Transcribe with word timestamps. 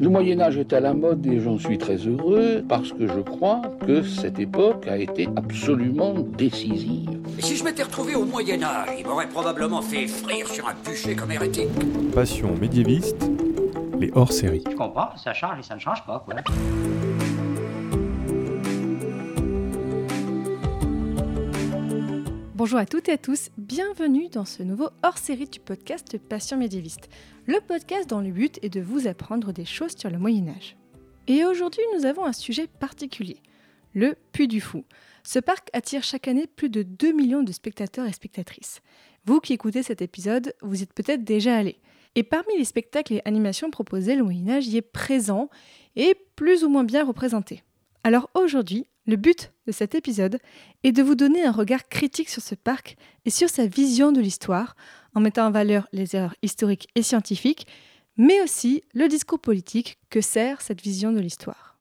Le 0.00 0.08
Moyen 0.08 0.40
Âge 0.40 0.56
est 0.56 0.72
à 0.72 0.80
la 0.80 0.94
mode 0.94 1.26
et 1.26 1.40
j'en 1.40 1.58
suis 1.58 1.78
très 1.78 1.96
heureux 1.96 2.64
parce 2.68 2.92
que 2.92 3.06
je 3.06 3.20
crois 3.20 3.62
que 3.86 4.02
cette 4.02 4.38
époque 4.38 4.86
a 4.86 4.96
été 4.96 5.28
absolument 5.36 6.14
décisive. 6.14 7.10
Si 7.38 7.56
je 7.56 7.64
m'étais 7.64 7.82
retrouvé 7.82 8.14
au 8.14 8.24
Moyen 8.24 8.62
Âge, 8.62 8.88
il 8.98 9.06
m'aurait 9.06 9.28
probablement 9.28 9.82
fait 9.82 10.06
frire 10.06 10.48
sur 10.48 10.66
un 10.68 10.74
bûcher 10.84 11.14
comme 11.14 11.32
hérétique. 11.32 11.68
Passion 12.14 12.54
médiéviste, 12.60 13.30
les 13.98 14.10
hors-séries. 14.14 14.64
Je 14.70 14.76
comprends, 14.76 15.14
ça 15.16 15.34
change 15.34 15.58
et 15.60 15.62
ça 15.62 15.74
ne 15.74 15.80
change 15.80 16.04
pas, 16.06 16.24
quoi. 16.24 16.36
Bonjour 22.60 22.78
à 22.78 22.84
toutes 22.84 23.08
et 23.08 23.12
à 23.12 23.16
tous, 23.16 23.48
bienvenue 23.56 24.28
dans 24.28 24.44
ce 24.44 24.62
nouveau 24.62 24.90
hors-série 25.02 25.46
du 25.46 25.60
podcast 25.60 26.18
Passion 26.18 26.58
médiéviste, 26.58 27.08
le 27.46 27.58
podcast 27.58 28.10
dont 28.10 28.20
le 28.20 28.32
but 28.32 28.58
est 28.60 28.68
de 28.68 28.82
vous 28.82 29.06
apprendre 29.06 29.50
des 29.54 29.64
choses 29.64 29.96
sur 29.96 30.10
le 30.10 30.18
Moyen 30.18 30.46
Âge. 30.48 30.76
Et 31.26 31.46
aujourd'hui, 31.46 31.80
nous 31.96 32.04
avons 32.04 32.26
un 32.26 32.34
sujet 32.34 32.66
particulier, 32.66 33.38
le 33.94 34.14
Puy 34.32 34.46
du 34.46 34.60
Fou. 34.60 34.84
Ce 35.22 35.38
parc 35.38 35.70
attire 35.72 36.02
chaque 36.02 36.28
année 36.28 36.46
plus 36.46 36.68
de 36.68 36.82
2 36.82 37.12
millions 37.12 37.42
de 37.42 37.50
spectateurs 37.50 38.06
et 38.06 38.12
spectatrices. 38.12 38.82
Vous 39.24 39.40
qui 39.40 39.54
écoutez 39.54 39.82
cet 39.82 40.02
épisode, 40.02 40.52
vous 40.60 40.82
êtes 40.82 40.92
peut-être 40.92 41.24
déjà 41.24 41.56
allés. 41.56 41.80
Et 42.14 42.24
parmi 42.24 42.58
les 42.58 42.66
spectacles 42.66 43.14
et 43.14 43.22
animations 43.24 43.70
proposés, 43.70 44.16
le 44.16 44.22
Moyen 44.22 44.50
Âge 44.50 44.68
y 44.68 44.76
est 44.76 44.82
présent 44.82 45.48
et 45.96 46.14
plus 46.36 46.62
ou 46.62 46.68
moins 46.68 46.84
bien 46.84 47.06
représenté. 47.06 47.62
Alors 48.02 48.30
aujourd'hui, 48.34 48.86
le 49.06 49.16
but 49.16 49.52
de 49.66 49.72
cet 49.72 49.94
épisode 49.94 50.38
est 50.84 50.92
de 50.92 51.02
vous 51.02 51.14
donner 51.14 51.44
un 51.44 51.52
regard 51.52 51.88
critique 51.88 52.30
sur 52.30 52.42
ce 52.42 52.54
parc 52.54 52.96
et 53.26 53.30
sur 53.30 53.50
sa 53.50 53.66
vision 53.66 54.10
de 54.10 54.20
l'histoire, 54.20 54.74
en 55.14 55.20
mettant 55.20 55.46
en 55.46 55.50
valeur 55.50 55.86
les 55.92 56.16
erreurs 56.16 56.34
historiques 56.42 56.88
et 56.94 57.02
scientifiques, 57.02 57.66
mais 58.16 58.40
aussi 58.40 58.82
le 58.94 59.08
discours 59.08 59.38
politique 59.38 59.98
que 60.08 60.20
sert 60.20 60.62
cette 60.62 60.80
vision 60.80 61.12
de 61.12 61.20
l'histoire. 61.20 61.78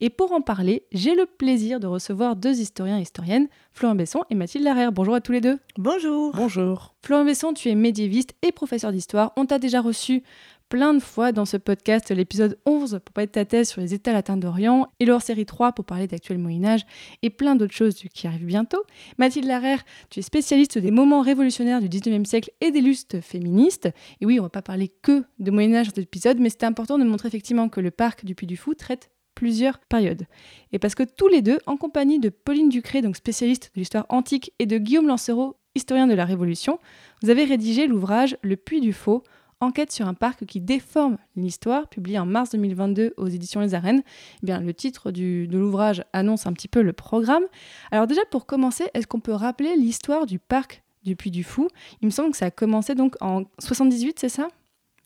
Et 0.00 0.10
pour 0.10 0.30
en 0.30 0.40
parler, 0.40 0.84
j'ai 0.92 1.16
le 1.16 1.26
plaisir 1.26 1.80
de 1.80 1.88
recevoir 1.88 2.36
deux 2.36 2.60
historiens 2.60 2.98
et 2.98 3.02
historiennes, 3.02 3.48
Florent 3.72 3.96
Besson 3.96 4.22
et 4.30 4.36
Mathilde 4.36 4.64
Larère. 4.64 4.92
Bonjour 4.92 5.14
à 5.14 5.20
tous 5.20 5.32
les 5.32 5.40
deux. 5.40 5.58
Bonjour. 5.76 6.32
Bonjour. 6.36 6.94
Florent 7.02 7.24
Besson, 7.24 7.52
tu 7.52 7.68
es 7.68 7.74
médiéviste 7.74 8.34
et 8.42 8.52
professeur 8.52 8.92
d'histoire. 8.92 9.32
On 9.36 9.44
t'a 9.44 9.58
déjà 9.58 9.80
reçu 9.80 10.22
plein 10.68 10.92
de 10.92 11.00
fois 11.00 11.32
dans 11.32 11.44
ce 11.44 11.56
podcast 11.56 12.10
l'épisode 12.10 12.58
11 12.66 13.00
pour 13.04 13.12
parler 13.12 13.26
de 13.26 13.32
ta 13.32 13.44
thèse 13.44 13.70
sur 13.70 13.80
les 13.80 13.94
États 13.94 14.12
latins 14.12 14.36
d'Orient 14.36 14.88
et 15.00 15.06
leur 15.06 15.22
série 15.22 15.46
3 15.46 15.72
pour 15.72 15.84
parler 15.84 16.06
d'actuel 16.06 16.38
Moyen-Âge 16.38 16.84
et 17.22 17.30
plein 17.30 17.56
d'autres 17.56 17.74
choses 17.74 17.94
qui 17.94 18.26
arrivent 18.26 18.44
bientôt. 18.44 18.82
Mathilde 19.18 19.46
Larère, 19.46 19.82
tu 20.10 20.20
es 20.20 20.22
spécialiste 20.22 20.78
des 20.78 20.90
moments 20.90 21.22
révolutionnaires 21.22 21.80
du 21.80 21.88
19e 21.88 22.24
siècle 22.24 22.50
et 22.60 22.70
des 22.70 22.80
lustres 22.80 23.20
féministes. 23.22 23.88
Et 24.20 24.26
oui, 24.26 24.38
on 24.38 24.42
va 24.42 24.50
pas 24.50 24.62
parler 24.62 24.88
que 24.88 25.24
de 25.38 25.50
Moyen-Âge 25.50 25.88
dans 25.88 25.94
cet 25.94 26.04
épisode, 26.04 26.38
mais 26.38 26.50
c'était 26.50 26.66
important 26.66 26.98
de 26.98 27.04
montrer 27.04 27.28
effectivement 27.28 27.68
que 27.68 27.80
le 27.80 27.90
parc 27.90 28.24
du 28.24 28.34
Puy 28.34 28.46
du 28.46 28.56
Fou 28.56 28.74
traite 28.74 29.10
plusieurs 29.34 29.78
périodes. 29.78 30.26
Et 30.72 30.78
parce 30.78 30.94
que 30.94 31.04
tous 31.04 31.28
les 31.28 31.42
deux, 31.42 31.58
en 31.66 31.76
compagnie 31.76 32.18
de 32.18 32.28
Pauline 32.28 32.68
Ducré, 32.68 33.02
donc 33.02 33.16
spécialiste 33.16 33.70
de 33.74 33.80
l'histoire 33.80 34.04
antique, 34.08 34.52
et 34.58 34.66
de 34.66 34.78
Guillaume 34.78 35.06
Lancereau, 35.06 35.56
historien 35.74 36.08
de 36.08 36.14
la 36.14 36.24
Révolution, 36.24 36.78
vous 37.22 37.30
avez 37.30 37.44
rédigé 37.44 37.86
l'ouvrage 37.86 38.36
Le 38.42 38.56
Puy 38.56 38.80
du 38.80 38.92
Faux, 38.92 39.22
Enquête 39.60 39.90
sur 39.90 40.06
un 40.06 40.14
parc 40.14 40.46
qui 40.46 40.60
déforme 40.60 41.18
l'histoire, 41.34 41.88
publié 41.88 42.16
en 42.20 42.26
mars 42.26 42.50
2022 42.50 43.14
aux 43.16 43.26
éditions 43.26 43.60
Les 43.60 43.74
Arènes. 43.74 44.02
Eh 44.42 44.46
bien, 44.46 44.60
le 44.60 44.72
titre 44.72 45.10
de 45.10 45.48
l'ouvrage 45.50 46.04
annonce 46.12 46.46
un 46.46 46.52
petit 46.52 46.68
peu 46.68 46.80
le 46.80 46.92
programme. 46.92 47.42
Alors 47.90 48.06
déjà, 48.06 48.20
pour 48.30 48.46
commencer, 48.46 48.84
est-ce 48.94 49.08
qu'on 49.08 49.18
peut 49.18 49.32
rappeler 49.32 49.74
l'histoire 49.76 50.26
du 50.26 50.38
parc 50.38 50.84
du 51.02 51.16
Puy 51.16 51.32
du 51.32 51.42
Fou? 51.42 51.66
Il 52.00 52.06
me 52.06 52.10
semble 52.12 52.30
que 52.30 52.36
ça 52.36 52.46
a 52.46 52.50
commencé 52.52 52.94
donc 52.94 53.16
en 53.20 53.46
78, 53.58 54.20
c'est 54.20 54.28
ça? 54.28 54.46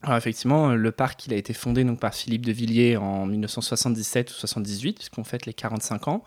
Alors 0.02 0.18
effectivement, 0.18 0.74
le 0.74 0.92
parc 0.92 1.24
il 1.24 1.32
a 1.32 1.36
été 1.36 1.54
fondé 1.54 1.84
donc 1.84 1.98
par 1.98 2.14
Philippe 2.14 2.44
de 2.44 2.52
Villiers 2.52 2.98
en 2.98 3.24
1977 3.24 4.30
ou 4.32 4.34
78, 4.34 4.96
puisqu'on 4.96 5.24
fête 5.24 5.46
les 5.46 5.54
45 5.54 6.08
ans. 6.08 6.24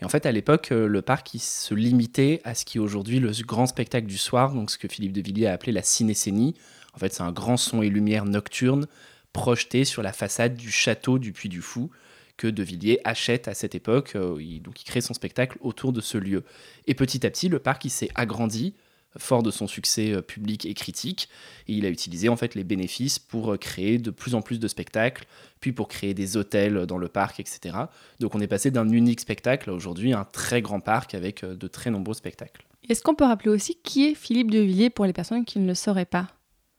Et 0.00 0.04
en 0.04 0.08
fait, 0.08 0.26
à 0.26 0.32
l'époque, 0.32 0.70
le 0.70 1.02
parc 1.02 1.34
il 1.34 1.40
se 1.40 1.74
limitait 1.74 2.40
à 2.42 2.54
ce 2.54 2.64
qui 2.64 2.78
est 2.78 2.80
aujourd'hui 2.80 3.20
le 3.20 3.30
grand 3.46 3.66
spectacle 3.66 4.06
du 4.06 4.18
soir, 4.18 4.54
donc 4.54 4.70
ce 4.70 4.78
que 4.78 4.88
Philippe 4.88 5.12
de 5.12 5.20
Villiers 5.20 5.46
a 5.46 5.52
appelé 5.52 5.70
la 5.70 5.82
cinécénie, 5.82 6.56
en 6.94 6.98
fait, 6.98 7.12
c'est 7.12 7.22
un 7.22 7.32
grand 7.32 7.56
son 7.56 7.82
et 7.82 7.88
lumière 7.88 8.24
nocturne 8.24 8.86
projeté 9.32 9.84
sur 9.84 10.02
la 10.02 10.12
façade 10.12 10.56
du 10.56 10.70
château 10.70 11.18
du 11.18 11.32
Puy 11.32 11.48
du 11.48 11.62
Fou 11.62 11.90
que 12.36 12.46
De 12.46 12.62
Villiers 12.62 13.00
achète 13.04 13.48
à 13.48 13.54
cette 13.54 13.74
époque. 13.74 14.12
Euh, 14.16 14.36
il, 14.40 14.62
donc, 14.62 14.80
il 14.80 14.84
crée 14.84 15.00
son 15.00 15.14
spectacle 15.14 15.58
autour 15.60 15.92
de 15.92 16.00
ce 16.00 16.18
lieu. 16.18 16.42
Et 16.86 16.94
petit 16.94 17.26
à 17.26 17.30
petit, 17.30 17.48
le 17.48 17.58
parc 17.58 17.88
s'est 17.90 18.08
agrandi, 18.14 18.74
fort 19.18 19.42
de 19.42 19.50
son 19.50 19.66
succès 19.66 20.12
euh, 20.12 20.22
public 20.22 20.64
et 20.64 20.72
critique. 20.72 21.28
Et 21.68 21.74
il 21.74 21.84
a 21.84 21.90
utilisé 21.90 22.30
en 22.30 22.36
fait 22.36 22.54
les 22.54 22.64
bénéfices 22.64 23.18
pour 23.18 23.52
euh, 23.52 23.56
créer 23.58 23.98
de 23.98 24.10
plus 24.10 24.34
en 24.34 24.40
plus 24.40 24.58
de 24.58 24.68
spectacles, 24.68 25.26
puis 25.60 25.72
pour 25.72 25.86
créer 25.86 26.14
des 26.14 26.38
hôtels 26.38 26.86
dans 26.86 26.98
le 26.98 27.08
parc, 27.08 27.40
etc. 27.40 27.76
Donc, 28.20 28.34
on 28.34 28.40
est 28.40 28.48
passé 28.48 28.70
d'un 28.70 28.88
unique 28.88 29.20
spectacle 29.20 29.68
à 29.68 29.74
aujourd'hui 29.74 30.14
un 30.14 30.24
très 30.24 30.62
grand 30.62 30.80
parc 30.80 31.14
avec 31.14 31.44
de 31.44 31.68
très 31.68 31.90
nombreux 31.90 32.14
spectacles. 32.14 32.64
Est-ce 32.88 33.02
qu'on 33.02 33.14
peut 33.14 33.24
rappeler 33.24 33.50
aussi 33.50 33.76
qui 33.84 34.06
est 34.06 34.14
Philippe 34.14 34.50
de 34.50 34.60
Villiers 34.60 34.90
pour 34.90 35.04
les 35.04 35.12
personnes 35.12 35.44
qui 35.44 35.58
ne 35.58 35.66
le 35.66 35.74
sauraient 35.74 36.06
pas? 36.06 36.28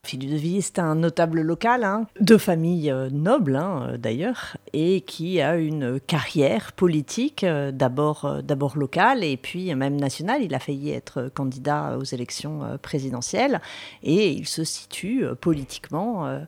Philippe 0.04 0.30
de 0.32 0.36
Villiers, 0.36 0.62
c'est 0.62 0.80
un 0.80 0.96
notable 0.96 1.42
local, 1.42 1.84
hein, 1.84 2.08
de 2.20 2.36
famille 2.36 2.90
euh, 2.90 3.08
noble 3.08 3.54
hein, 3.54 3.86
euh, 3.86 3.96
d'ailleurs, 3.96 4.56
et 4.72 5.02
qui 5.02 5.40
a 5.40 5.56
une 5.56 6.00
carrière 6.00 6.72
politique, 6.72 7.44
euh, 7.44 7.70
d'abord, 7.70 8.42
d'abord 8.42 8.76
locale 8.76 9.22
et 9.22 9.36
puis 9.36 9.72
même 9.76 9.94
nationale. 9.94 10.42
Il 10.42 10.56
a 10.56 10.58
failli 10.58 10.90
être 10.90 11.30
candidat 11.32 11.98
aux 11.98 12.02
élections 12.02 12.62
présidentielles 12.82 13.60
et 14.02 14.32
il 14.32 14.48
se 14.48 14.64
situe 14.64 15.24
politiquement 15.40 16.40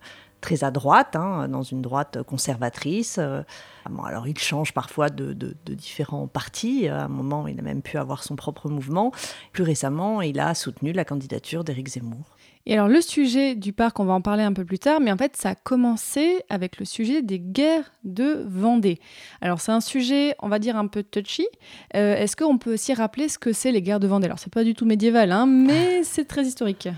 très 0.44 0.62
à 0.62 0.71
droite, 0.71 1.16
hein, 1.16 1.49
dans 1.49 1.62
une 1.62 1.81
droite 1.81 2.22
conservatrice. 2.22 3.19
alors 3.19 4.28
il 4.28 4.38
change 4.38 4.75
parfois 4.75 5.09
de, 5.09 5.32
de, 5.32 5.75
différents 5.75 6.27
partis. 6.27 6.87
À 6.87 7.05
un 7.05 7.09
moment, 7.09 7.49
il 7.49 7.59
a 7.59 7.62
même 7.62 7.81
pu 7.81 7.97
avoir 7.97 8.22
son 8.22 8.37
propre 8.37 8.69
mouvement. 8.69 9.10
Plus 9.53 9.62
récemment, 9.62 10.21
il 10.21 10.38
a 10.38 10.55
soutenu 10.55 10.93
la 10.93 11.06
candidature 11.06 11.65
d'Éric 11.65 11.88
Zemmour. 11.88 12.37
Et 12.66 12.75
alors 12.75 12.88
le 12.88 13.00
sujet 13.00 13.55
du 13.55 13.72
parc, 13.72 14.00
on 14.00 14.05
va 14.05 14.12
en 14.12 14.21
parler 14.21 14.43
un 14.43 14.53
peu 14.53 14.66
plus 14.66 14.78
tard, 14.78 15.00
mais 15.00 15.12
en 15.12 15.16
fait 15.16 15.37
ça 15.37 15.50
a 15.50 15.55
commencé 15.55 16.43
avec 16.50 16.78
le 16.78 16.84
sujet 16.84 17.22
des 17.22 17.38
guerres 17.38 17.93
de 18.05 18.44
Vendée. 18.47 19.00
Alors 19.41 19.61
c'est 19.61 19.72
un 19.72 19.82
sujet, 19.82 20.34
on 20.41 20.49
va 20.49 20.59
dire, 20.59 20.76
un 20.76 20.87
peu 20.87 21.03
touchy. 21.03 21.47
Euh, 21.94 22.16
est-ce 22.16 22.37
qu'on 22.37 22.59
peut 22.59 22.75
aussi 22.75 22.93
rappeler 22.94 23.28
ce 23.28 23.38
que 23.38 23.53
c'est 23.53 23.72
les 23.72 23.82
guerres 23.82 24.00
de 24.00 24.06
Vendée? 24.06 24.26
Alors 24.26 24.38
c'est 24.38 24.53
pas 24.53 24.65
du 24.65 24.75
tout 24.75 24.87
médiéval, 24.87 25.32
hein, 25.32 25.47
mais 25.47 26.05
c'est 26.05 26.25
très 26.26 26.44
historique. 26.44 26.88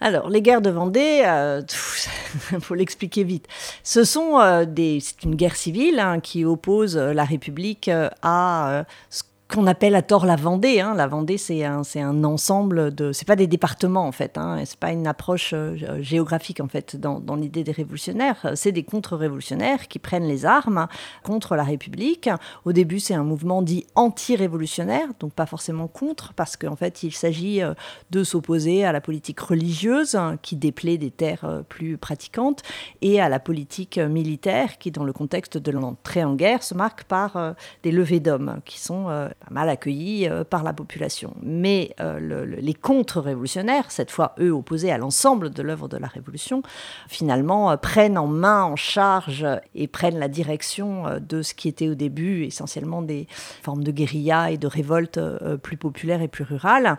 Alors, 0.00 0.28
les 0.28 0.42
guerres 0.42 0.60
de 0.60 0.70
Vendée, 0.70 1.20
il 1.22 1.26
euh, 1.26 1.62
faut 2.60 2.74
l'expliquer 2.74 3.24
vite. 3.24 3.46
Ce 3.82 4.04
sont 4.04 4.38
euh, 4.38 4.64
des, 4.64 5.00
c'est 5.00 5.22
une 5.24 5.36
guerre 5.36 5.56
civile 5.56 5.98
hein, 6.00 6.20
qui 6.20 6.44
oppose 6.44 6.96
la 6.96 7.24
République 7.24 7.90
à 8.22 8.84
ce 9.10 9.22
qu'on 9.48 9.66
appelle 9.66 9.94
à 9.94 10.02
tort 10.02 10.26
la 10.26 10.34
Vendée. 10.34 10.80
Hein. 10.80 10.94
La 10.94 11.06
Vendée, 11.06 11.38
c'est 11.38 11.64
un, 11.64 12.24
ensemble 12.24 12.94
de. 12.94 13.12
C'est 13.12 13.26
pas 13.26 13.36
des 13.36 13.46
départements 13.46 14.06
en 14.06 14.12
fait. 14.12 14.38
Hein. 14.38 14.62
C'est 14.64 14.78
pas 14.78 14.90
une 14.90 15.06
approche 15.06 15.52
euh, 15.54 15.76
géographique 16.00 16.60
en 16.60 16.66
fait 16.66 16.96
dans, 16.96 17.20
l'idée 17.36 17.62
des 17.62 17.72
révolutionnaires. 17.72 18.52
C'est 18.54 18.72
des 18.72 18.82
contre-révolutionnaires 18.82 19.86
qui 19.88 19.98
prennent 19.98 20.26
les 20.26 20.46
armes 20.46 20.88
contre 21.22 21.54
la 21.54 21.62
République. 21.62 22.28
Au 22.64 22.72
début, 22.72 22.98
c'est 22.98 23.14
un 23.14 23.22
mouvement 23.22 23.62
dit 23.62 23.86
anti-révolutionnaire, 23.94 25.08
donc 25.20 25.32
pas 25.32 25.46
forcément 25.46 25.86
contre, 25.86 26.32
parce 26.34 26.56
qu'en 26.56 26.76
fait, 26.76 27.02
il 27.04 27.12
s'agit 27.12 27.62
euh, 27.62 27.74
de 28.10 28.24
s'opposer 28.24 28.84
à 28.84 28.92
la 28.92 29.00
politique 29.00 29.38
religieuse 29.38 30.16
hein, 30.16 30.38
qui 30.42 30.56
déplaît 30.56 30.98
des 30.98 31.10
terres 31.10 31.44
euh, 31.44 31.62
plus 31.62 31.98
pratiquantes 31.98 32.62
et 33.00 33.20
à 33.20 33.28
la 33.28 33.38
politique 33.38 33.98
militaire 33.98 34.78
qui, 34.78 34.90
dans 34.90 35.04
le 35.04 35.12
contexte 35.12 35.56
de 35.56 35.70
l'entrée 35.70 36.24
en 36.24 36.34
guerre, 36.34 36.62
se 36.62 36.74
marque 36.74 37.04
par 37.04 37.54
des 37.82 37.92
levées 37.92 38.20
d'hommes 38.20 38.60
qui 38.64 38.80
sont 38.80 39.08
mal 39.50 39.68
accueillis 39.68 40.28
euh, 40.28 40.44
par 40.44 40.62
la 40.62 40.72
population. 40.72 41.34
Mais 41.42 41.94
euh, 42.00 42.44
les 42.58 42.74
contre-révolutionnaires, 42.74 43.90
cette 43.90 44.10
fois 44.10 44.34
eux 44.40 44.50
opposés 44.50 44.90
à 44.90 44.98
l'ensemble 44.98 45.50
de 45.50 45.62
l'œuvre 45.62 45.88
de 45.88 45.96
la 45.96 46.08
Révolution, 46.08 46.62
finalement 47.08 47.70
euh, 47.70 47.76
prennent 47.76 48.18
en 48.18 48.26
main, 48.26 48.64
en 48.64 48.76
charge 48.76 49.46
et 49.74 49.86
prennent 49.86 50.18
la 50.18 50.28
direction 50.28 51.04
de 51.20 51.42
ce 51.42 51.54
qui 51.54 51.68
était 51.68 51.88
au 51.88 51.94
début 51.94 52.44
essentiellement 52.44 53.02
des 53.02 53.26
formes 53.62 53.84
de 53.84 53.90
guérilla 53.90 54.50
et 54.50 54.58
de 54.58 54.66
révolte 54.66 55.20
plus 55.62 55.76
populaires 55.76 56.22
et 56.22 56.28
plus 56.28 56.44
rurales 56.44 56.98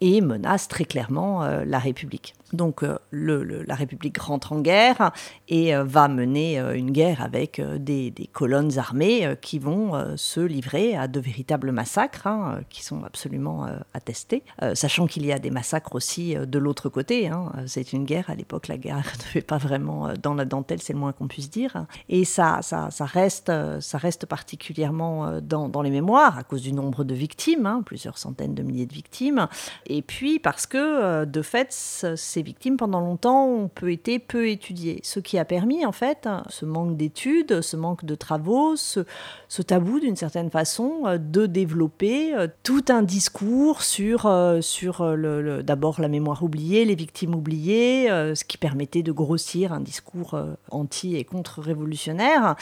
et 0.00 0.20
menacent 0.20 0.68
très 0.68 0.84
clairement 0.84 1.46
la 1.64 1.78
République. 1.78 2.34
Donc 2.52 2.82
euh, 2.82 2.98
la 3.12 3.74
République 3.74 4.18
rentre 4.18 4.52
en 4.52 4.60
guerre 4.60 5.12
et 5.48 5.74
euh, 5.74 5.84
va 5.84 6.08
mener 6.08 6.58
euh, 6.58 6.74
une 6.74 6.90
guerre 6.90 7.22
avec 7.22 7.60
des, 7.60 8.12
colonnes 8.32 8.78
armées 8.78 9.36
qui 9.40 9.58
vont 9.58 10.16
se 10.16 10.40
livrer 10.40 10.96
à 10.96 11.08
de 11.08 11.18
véritables 11.18 11.72
massacres 11.72 12.26
hein, 12.26 12.60
qui 12.68 12.84
sont 12.84 13.04
absolument 13.04 13.66
attestés, 13.94 14.42
sachant 14.74 15.06
qu'il 15.06 15.24
y 15.24 15.32
a 15.32 15.38
des 15.38 15.50
massacres 15.50 15.94
aussi 15.94 16.34
de 16.34 16.58
l'autre 16.58 16.88
côté. 16.88 17.28
Hein. 17.28 17.52
C'est 17.66 17.92
une 17.92 18.04
guerre, 18.04 18.28
à 18.28 18.34
l'époque 18.34 18.68
la 18.68 18.76
guerre 18.76 18.96
ne 19.18 19.22
fait 19.22 19.40
pas 19.40 19.58
vraiment 19.58 20.12
dans 20.20 20.34
la 20.34 20.44
dentelle, 20.44 20.80
c'est 20.82 20.92
le 20.92 20.98
moins 20.98 21.12
qu'on 21.12 21.26
puisse 21.26 21.50
dire. 21.50 21.86
Et 22.08 22.24
ça, 22.24 22.60
reste, 23.00 23.50
particulièrement 24.26 25.40
dans, 25.40 25.82
les 25.82 25.90
mémoires 25.90 26.38
à 26.38 26.44
cause 26.44 26.62
du 26.62 26.72
nombre 26.72 27.04
de 27.04 27.14
victimes, 27.14 27.66
hein, 27.66 27.82
plusieurs 27.84 28.18
centaines 28.18 28.54
de 28.54 28.62
milliers 28.62 28.86
de 28.86 28.94
victimes, 28.94 29.48
et 29.86 30.02
puis 30.02 30.38
parce 30.38 30.66
que, 30.66 31.24
de 31.24 31.42
fait, 31.42 31.72
victimes, 32.42 32.76
pendant 32.76 33.00
longtemps, 33.00 33.46
ont 33.46 33.68
peu 33.68 33.90
été 33.90 34.18
peu 34.18 34.48
étudiées. 34.48 35.00
Ce 35.02 35.20
qui 35.20 35.38
a 35.38 35.44
permis, 35.44 35.84
en 35.84 35.92
fait, 35.92 36.28
ce 36.48 36.64
manque 36.64 36.96
d'études, 36.96 37.60
ce 37.60 37.76
manque 37.76 38.04
de 38.04 38.14
travaux, 38.14 38.76
ce, 38.76 39.00
tabou, 39.62 40.00
d'une 40.00 40.16
certaine 40.16 40.50
façon, 40.50 41.02
de 41.18 41.46
développer 41.46 42.34
tout 42.62 42.84
un 42.88 43.02
discours 43.02 43.82
sur, 43.82 44.30
sur 44.60 45.04
le, 45.04 45.62
d'abord 45.62 46.00
la 46.00 46.08
mémoire 46.08 46.42
oubliée, 46.42 46.84
les 46.84 46.94
victimes 46.94 47.34
oubliées, 47.34 48.08
ce 48.08 48.44
qui 48.44 48.58
permettait 48.58 49.02
de 49.02 49.12
grossir 49.12 49.72
un 49.72 49.80
discours 49.80 50.38
anti- 50.70 51.16
et 51.16 51.24
contre-révolutionnaire. 51.24 52.56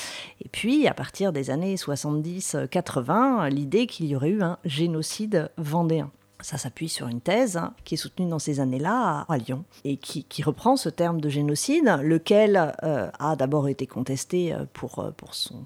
Et 0.44 0.49
puis, 0.49 0.87
à 0.87 0.94
partir 0.94 1.32
des 1.32 1.50
années 1.50 1.76
70-80, 1.76 3.49
l'idée 3.50 3.87
qu'il 3.87 4.06
y 4.06 4.17
aurait 4.17 4.31
eu 4.31 4.43
un 4.43 4.58
génocide 4.64 5.50
vendéen. 5.56 6.11
Ça 6.43 6.59
s'appuie 6.59 6.88
sur 6.88 7.09
une 7.09 7.21
thèse 7.21 7.56
hein, 7.56 7.73
qui 7.85 7.94
est 7.94 7.97
soutenue 7.97 8.29
dans 8.29 8.38
ces 8.38 8.61
années-là 8.61 9.25
à, 9.29 9.38
Lyon 9.38 9.65
et 9.85 9.97
qui, 9.97 10.43
reprend 10.43 10.77
ce 10.77 10.88
terme 10.88 11.21
de 11.21 11.29
génocide, 11.29 11.99
lequel 12.03 12.75
euh, 12.83 13.09
a 13.19 13.37
d'abord 13.37 13.69
été 13.69 13.87
contesté 13.87 14.53
euh, 14.53 14.65
pour, 14.73 14.99
euh, 14.99 15.11
pour 15.17 15.35
son, 15.35 15.62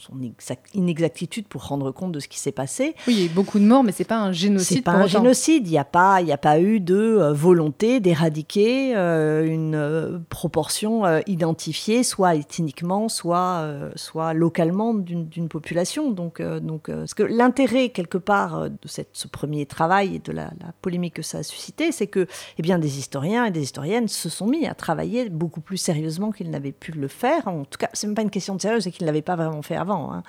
inexactitude 0.75 1.47
pour 1.49 1.67
rendre 1.67 1.91
compte 1.91 2.13
de 2.13 2.21
ce 2.21 2.29
qui 2.29 2.39
s'est 2.39 2.53
passé. 2.53 2.95
Oui, 3.07 3.15
il 3.15 3.21
y 3.21 3.23
a 3.23 3.27
eu 3.27 3.35
beaucoup 3.35 3.59
de 3.59 3.65
morts, 3.65 3.83
mais 3.83 3.93
c'est 3.93 4.05
pas 4.05 4.19
un 4.19 4.33
génocide. 4.33 4.77
C'est 4.79 4.83
pas 4.83 4.93
un 4.93 5.07
génocide. 5.07 5.67
Il 5.67 5.71
n'y 5.73 5.79
a 5.79 5.85
pas, 5.85 6.23
il 6.23 6.31
a 6.31 6.39
pas 6.39 6.61
eu 6.61 6.79
de 6.79 7.33
volonté 7.33 7.99
d'éradiquer 8.01 8.95
une 8.95 10.23
proportion 10.29 11.05
identifiée, 11.27 12.05
soit 12.05 12.37
ethniquement, 12.37 13.09
soit, 13.09 13.69
soit 13.97 14.35
localement 14.35 14.95
d'une 14.95 15.49
population. 15.49 16.11
Donc, 16.11 16.41
donc, 16.41 16.91
ce 17.07 17.15
que 17.15 17.23
l'intérêt 17.23 17.89
quelque 17.89 18.19
part 18.19 18.71
de 18.71 18.89
cette, 18.89 19.11
ce 19.13 19.27
premier 19.29 19.67
travail 19.67 20.17
et 20.17 20.19
de 20.21 20.33
la 20.33 20.51
la 20.61 20.73
polémique 20.83 21.15
que 21.15 21.23
ça 21.23 21.39
a 21.39 21.43
suscité, 21.43 21.93
c'est 21.93 22.07
que 22.07 22.27
eh 22.59 22.63
bien, 22.63 22.79
des 22.79 22.99
historiens 22.99 23.47
et 23.47 23.51
des 23.51 23.63
historiennes 23.63 24.09
se 24.09 24.29
sont 24.29 24.47
mis 24.47 24.67
à 24.67 24.75
travailler 24.75 25.29
beaucoup 25.29 25.61
plus 25.61 25.77
sérieusement 25.77 26.31
qu'ils 26.31 26.51
n'avaient 26.51 26.73
pu 26.73 26.93
le 26.93 27.09
faire. 27.09 27.49
En 27.49 27.65
tout 27.65 27.79
cas, 27.79 27.89
c'est 27.93 28.07
même 28.07 28.15
pas 28.15 28.23
une 28.23 28.31
question 28.31 28.55
de 28.55 28.61
sérieux, 28.61 28.81
c'est 28.81 28.91
qu'ils 28.91 29.05
ne 29.05 29.07
l'avaient 29.07 29.23
pas 29.23 29.37
vraiment 29.37 29.63
fait 29.63 29.77
avant, 29.77 30.13
hein, 30.13 30.23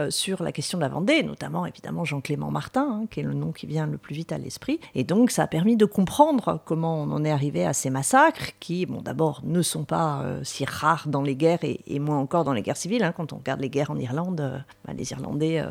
euh, 0.00 0.10
sur 0.10 0.42
la 0.42 0.52
question 0.52 0.78
de 0.78 0.82
la 0.82 0.88
Vendée, 0.88 1.22
notamment 1.22 1.66
évidemment 1.66 2.04
Jean-Clément 2.04 2.50
Martin, 2.50 3.02
hein, 3.02 3.06
qui 3.10 3.20
est 3.20 3.22
le 3.22 3.34
nom 3.34 3.52
qui 3.52 3.66
vient 3.66 3.86
le 3.86 3.98
plus 3.98 4.14
vite 4.14 4.32
à 4.32 4.38
l'esprit. 4.38 4.80
Et 4.94 5.04
donc, 5.04 5.30
ça 5.30 5.44
a 5.44 5.46
permis 5.46 5.76
de 5.76 5.84
comprendre 5.84 6.60
comment 6.64 7.02
on 7.02 7.10
en 7.10 7.24
est 7.24 7.30
arrivé 7.30 7.64
à 7.64 7.72
ces 7.72 7.90
massacres, 7.90 8.52
qui, 8.60 8.86
bon, 8.86 9.02
d'abord, 9.02 9.42
ne 9.44 9.62
sont 9.62 9.84
pas 9.84 10.22
euh, 10.22 10.40
si 10.44 10.64
rares 10.64 11.08
dans 11.08 11.22
les 11.22 11.36
guerres 11.36 11.62
et, 11.62 11.98
moins 11.98 12.18
encore 12.18 12.44
dans 12.44 12.52
les 12.52 12.62
guerres 12.62 12.76
civiles. 12.76 13.02
Hein. 13.02 13.12
Quand 13.12 13.32
on 13.32 13.36
regarde 13.36 13.60
les 13.60 13.70
guerres 13.70 13.90
en 13.90 13.98
Irlande, 13.98 14.40
euh, 14.40 14.58
bah, 14.84 14.92
les 14.96 15.10
Irlandais 15.12 15.62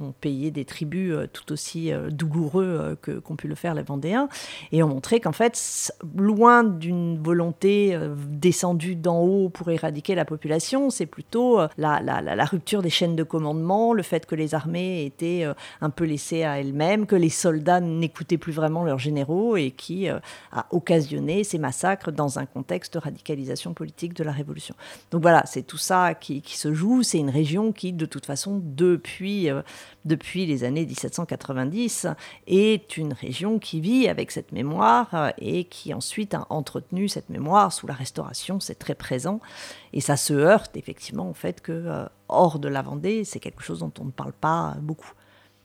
ont, 0.00 0.12
payé 0.20 0.50
des 0.50 0.64
tributs 0.64 1.14
tout 1.32 1.52
aussi 1.52 1.90
douloureux 2.10 2.96
qu'ont 3.02 3.36
pu 3.36 3.48
le 3.48 3.54
faire 3.54 3.63
les 3.72 3.82
Vendéens, 3.82 4.28
et 4.72 4.82
ont 4.82 4.88
montré 4.88 5.20
qu'en 5.20 5.32
fait, 5.32 5.92
loin 6.16 6.64
d'une 6.64 7.22
volonté 7.22 7.94
euh, 7.94 8.14
descendue 8.28 8.96
d'en 8.96 9.20
haut 9.20 9.48
pour 9.48 9.70
éradiquer 9.70 10.14
la 10.14 10.26
population, 10.26 10.90
c'est 10.90 11.06
plutôt 11.06 11.60
euh, 11.60 11.68
la, 11.78 12.00
la, 12.00 12.44
rupture 12.44 12.82
des 12.82 12.90
chaînes 12.90 13.16
de 13.16 13.22
commandement, 13.22 13.94
le 13.94 14.02
fait 14.02 14.26
que 14.26 14.34
les 14.34 14.54
armées 14.54 15.06
étaient 15.06 15.44
euh, 15.44 15.54
un 15.80 15.90
peu 15.90 16.04
laissées 16.04 16.44
à 16.44 16.60
elles-mêmes, 16.60 17.06
que 17.06 17.16
les 17.16 17.30
soldats 17.30 17.80
n'écoutaient 17.80 18.36
plus 18.36 18.52
vraiment 18.52 18.84
leurs 18.84 18.98
généraux, 18.98 19.56
et 19.56 19.70
qui 19.70 20.08
a 20.08 20.20
occasionné 20.70 21.44
ces 21.44 21.58
massacres 21.58 22.12
dans 22.12 22.38
un 22.38 22.46
contexte 22.46 22.94
de 22.94 22.98
radicalisation 22.98 23.72
politique 23.72 24.14
de 24.14 24.24
la 24.24 24.32
Révolution. 24.32 24.74
Donc 25.10 25.22
voilà, 25.22 25.44
c'est 25.46 25.62
tout 25.62 25.78
ça 25.78 26.14
qui, 26.14 26.42
qui 26.42 26.58
se 26.58 26.74
joue, 26.74 27.02
c'est 27.02 27.18
une 27.18 27.30
région 27.30 27.72
qui, 27.72 27.92
de 27.92 28.06
toute 28.06 28.26
façon, 28.26 28.60
depuis 28.62 29.48
depuis 30.04 30.46
les 30.46 30.64
années 30.64 30.84
1790 30.84 32.08
est 32.46 32.96
une 32.96 33.12
région 33.12 33.53
qui 33.58 33.80
vit 33.80 34.08
avec 34.08 34.30
cette 34.30 34.52
mémoire 34.52 35.14
euh, 35.14 35.30
et 35.38 35.64
qui 35.64 35.94
ensuite 35.94 36.34
a 36.34 36.46
entretenu 36.50 37.08
cette 37.08 37.30
mémoire 37.30 37.72
sous 37.72 37.86
la 37.86 37.94
Restauration, 37.94 38.60
c'est 38.60 38.78
très 38.78 38.94
présent 38.94 39.40
et 39.92 40.00
ça 40.00 40.16
se 40.16 40.32
heurte 40.32 40.76
effectivement 40.76 41.28
au 41.30 41.34
fait 41.34 41.60
que 41.60 41.72
euh, 41.72 42.06
hors 42.28 42.58
de 42.58 42.68
la 42.68 42.82
Vendée, 42.82 43.24
c'est 43.24 43.40
quelque 43.40 43.62
chose 43.62 43.80
dont 43.80 43.92
on 44.00 44.04
ne 44.04 44.10
parle 44.10 44.32
pas 44.32 44.76
beaucoup. 44.80 45.12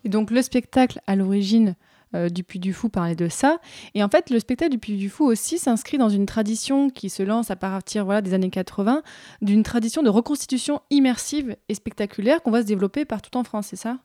Et 0.04 0.10
donc 0.10 0.32
le 0.32 0.42
spectacle 0.42 1.02
à 1.08 1.16
l'origine 1.16 1.76
euh, 2.16 2.30
du 2.30 2.44
Puy 2.44 2.60
du 2.60 2.74
Fou 2.74 2.90
parlait 2.90 3.16
de 3.16 3.30
ça. 3.30 3.60
Et 3.94 4.04
en 4.04 4.10
fait, 4.10 4.30
le 4.30 4.40
spectacle 4.40 4.72
du 4.72 4.80
Puy 4.80 4.98
du 4.98 5.10
Fou 5.10 5.26
aussi 5.26 5.60
s'inscrit 5.60 5.98
dans 5.98 6.10
une 6.10 6.26
tradition 6.26 6.90
qui 6.90 7.10
se 7.10 7.22
lance 7.22 7.52
à 7.52 7.56
partir 7.56 8.06
voilà, 8.06 8.22
des 8.22 8.34
années 8.34 8.50
80, 8.50 9.04
d'une 9.42 9.64
tradition 9.64 10.02
de 10.02 10.10
reconstitution 10.10 10.82
immersive 10.90 11.56
et 11.68 11.76
spectaculaire 11.76 12.42
qu'on 12.42 12.52
va 12.52 12.62
se 12.62 12.68
développer 12.68 13.06
partout 13.06 13.38
en 13.38 13.44
France, 13.44 13.68
c'est 13.68 13.76
ça? 13.76 14.00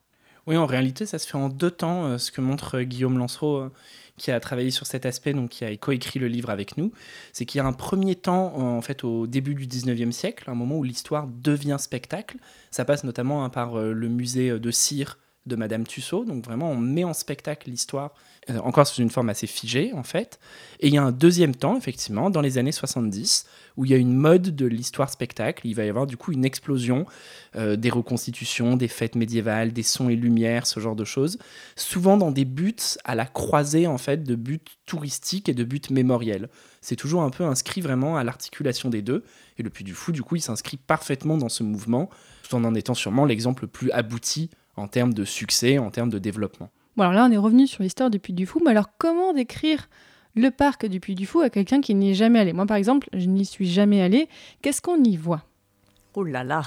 Oui, 0.46 0.56
en 0.56 0.66
réalité, 0.66 1.06
ça 1.06 1.18
se 1.18 1.26
fait 1.26 1.36
en 1.36 1.48
deux 1.48 1.70
temps, 1.70 2.04
euh, 2.04 2.18
ce 2.18 2.30
que 2.30 2.40
montre 2.40 2.78
euh, 2.78 2.82
Guillaume 2.82 3.16
Lancereau, 3.16 3.56
euh, 3.56 3.72
qui 4.18 4.30
a 4.30 4.38
travaillé 4.40 4.70
sur 4.70 4.86
cet 4.86 5.06
aspect, 5.06 5.32
donc 5.32 5.50
qui 5.50 5.64
a 5.64 5.76
coécrit 5.76 6.18
le 6.18 6.28
livre 6.28 6.50
avec 6.50 6.76
nous. 6.76 6.92
C'est 7.32 7.46
qu'il 7.46 7.58
y 7.58 7.62
a 7.62 7.66
un 7.66 7.72
premier 7.72 8.14
temps, 8.14 8.54
en 8.56 8.80
fait, 8.82 9.04
au 9.04 9.26
début 9.26 9.54
du 9.54 9.66
19e 9.66 10.12
siècle, 10.12 10.48
un 10.48 10.54
moment 10.54 10.76
où 10.76 10.84
l'histoire 10.84 11.26
devient 11.26 11.76
spectacle. 11.80 12.36
Ça 12.70 12.84
passe 12.84 13.04
notamment 13.04 13.44
hein, 13.44 13.48
par 13.48 13.76
le 13.76 14.08
musée 14.08 14.56
de 14.58 14.70
cire 14.70 15.18
de 15.46 15.56
Madame 15.56 15.86
Tussaud. 15.86 16.24
Donc 16.24 16.44
vraiment, 16.44 16.70
on 16.70 16.76
met 16.76 17.04
en 17.04 17.12
spectacle 17.12 17.70
l'histoire, 17.70 18.14
encore 18.62 18.86
sous 18.86 19.00
une 19.00 19.10
forme 19.10 19.28
assez 19.28 19.46
figée, 19.46 19.92
en 19.94 20.02
fait. 20.02 20.38
Et 20.80 20.88
il 20.88 20.94
y 20.94 20.98
a 20.98 21.02
un 21.02 21.12
deuxième 21.12 21.54
temps, 21.54 21.76
effectivement, 21.76 22.30
dans 22.30 22.40
les 22.40 22.58
années 22.58 22.72
70, 22.72 23.46
où 23.76 23.84
il 23.84 23.90
y 23.90 23.94
a 23.94 23.96
une 23.96 24.14
mode 24.14 24.54
de 24.54 24.66
l'histoire 24.66 25.10
spectacle. 25.10 25.66
Il 25.66 25.74
va 25.74 25.84
y 25.84 25.88
avoir 25.88 26.06
du 26.06 26.16
coup 26.16 26.32
une 26.32 26.44
explosion 26.44 27.06
euh, 27.56 27.76
des 27.76 27.90
reconstitutions, 27.90 28.76
des 28.76 28.88
fêtes 28.88 29.16
médiévales, 29.16 29.72
des 29.72 29.82
sons 29.82 30.08
et 30.08 30.16
lumières, 30.16 30.66
ce 30.66 30.80
genre 30.80 30.96
de 30.96 31.04
choses, 31.04 31.38
souvent 31.76 32.16
dans 32.16 32.30
des 32.30 32.44
buts 32.44 32.74
à 33.04 33.14
la 33.14 33.26
croisée 33.26 33.86
en 33.86 33.98
fait 33.98 34.24
de 34.24 34.34
buts 34.34 34.60
touristiques 34.86 35.48
et 35.48 35.54
de 35.54 35.64
buts 35.64 35.80
mémoriels. 35.90 36.48
C'est 36.80 36.96
toujours 36.96 37.22
un 37.22 37.30
peu 37.30 37.44
inscrit 37.44 37.80
vraiment 37.80 38.16
à 38.16 38.24
l'articulation 38.24 38.90
des 38.90 39.02
deux. 39.02 39.24
Et 39.58 39.62
le 39.62 39.70
Puy 39.70 39.84
du 39.84 39.94
Fou, 39.94 40.12
du 40.12 40.22
coup, 40.22 40.36
il 40.36 40.42
s'inscrit 40.42 40.76
parfaitement 40.76 41.38
dans 41.38 41.48
ce 41.48 41.62
mouvement, 41.62 42.10
tout 42.42 42.54
en 42.56 42.64
en 42.64 42.74
étant 42.74 42.94
sûrement 42.94 43.24
l'exemple 43.24 43.64
le 43.64 43.68
plus 43.68 43.90
abouti 43.92 44.50
en 44.76 44.88
termes 44.88 45.14
de 45.14 45.24
succès, 45.24 45.78
en 45.78 45.90
termes 45.90 46.10
de 46.10 46.18
développement. 46.18 46.70
Bon, 46.96 47.04
alors 47.04 47.14
là, 47.14 47.26
on 47.28 47.32
est 47.32 47.36
revenu 47.36 47.66
sur 47.66 47.82
l'histoire 47.82 48.10
du 48.10 48.18
Puy 48.18 48.32
du 48.32 48.46
Fou, 48.46 48.60
mais 48.64 48.70
alors 48.70 48.96
comment 48.98 49.32
décrire 49.32 49.88
le 50.36 50.50
parc 50.50 50.86
du 50.86 51.00
Puy 51.00 51.14
du 51.14 51.26
Fou 51.26 51.40
à 51.40 51.50
quelqu'un 51.50 51.80
qui 51.80 51.94
n'y 51.94 52.10
est 52.10 52.14
jamais 52.14 52.38
allé? 52.38 52.52
Moi, 52.52 52.66
par 52.66 52.76
exemple, 52.76 53.08
je 53.12 53.26
n'y 53.26 53.44
suis 53.44 53.68
jamais 53.68 54.00
allé. 54.00 54.28
Qu'est-ce 54.62 54.82
qu'on 54.82 55.02
y 55.02 55.16
voit? 55.16 55.42
Oh 56.14 56.22
là 56.22 56.44
là 56.44 56.62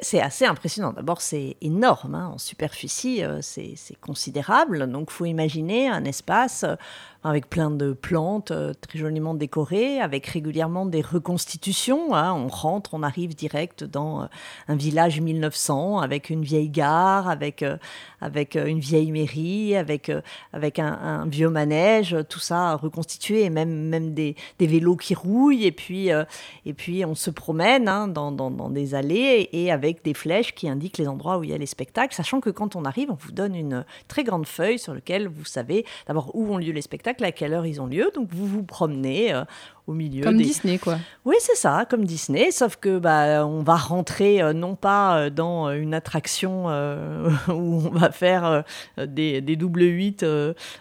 c'est 0.00 0.20
assez 0.20 0.44
impressionnant. 0.44 0.92
D'abord, 0.92 1.20
c'est 1.20 1.56
énorme. 1.60 2.14
Hein. 2.14 2.30
En 2.34 2.38
superficie, 2.38 3.22
euh, 3.22 3.40
c'est 3.42 3.76
considérable. 4.00 4.90
Donc, 4.90 5.10
faut 5.10 5.24
imaginer 5.24 5.88
un 5.88 6.04
espace 6.04 6.64
euh, 6.64 6.74
avec 7.22 7.48
plein 7.48 7.70
de 7.70 7.92
plantes 7.92 8.50
euh, 8.50 8.74
très 8.74 8.98
joliment 8.98 9.34
décorées, 9.34 10.00
avec 10.00 10.26
régulièrement 10.26 10.84
des 10.84 11.00
reconstitutions. 11.00 12.14
Hein. 12.14 12.34
On 12.34 12.48
rentre, 12.48 12.94
on 12.94 13.02
arrive 13.02 13.34
direct 13.34 13.84
dans 13.84 14.28
un 14.68 14.76
village 14.76 15.20
1900, 15.20 16.00
avec 16.00 16.28
une 16.28 16.42
vieille 16.42 16.68
gare, 16.68 17.28
avec, 17.28 17.64
une 18.54 18.80
vieille 18.80 19.12
mairie, 19.12 19.76
avec, 19.76 20.10
un, 20.78 21.26
vieux 21.26 21.48
manège, 21.48 22.16
tout 22.28 22.40
ça 22.40 22.74
reconstitué, 22.74 23.44
et 23.44 23.50
même, 23.50 24.12
des, 24.12 24.36
vélos 24.60 24.96
qui 24.96 25.14
rouillent. 25.14 25.64
Et 25.64 25.72
puis, 25.72 27.04
on 27.06 27.14
se 27.14 27.30
promène 27.30 27.88
hein, 27.88 28.08
dans, 28.08 28.70
des 28.70 28.94
allées 28.94 29.48
des 30.04 30.14
flèches 30.14 30.54
qui 30.54 30.68
indiquent 30.68 30.98
les 30.98 31.08
endroits 31.08 31.38
où 31.38 31.44
il 31.44 31.50
y 31.50 31.54
a 31.54 31.58
les 31.58 31.66
spectacles, 31.66 32.14
sachant 32.14 32.40
que 32.40 32.50
quand 32.50 32.76
on 32.76 32.84
arrive, 32.84 33.10
on 33.10 33.14
vous 33.14 33.32
donne 33.32 33.54
une 33.54 33.84
très 34.08 34.24
grande 34.24 34.46
feuille 34.46 34.78
sur 34.78 34.94
laquelle 34.94 35.28
vous 35.28 35.44
savez 35.44 35.84
d'abord 36.06 36.34
où 36.34 36.52
ont 36.52 36.58
lieu 36.58 36.72
les 36.72 36.82
spectacles, 36.82 37.24
à 37.24 37.32
quelle 37.32 37.52
heure 37.52 37.66
ils 37.66 37.80
ont 37.80 37.86
lieu. 37.86 38.10
Donc 38.14 38.28
vous 38.32 38.46
vous 38.46 38.62
promenez 38.62 39.32
euh, 39.32 39.44
au 39.86 39.92
milieu. 39.92 40.22
Comme 40.24 40.38
Disney, 40.38 40.78
quoi. 40.78 40.98
Oui, 41.24 41.36
c'est 41.40 41.56
ça, 41.56 41.86
comme 41.88 42.04
Disney, 42.04 42.50
sauf 42.50 42.76
que 42.76 42.98
bah, 42.98 43.46
on 43.46 43.62
va 43.62 43.76
rentrer 43.76 44.42
euh, 44.42 44.52
non 44.52 44.74
pas 44.74 45.16
euh, 45.18 45.30
dans 45.30 45.70
une 45.70 45.94
attraction 45.94 46.66
où 47.48 47.82
on 47.86 47.90
va 47.90 48.10
faire 48.10 48.64
des, 48.98 49.40
des 49.40 49.56
double 49.56 49.82
8 49.82 50.24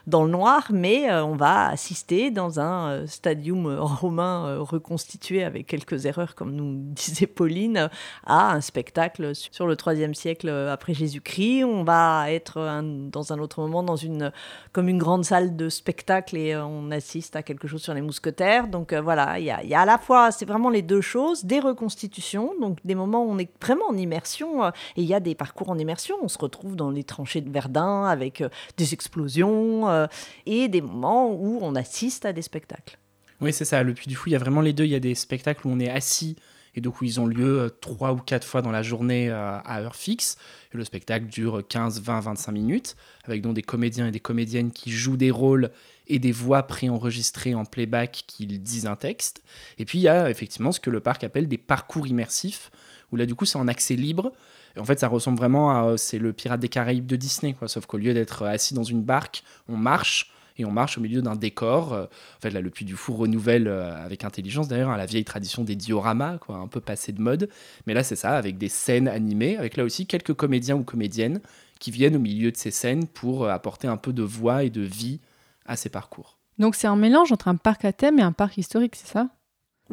dans 0.08 0.24
le 0.24 0.30
noir, 0.30 0.68
mais 0.72 1.12
on 1.12 1.36
va 1.36 1.68
assister 1.68 2.32
dans 2.32 2.60
un 2.60 3.06
stadium 3.08 3.68
romain 3.80 4.58
reconstitué 4.60 5.44
avec 5.44 5.68
quelques 5.68 6.06
erreurs, 6.06 6.36
comme 6.36 6.54
nous 6.54 6.76
disait 6.94 7.28
Pauline, 7.28 7.90
à 8.26 8.54
un 8.54 8.62
spectacle 8.62 9.34
sur 9.34 9.68
le 9.68 9.76
troisième 9.76 10.14
siècle 10.14 10.50
après 10.50 10.94
Jésus-Christ. 10.94 11.64
On 11.64 11.84
va 11.84 12.32
être 12.32 12.82
dans 13.12 13.34
un 13.34 13.40
autre 13.40 13.62
moment 13.62 13.84
dans 13.84 13.96
une, 13.96 14.32
comme 14.72 14.90
une 14.90 14.98
grande 14.98 15.26
salle 15.26 15.56
de 15.56 15.70
spectacle 15.70 16.38
et 16.38 16.54
euh, 16.54 16.66
on 16.66 16.92
assiste 16.92 17.36
à 17.36 17.44
quelque 17.44 17.68
chose 17.68 17.82
sur 17.82 17.94
les 17.94 18.02
mousquetaires. 18.02 18.68
Donc 18.68 18.93
euh, 18.94 19.02
voilà, 19.02 19.40
il 19.40 19.46
y 19.46 19.52
a, 19.52 19.80
à 19.80 19.86
la 19.86 19.98
fois, 19.98 20.32
c'est 20.32 20.46
vraiment 20.46 20.70
les 20.70 20.82
deux 20.82 21.02
choses, 21.02 21.46
des 21.46 21.60
reconstitutions, 21.60 22.54
donc 22.62 22.78
des 22.86 22.96
moments 22.96 23.26
où 23.26 23.32
on 23.32 23.38
est 23.38 23.50
vraiment 23.62 23.86
en 23.90 23.98
immersion 23.98 24.64
euh, 24.64 24.70
et 24.96 25.02
il 25.02 25.08
y 25.08 25.14
a 25.14 25.20
des 25.20 25.36
parcours 25.36 25.70
en 25.70 25.78
immersion. 25.78 26.16
On 26.22 26.28
se 26.28 26.38
retrouve 26.38 26.76
dans 26.76 26.92
les 26.92 27.04
tranchées 27.04 27.42
de 27.42 27.50
Verdun 27.50 28.06
avec 28.06 28.44
des 28.78 28.94
explosions 28.94 30.08
et 30.46 30.68
des 30.68 30.82
moments 30.82 31.32
où 31.32 31.60
on 31.62 31.76
assiste 31.76 32.26
à 32.26 32.34
des 32.34 32.42
spectacles. 32.42 32.98
Oui, 33.42 33.52
c'est 33.52 33.66
ça. 33.66 33.84
Le 33.84 33.94
Puy 33.94 34.08
du 34.08 34.16
Fou, 34.16 34.30
il 34.30 34.34
y 34.34 34.36
a 34.36 34.40
vraiment 34.40 34.62
les 34.62 34.74
deux. 34.74 34.86
Il 34.86 34.92
y 34.92 34.96
a 34.96 35.00
des 35.00 35.16
spectacles 35.16 35.68
où 35.68 35.72
on 35.72 35.80
est 35.80 35.90
assis 35.90 36.38
et 36.76 36.82
donc 36.82 37.02
où 37.02 37.06
ils 37.06 37.20
ont 37.20 37.26
lieu 37.26 37.62
euh, 37.62 37.70
trois 37.70 38.14
ou 38.14 38.18
quatre 38.18 38.46
fois 38.46 38.62
dans 38.62 38.72
la 38.72 38.82
journée 38.82 39.30
euh, 39.30 39.60
à 39.60 39.82
heure 39.82 39.96
fixe. 39.96 40.38
Et 40.74 40.78
le 40.78 40.84
spectacle 40.84 41.26
dure 41.26 41.62
15, 41.68 42.02
20, 42.02 42.20
25 42.22 42.52
minutes, 42.52 42.96
avec 43.26 43.42
donc 43.42 43.54
des 43.54 43.62
comédiens 43.62 44.08
et 44.08 44.12
des 44.12 44.20
comédiennes 44.20 44.72
qui 44.72 44.92
jouent 44.92 45.18
des 45.18 45.32
rôles 45.32 45.70
et 46.08 46.20
des 46.20 46.32
voix 46.32 46.64
préenregistrées 46.64 47.56
en 47.56 47.66
playback 47.66 48.24
qui 48.28 48.46
disent 48.46 48.86
un 48.86 48.96
texte. 48.96 49.44
Et 49.78 49.86
puis 49.86 50.00
il 50.00 50.02
y 50.02 50.08
a 50.08 50.30
effectivement 50.30 50.72
ce 50.72 50.80
que 50.80 50.90
le 50.90 51.00
parc 51.00 51.24
appelle 51.24 51.48
des 51.48 51.58
parcours 51.58 52.08
immersifs, 52.08 52.72
où 53.12 53.16
là 53.16 53.26
du 53.26 53.36
coup 53.36 53.46
c'est 53.46 53.58
en 53.58 53.68
accès 53.68 53.96
libre. 53.96 54.34
Et 54.76 54.80
en 54.80 54.86
fait 54.86 55.00
ça 55.00 55.08
ressemble 55.08 55.38
vraiment 55.38 55.72
à 55.72 55.98
c'est 55.98 56.20
le 56.20 56.34
Pirate 56.34 56.60
des 56.60 56.70
Caraïbes 56.70 57.06
de 57.06 57.16
Disney, 57.16 57.54
quoi. 57.54 57.68
sauf 57.68 57.86
qu'au 57.86 57.98
lieu 57.98 58.14
d'être 58.14 58.44
assis 58.46 58.74
dans 58.74 58.84
une 58.84 59.04
barque, 59.04 59.44
on 59.68 59.78
marche 59.78 60.34
et 60.58 60.66
on 60.66 60.72
marche 60.72 60.98
au 60.98 61.02
milieu 61.02 61.22
d'un 61.22 61.36
décor. 61.36 61.94
Euh, 61.94 62.04
en 62.06 62.42
fait, 62.42 62.52
là, 62.52 62.62
le 62.62 62.70
Puy 62.70 62.86
du 62.86 62.96
Fou 62.96 63.14
renouvelle 63.14 63.68
euh, 63.68 63.96
avec 64.04 64.24
intelligence, 64.24 64.68
d'ailleurs, 64.68 64.90
hein, 64.90 64.98
la 64.98 65.06
vieille 65.06 65.26
tradition 65.26 65.64
des 65.64 65.76
dioramas, 65.76 66.38
quoi, 66.38 66.58
un 66.58 66.68
peu 66.68 66.80
passé 66.80 67.12
de 67.12 67.22
mode. 67.22 67.50
Mais 67.88 67.94
là, 67.94 68.04
c'est 68.04 68.16
ça, 68.16 68.38
avec 68.38 68.58
des 68.58 68.70
scènes 68.70 69.08
animées, 69.08 69.58
avec 69.58 69.78
là 69.78 69.84
aussi 69.84 70.06
quelques 70.06 70.34
comédiens 70.34 70.76
ou 70.76 70.84
comédiennes 70.84 71.42
qui 71.80 71.92
viennent 71.92 72.16
au 72.16 72.20
milieu 72.20 72.52
de 72.52 72.58
ces 72.58 72.72
scènes 72.72 73.08
pour 73.08 73.46
euh, 73.46 73.50
apporter 73.50 73.88
un 73.88 73.98
peu 73.98 74.14
de 74.14 74.24
voix 74.24 74.64
et 74.64 74.70
de 74.70 74.82
vie 74.82 75.20
à 75.66 75.76
ces 75.76 75.90
parcours. 75.90 76.38
Donc 76.58 76.76
c'est 76.76 76.88
un 76.88 76.96
mélange 76.96 77.32
entre 77.32 77.48
un 77.48 77.56
parc 77.56 77.86
à 77.86 77.94
thème 77.94 78.20
et 78.20 78.24
un 78.24 78.32
parc 78.32 78.58
historique, 78.58 78.96
c'est 78.96 79.08
ça? 79.08 79.30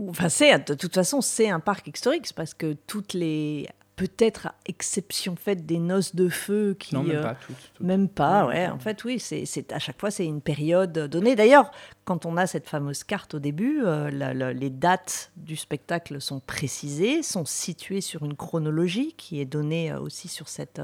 Enfin, 0.08 0.28
c'est 0.28 0.68
de 0.68 0.74
toute 0.74 0.94
façon, 0.94 1.20
c'est 1.20 1.50
un 1.50 1.60
parc 1.60 1.88
historique 1.88 2.32
parce 2.34 2.54
que 2.54 2.72
toutes 2.72 3.12
les 3.12 3.68
peut-être 4.00 4.46
à 4.46 4.54
exception 4.64 5.36
faite 5.36 5.66
des 5.66 5.78
noces 5.78 6.14
de 6.14 6.30
feu 6.30 6.74
qui 6.78 6.94
non 6.94 7.02
même 7.02 7.16
euh, 7.18 7.22
pas 7.22 7.34
toutes, 7.34 7.80
même 7.80 8.08
pas 8.08 8.46
ouais 8.46 8.66
en 8.66 8.78
fait 8.78 9.04
oui 9.04 9.20
c'est 9.20 9.72
à 9.74 9.78
chaque 9.78 10.00
fois 10.00 10.10
c'est 10.10 10.24
une 10.24 10.40
période 10.40 10.92
donnée. 10.92 11.36
D'ailleurs 11.36 11.70
quand 12.06 12.24
on 12.24 12.38
a 12.38 12.46
cette 12.46 12.66
fameuse 12.66 13.04
carte 13.04 13.34
au 13.34 13.40
début 13.40 13.82
euh, 13.84 14.08
les 14.54 14.70
dates 14.70 15.32
du 15.36 15.54
spectacle 15.54 16.18
sont 16.18 16.40
précisées 16.40 17.22
sont 17.22 17.44
situées 17.44 18.00
sur 18.00 18.24
une 18.24 18.36
chronologie 18.36 19.12
qui 19.18 19.38
est 19.38 19.44
donnée 19.44 19.92
euh, 19.92 20.00
aussi 20.00 20.28
sur 20.28 20.48
cette 20.48 20.80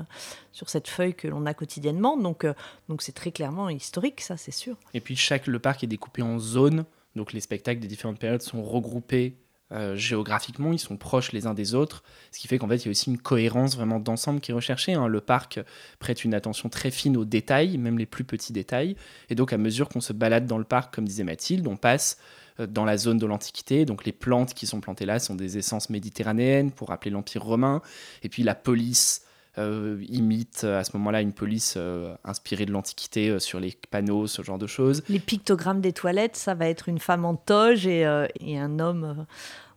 sur 0.53 0.69
cette 0.69 0.89
feuille 0.89 1.15
que 1.15 1.27
l'on 1.27 1.47
a 1.47 1.55
quotidiennement. 1.55 2.19
Donc 2.19 2.47
donc 2.91 3.01
c'est 3.01 3.13
très 3.13 3.33
clairement 3.33 3.71
historique 3.71 4.21
ça 4.21 4.37
c'est 4.37 4.53
sûr. 4.53 4.77
Et 4.93 5.01
puis 5.01 5.17
chaque 5.17 5.47
le 5.47 5.59
parc 5.59 5.83
est 5.83 5.87
découpé 5.87 6.21
en 6.21 6.39
zones. 6.39 6.85
Donc 7.15 7.33
les 7.33 7.41
spectacles 7.41 7.81
des 7.81 7.89
différentes 7.89 8.19
périodes 8.19 8.43
sont 8.43 8.63
regroupés 8.63 9.39
euh, 9.73 9.97
géographiquement, 9.97 10.73
ils 10.73 10.79
sont 10.79 10.97
proches 10.97 11.33
les 11.33 11.47
uns 11.47 11.55
des 11.55 11.75
autres, 11.75 12.05
ce 12.31 12.39
qui 12.39 12.47
fait 12.47 12.59
qu'en 12.59 12.69
fait, 12.69 12.77
il 12.77 12.85
y 12.85 12.89
a 12.89 12.91
aussi 12.93 13.11
une 13.11 13.19
cohérence 13.19 13.75
vraiment 13.75 13.99
d'ensemble 13.99 14.41
qui 14.41 14.53
est 14.53 14.55
recherchée. 14.55 14.95
Hein. 14.95 15.09
Le 15.09 15.21
parc 15.21 15.61
prête 15.99 16.25
une 16.25 16.35
attention 16.35 16.69
très 16.69 16.93
fine 16.93 17.17
aux 17.17 17.25
détails, 17.25 17.77
même 17.77 17.99
les 17.99 18.07
plus 18.07 18.25
petits 18.25 18.53
détails. 18.53 18.97
Et 19.29 19.35
donc, 19.35 19.53
à 19.53 19.59
mesure 19.59 19.89
qu'on 19.89 20.01
se 20.01 20.13
balade 20.13 20.47
dans 20.47 20.59
le 20.59 20.65
parc, 20.65 20.95
comme 20.95 21.05
disait 21.05 21.25
Mathilde, 21.25 21.67
on 21.67 21.77
passe 21.77 22.19
euh, 22.61 22.67
dans 22.69 22.85
la 22.85 22.97
zone 22.97 23.19
de 23.19 23.27
l'Antiquité. 23.27 23.85
Donc, 23.85 24.05
les 24.05 24.13
plantes 24.13 24.55
qui 24.55 24.67
sont 24.69 24.81
plantées 24.81 25.07
là 25.07 25.19
sont 25.19 25.35
des 25.35 25.59
essences 25.59 25.91
méditerranéennes 25.91 26.71
pour 26.71 26.89
rappeler 26.89 27.11
l'Empire 27.11 27.43
romain. 27.43 27.83
Et 28.23 28.29
puis, 28.29 28.45
la 28.45 28.55
police 28.55 29.26
euh, 29.59 30.03
imite 30.09 30.65
à 30.65 30.85
ce 30.85 30.97
moment-là 30.97 31.21
une 31.21 31.33
police 31.33 31.79
inspirée 32.25 32.67
de 32.67 32.73
l'Antiquité 32.73 33.39
sur 33.41 33.61
les 33.61 33.77
panneaux, 33.91 34.27
ce 34.27 34.43
genre 34.43 34.59
de 34.59 34.67
choses. 34.67 35.03
Les 35.09 35.19
pictogrammes 35.19 35.81
des 35.81 35.93
toilettes, 35.93 36.37
ça 36.37 36.55
va 36.55 36.69
être 36.69 36.89
une 36.89 36.99
femme 36.99 37.25
en 37.25 37.35
toge 37.35 37.87
et, 37.87 38.07
et 38.41 38.59
un 38.59 38.79
homme 38.79 39.27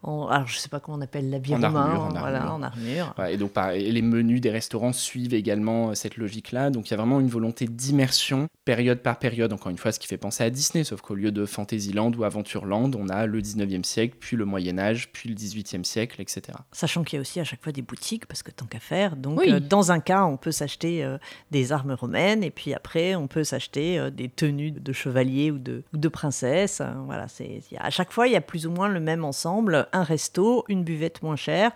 alors 0.04 0.48
je 0.48 0.58
sais 0.58 0.70
pas 0.70 0.80
comment 0.80 0.98
on 0.98 1.02
appelle 1.02 1.30
l'habit 1.30 1.54
en 1.56 1.62
armure, 1.62 2.02
en 2.04 2.10
voilà, 2.10 2.54
en 2.54 2.64
armure. 2.64 3.14
et 3.30 3.36
donc 3.36 3.52
les 3.76 4.02
menus 4.02 4.40
des 4.40 4.50
restaurants 4.50 4.94
suivent 4.94 5.34
également 5.34 5.90
euh, 5.90 5.94
cette 5.94 6.16
logique-là. 6.16 6.70
Donc 6.70 6.88
il 6.88 6.92
y 6.92 6.94
a 6.94 6.98
vraiment 6.98 7.20
une 7.20 7.28
volonté 7.28 7.68
d'immersion 7.68 8.48
période 8.64 9.00
par 9.00 9.20
période. 9.20 9.52
Encore 9.52 9.72
une 9.72 9.78
fois, 9.78 9.92
ce 9.92 10.00
qui 10.00 10.08
fait 10.08 10.18
penser 10.18 10.44
à 10.44 10.50
Disney, 10.50 10.84
sauf 10.84 11.02
qu'au 11.02 11.16
lieu 11.16 11.32
de 11.32 11.46
Fantasyland 11.46 12.12
ou 12.14 12.24
Aventureland, 12.24 12.92
on 12.96 13.10
a 13.10 13.26
le 13.26 13.42
19e 13.42 13.84
siècle, 13.84 14.16
puis 14.20 14.38
le 14.38 14.46
Moyen 14.46 14.80
Âge, 14.80 15.12
puis 15.12 15.28
le 15.30 15.36
18e 15.36 15.84
siècle, 15.84 16.22
etc. 16.22 16.58
Sachant 16.72 17.04
qu'il 17.04 17.18
y 17.18 17.20
a 17.20 17.22
aussi 17.22 17.42
à 17.42 17.44
chaque 17.44 17.62
fois 17.62 17.74
des 17.74 17.82
boutiques, 17.82 18.26
parce 18.26 18.42
que 18.42 18.52
tant 18.52 18.66
qu'à 18.66 18.80
faire. 18.80 19.18
Donc 19.18 19.42
euh, 19.42 19.60
dans 19.60 19.92
un 19.92 20.00
cas, 20.00 20.24
on 20.24 20.38
peut 20.38 20.52
s'acheter 20.52 21.04
euh, 21.04 21.18
des 21.52 21.74
armes 21.74 21.94
romaines, 21.94 22.44
et 22.44 22.52
puis 22.52 22.74
après, 22.74 23.16
on 23.16 23.28
peut 23.28 23.44
s'acheter 23.44 24.10
des 24.12 24.30
tenues 24.30 24.72
de 24.72 24.94
chevalier 24.94 25.52
ou 25.52 25.60
de, 25.60 25.84
ou 25.94 25.98
de 25.98 26.08
princesse. 26.08 26.82
voilà, 27.06 27.28
c'est 27.28 27.62
à 27.78 27.90
chaque 27.90 28.14
fois, 28.14 28.28
il 28.28 28.34
y 28.34 28.38
a 28.38 28.42
plus 28.42 28.66
ou 28.66 28.72
moins 28.72 28.88
le 28.88 29.00
même 29.02 29.26
ensemble 29.26 29.89
un 29.94 30.04
resto, 30.04 30.66
une 30.68 30.84
buvette 30.84 31.22
moins 31.24 31.36
chère, 31.36 31.72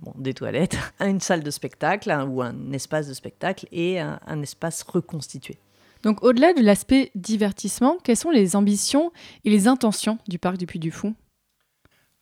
bon, 0.00 0.12
des 0.16 0.34
toilettes, 0.34 0.78
une 1.00 1.20
salle 1.20 1.42
de 1.42 1.50
spectacle 1.50 2.10
hein, 2.10 2.26
ou 2.26 2.42
un 2.42 2.72
espace 2.72 3.08
de 3.08 3.14
spectacle 3.14 3.66
et 3.72 4.00
un, 4.00 4.42
espace 4.42 4.82
reconstitué. 4.82 5.58
Donc 6.02 6.22
au-delà 6.22 6.52
de 6.52 6.60
l'aspect 6.60 7.10
divertissement, 7.14 7.96
quelles 8.02 8.16
sont 8.16 8.30
les 8.30 8.56
ambitions 8.56 9.10
et 9.44 9.50
les 9.50 9.68
intentions 9.68 10.18
du 10.28 10.38
parc 10.38 10.58
du 10.58 10.66
Puy 10.66 10.78
du 10.78 10.90
Fou 10.90 11.14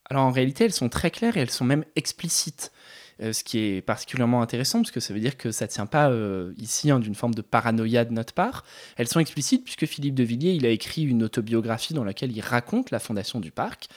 Alors 0.09 0.25
en 0.25 0.31
réalité, 0.31 0.65
elles 0.65 0.73
sont 0.73 0.89
très 0.89 1.11
claires 1.11 1.37
et 1.37 1.41
elles 1.41 1.51
sont 1.51 1.65
même 1.65 1.85
explicites. 1.97 2.71
Euh, 3.23 3.33
ce 3.33 3.45
qui 3.45 3.59
est 3.59 3.83
particulièrement 3.83 4.43
intéressant, 4.43 4.81
parce 4.81 4.91
que 4.91 4.99
ça 4.99 5.15
veut 5.15 5.21
dire 5.21 5.37
que 5.37 5.53
ça 5.53 5.67
ne 5.67 5.71
tient 5.71 5.87
pas 5.87 6.11
euh, 6.11 6.53
ici 6.59 6.91
hein, 6.91 6.99
d'une 6.99 7.15
forme 7.15 7.35
de 7.35 7.43
paranoïa 7.43 8.05
de 8.05 8.13
notre 8.13 8.35
part. 8.35 8.65
Elles 8.97 9.07
sont 9.07 9.21
explicites 9.21 9.63
puisque 9.63 9.87
Philippe 9.87 10.17
de 10.17 10.25
Villiers 10.25 10.55
il 10.55 10.67
a 10.67 10.71
écrit 10.71 11.03
une 11.03 11.23
autobiographie 11.23 11.95
dans 11.95 12.03
laquelle 12.03 12.33
il 12.33 12.41
raconte 12.41 12.91
la 12.91 12.99
fondation 12.99 13.39
du 13.39 13.53
parc. 13.53 13.89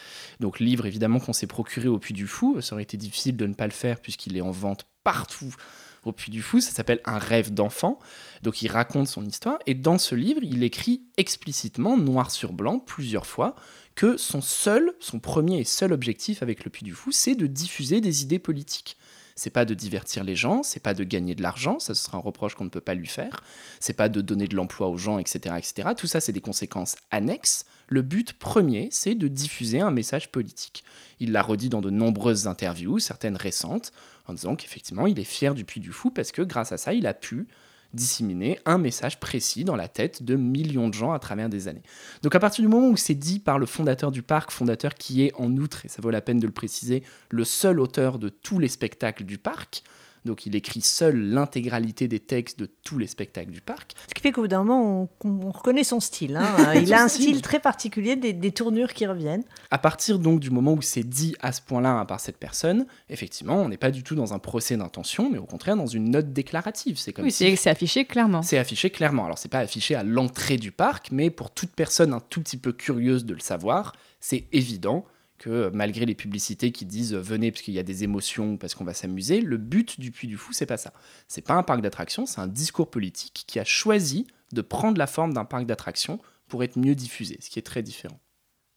Donc 0.41 0.59
livre 0.59 0.85
évidemment 0.85 1.19
qu'on 1.19 1.33
s'est 1.33 1.47
procuré 1.47 1.87
au 1.87 1.97
Puy 1.97 2.13
du 2.13 2.27
Fou. 2.27 2.61
Ça 2.61 2.75
aurait 2.75 2.83
été 2.83 2.97
difficile 2.97 3.35
de 3.35 3.47
ne 3.47 3.55
pas 3.55 3.65
le 3.65 3.73
faire 3.73 3.99
puisqu'il 3.99 4.37
est 4.37 4.41
en 4.41 4.51
vente 4.51 4.85
partout 5.03 5.55
au 6.03 6.11
Puy 6.11 6.29
du 6.29 6.43
Fou. 6.43 6.59
Ça 6.59 6.71
s'appelle 6.71 7.01
Un 7.05 7.17
rêve 7.17 7.51
d'enfant. 7.51 7.97
Donc 8.43 8.61
il 8.61 8.67
raconte 8.67 9.07
son 9.07 9.25
histoire. 9.25 9.57
Et 9.65 9.73
dans 9.73 9.97
ce 9.97 10.13
livre, 10.13 10.41
il 10.43 10.61
écrit 10.61 11.01
explicitement, 11.17 11.97
noir 11.97 12.29
sur 12.29 12.53
blanc, 12.53 12.77
plusieurs 12.77 13.25
fois, 13.25 13.55
que 13.95 14.17
son 14.17 14.41
seul, 14.41 14.93
son 14.99 15.19
premier 15.19 15.61
et 15.61 15.63
seul 15.63 15.93
objectif 15.93 16.43
avec 16.43 16.63
le 16.63 16.69
Puy 16.69 16.83
du 16.83 16.93
Fou, 16.93 17.11
c'est 17.11 17.33
de 17.33 17.47
diffuser 17.47 18.01
des 18.01 18.21
idées 18.21 18.39
politiques 18.39 18.97
c'est 19.35 19.49
pas 19.49 19.65
de 19.65 19.73
divertir 19.73 20.23
les 20.23 20.35
gens, 20.35 20.63
c'est 20.63 20.81
pas 20.81 20.93
de 20.93 21.03
gagner 21.03 21.35
de 21.35 21.41
l'argent, 21.41 21.79
ça 21.79 21.93
ce 21.93 22.03
sera 22.03 22.17
un 22.17 22.21
reproche 22.21 22.55
qu'on 22.55 22.63
ne 22.63 22.69
peut 22.69 22.81
pas 22.81 22.93
lui 22.93 23.07
faire, 23.07 23.43
c'est 23.79 23.93
pas 23.93 24.07
de 24.07 24.21
donner 24.21 24.47
de 24.47 24.55
l'emploi 24.55 24.87
aux 24.87 24.97
gens, 24.97 25.19
etc., 25.19 25.55
etc. 25.57 25.89
Tout 25.97 26.07
ça, 26.07 26.21
c'est 26.21 26.31
des 26.31 26.41
conséquences 26.41 26.95
annexes. 27.11 27.65
Le 27.87 28.01
but 28.01 28.33
premier, 28.33 28.87
c'est 28.91 29.13
de 29.13 29.27
diffuser 29.27 29.81
un 29.81 29.91
message 29.91 30.31
politique. 30.31 30.83
Il 31.19 31.33
l'a 31.33 31.41
redit 31.41 31.69
dans 31.69 31.81
de 31.81 31.89
nombreuses 31.89 32.47
interviews, 32.47 32.99
certaines 32.99 33.35
récentes, 33.35 33.91
en 34.27 34.33
disant 34.33 34.55
qu'effectivement, 34.55 35.05
il 35.05 35.19
est 35.19 35.25
fier 35.25 35.53
du 35.53 35.65
Puy 35.65 35.81
du 35.81 35.91
Fou 35.91 36.11
parce 36.11 36.31
que 36.31 36.41
grâce 36.41 36.71
à 36.71 36.77
ça, 36.77 36.93
il 36.93 37.05
a 37.05 37.13
pu 37.13 37.47
disséminer 37.95 38.59
un 38.65 38.77
message 38.77 39.19
précis 39.19 39.63
dans 39.63 39.75
la 39.75 39.87
tête 39.87 40.23
de 40.23 40.35
millions 40.35 40.89
de 40.89 40.93
gens 40.93 41.13
à 41.13 41.19
travers 41.19 41.49
des 41.49 41.67
années. 41.67 41.83
Donc 42.21 42.35
à 42.35 42.39
partir 42.39 42.63
du 42.63 42.67
moment 42.67 42.89
où 42.89 42.97
c'est 42.97 43.15
dit 43.15 43.39
par 43.39 43.57
le 43.57 43.65
fondateur 43.65 44.11
du 44.11 44.21
parc, 44.21 44.51
fondateur 44.51 44.93
qui 44.93 45.23
est 45.23 45.33
en 45.35 45.55
outre, 45.57 45.85
et 45.85 45.89
ça 45.89 46.01
vaut 46.01 46.11
la 46.11 46.21
peine 46.21 46.39
de 46.39 46.47
le 46.47 46.53
préciser, 46.53 47.03
le 47.29 47.43
seul 47.43 47.79
auteur 47.79 48.19
de 48.19 48.29
tous 48.29 48.59
les 48.59 48.67
spectacles 48.67 49.23
du 49.23 49.37
parc, 49.37 49.83
donc 50.25 50.45
il 50.45 50.55
écrit 50.55 50.81
seul 50.81 51.17
l'intégralité 51.17 52.07
des 52.07 52.19
textes 52.19 52.59
de 52.59 52.65
tous 52.65 52.97
les 52.97 53.07
spectacles 53.07 53.51
du 53.51 53.61
parc. 53.61 53.93
Ce 54.07 54.13
qui 54.13 54.21
fait 54.21 54.31
qu'au 54.31 54.41
bout 54.41 54.47
d'un 54.47 54.63
moment, 54.63 55.09
on, 55.23 55.51
reconnaît 55.51 55.83
son 55.83 55.99
style. 55.99 56.35
Hein. 56.37 56.73
il 56.81 56.93
a 56.93 57.03
un 57.03 57.07
style 57.07 57.41
très 57.41 57.59
particulier, 57.59 58.15
des, 58.15 58.51
tournures 58.51 58.93
qui 58.93 59.05
reviennent. 59.05 59.43
À 59.71 59.77
partir 59.77 60.19
donc 60.19 60.39
du 60.39 60.49
moment 60.49 60.73
où 60.73 60.81
c'est 60.81 61.03
dit 61.03 61.35
à 61.41 61.51
ce 61.51 61.61
point-là 61.61 62.05
par 62.05 62.19
cette 62.19 62.37
personne, 62.37 62.85
effectivement, 63.09 63.57
on 63.57 63.69
n'est 63.69 63.77
pas 63.77 63.91
du 63.91 64.03
tout 64.03 64.15
dans 64.15 64.33
un 64.33 64.39
procès 64.39 64.77
d'intention, 64.77 65.29
mais 65.29 65.37
au 65.37 65.45
contraire 65.45 65.75
dans 65.75 65.87
une 65.87 66.09
note 66.09 66.31
déclarative. 66.33 66.97
C'est 66.97 67.13
comme 67.13 67.25
oui, 67.25 67.31
c'est 67.31 67.69
affiché 67.69 68.05
clairement. 68.05 68.41
C'est 68.41 68.57
affiché 68.57 68.89
clairement. 68.89 69.25
Alors 69.25 69.37
c'est 69.37 69.49
pas 69.49 69.59
affiché 69.59 69.95
à 69.95 70.03
l'entrée 70.03 70.57
du 70.57 70.71
parc, 70.71 71.09
mais 71.11 71.29
pour 71.29 71.51
toute 71.51 71.71
personne 71.71 72.13
un 72.13 72.19
tout 72.19 72.41
petit 72.41 72.57
peu 72.57 72.71
curieuse 72.71 73.25
de 73.25 73.33
le 73.33 73.39
savoir, 73.39 73.93
c'est 74.19 74.47
évident 74.51 75.05
que 75.37 75.69
malgré 75.73 76.05
les 76.05 76.15
publicités 76.15 76.71
qui 76.71 76.85
disent 76.85 77.13
venez 77.13 77.51
parce 77.51 77.61
qu'il 77.61 77.73
y 77.73 77.79
a 77.79 77.83
des 77.83 78.03
émotions, 78.03 78.57
parce 78.57 78.75
qu'on 78.75 78.83
va 78.83 78.93
s'amuser, 78.93 79.41
le 79.41 79.57
but 79.57 79.99
du 79.99 80.11
Puy 80.11 80.27
du 80.27 80.37
Fou, 80.37 80.53
c'est 80.53 80.65
pas 80.65 80.77
ça. 80.77 80.93
C'est 81.27 81.41
pas 81.41 81.55
un 81.55 81.63
parc 81.63 81.81
d'attractions, 81.81 82.25
c'est 82.25 82.41
un 82.41 82.47
discours 82.47 82.89
politique 82.89 83.43
qui 83.47 83.59
a 83.59 83.63
choisi 83.63 84.27
de 84.53 84.61
prendre 84.61 84.97
la 84.97 85.07
forme 85.07 85.33
d'un 85.33 85.45
parc 85.45 85.65
d'attractions 85.65 86.19
pour 86.47 86.63
être 86.63 86.77
mieux 86.77 86.95
diffusé, 86.95 87.37
ce 87.41 87.49
qui 87.49 87.59
est 87.59 87.63
très 87.63 87.83
différent. 87.83 88.19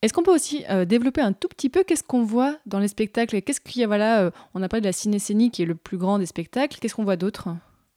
Est-ce 0.00 0.12
qu'on 0.12 0.22
peut 0.22 0.34
aussi 0.34 0.64
euh, 0.70 0.84
développer 0.84 1.20
un 1.20 1.32
tout 1.32 1.48
petit 1.48 1.68
peu 1.68 1.82
qu'est-ce 1.82 2.04
qu'on 2.04 2.22
voit 2.22 2.56
dans 2.66 2.78
les 2.78 2.86
spectacles? 2.88 3.42
Qu'est-ce 3.42 3.60
qu'il 3.60 3.80
y 3.80 3.84
a 3.84 3.88
voilà, 3.88 4.20
euh, 4.20 4.30
on 4.54 4.62
a 4.62 4.68
parlé 4.68 4.80
de 4.80 4.86
la 4.86 4.92
cinécénie 4.92 5.50
qui 5.50 5.62
est 5.62 5.66
le 5.66 5.74
plus 5.74 5.98
grand 5.98 6.20
des 6.20 6.26
spectacles. 6.26 6.78
Qu'est-ce 6.78 6.94
qu'on 6.94 7.04
voit 7.04 7.16
d'autre? 7.16 7.48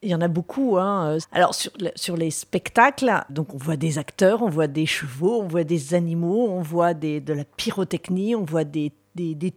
Il 0.01 0.09
y 0.09 0.15
en 0.15 0.21
a 0.21 0.27
beaucoup. 0.27 0.77
Hein. 0.77 1.17
Alors 1.31 1.53
sur, 1.53 2.17
les 2.17 2.31
spectacles, 2.31 3.23
donc 3.29 3.53
on 3.53 3.57
voit 3.57 3.77
des 3.77 3.97
acteurs, 3.97 4.41
on 4.41 4.49
voit 4.49 4.67
des 4.67 4.85
chevaux, 4.85 5.41
on 5.41 5.47
voit 5.47 5.63
des 5.63 5.93
animaux, 5.93 6.47
on 6.49 6.61
voit 6.61 6.93
de 6.93 7.33
la 7.33 7.45
pyrotechnie, 7.45 8.35
on 8.35 8.43
voit 8.43 8.63
des 8.63 8.91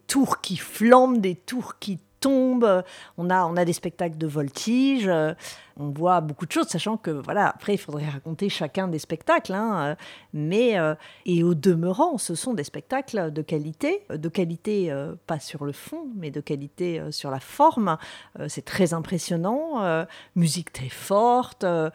tours 0.06 0.40
qui 0.40 0.56
flambent, 0.56 1.20
des 1.20 1.34
tours 1.34 1.78
qui 1.78 1.98
tombe, 2.24 2.82
on 3.18 3.30
a, 3.30 3.64
des 3.64 3.72
spectacles 3.74 4.16
de 4.16 4.26
voltige, 4.26 5.10
on 5.76 5.90
voit 5.90 6.20
beaucoup 6.20 6.46
de 6.46 6.52
choses, 6.52 6.68
sachant 6.68 6.96
que, 6.96 7.10
voilà, 7.10 7.48
après, 7.48 7.74
il 7.74 7.78
faudrait 7.78 8.08
raconter 8.08 8.48
chacun 8.48 8.88
des 8.88 8.98
spectacles, 8.98 9.52
hein, 9.52 9.96
mais, 10.32 10.78
euh, 10.78 10.94
et 11.26 11.42
au 11.42 11.54
demeurant, 11.54 12.18
ce 12.18 12.34
sont 12.34 12.54
des 12.54 12.64
spectacles 12.64 13.32
de 13.32 13.42
qualité, 13.42 14.04
de 14.10 14.28
qualité 14.28 14.90
euh, 14.90 15.14
pas 15.26 15.40
sur 15.40 15.64
le 15.64 15.72
fond, 15.72 16.06
mais 16.16 16.30
de 16.30 16.40
qualité 16.40 17.00
euh, 17.00 17.10
sur 17.10 17.30
la 17.30 17.40
forme, 17.40 17.98
c'est 18.48 18.64
très 18.64 18.94
impressionnant, 18.94 20.06
musique 20.34 20.72
très 20.72 20.88
forte, 20.88 21.64
le 21.64 21.90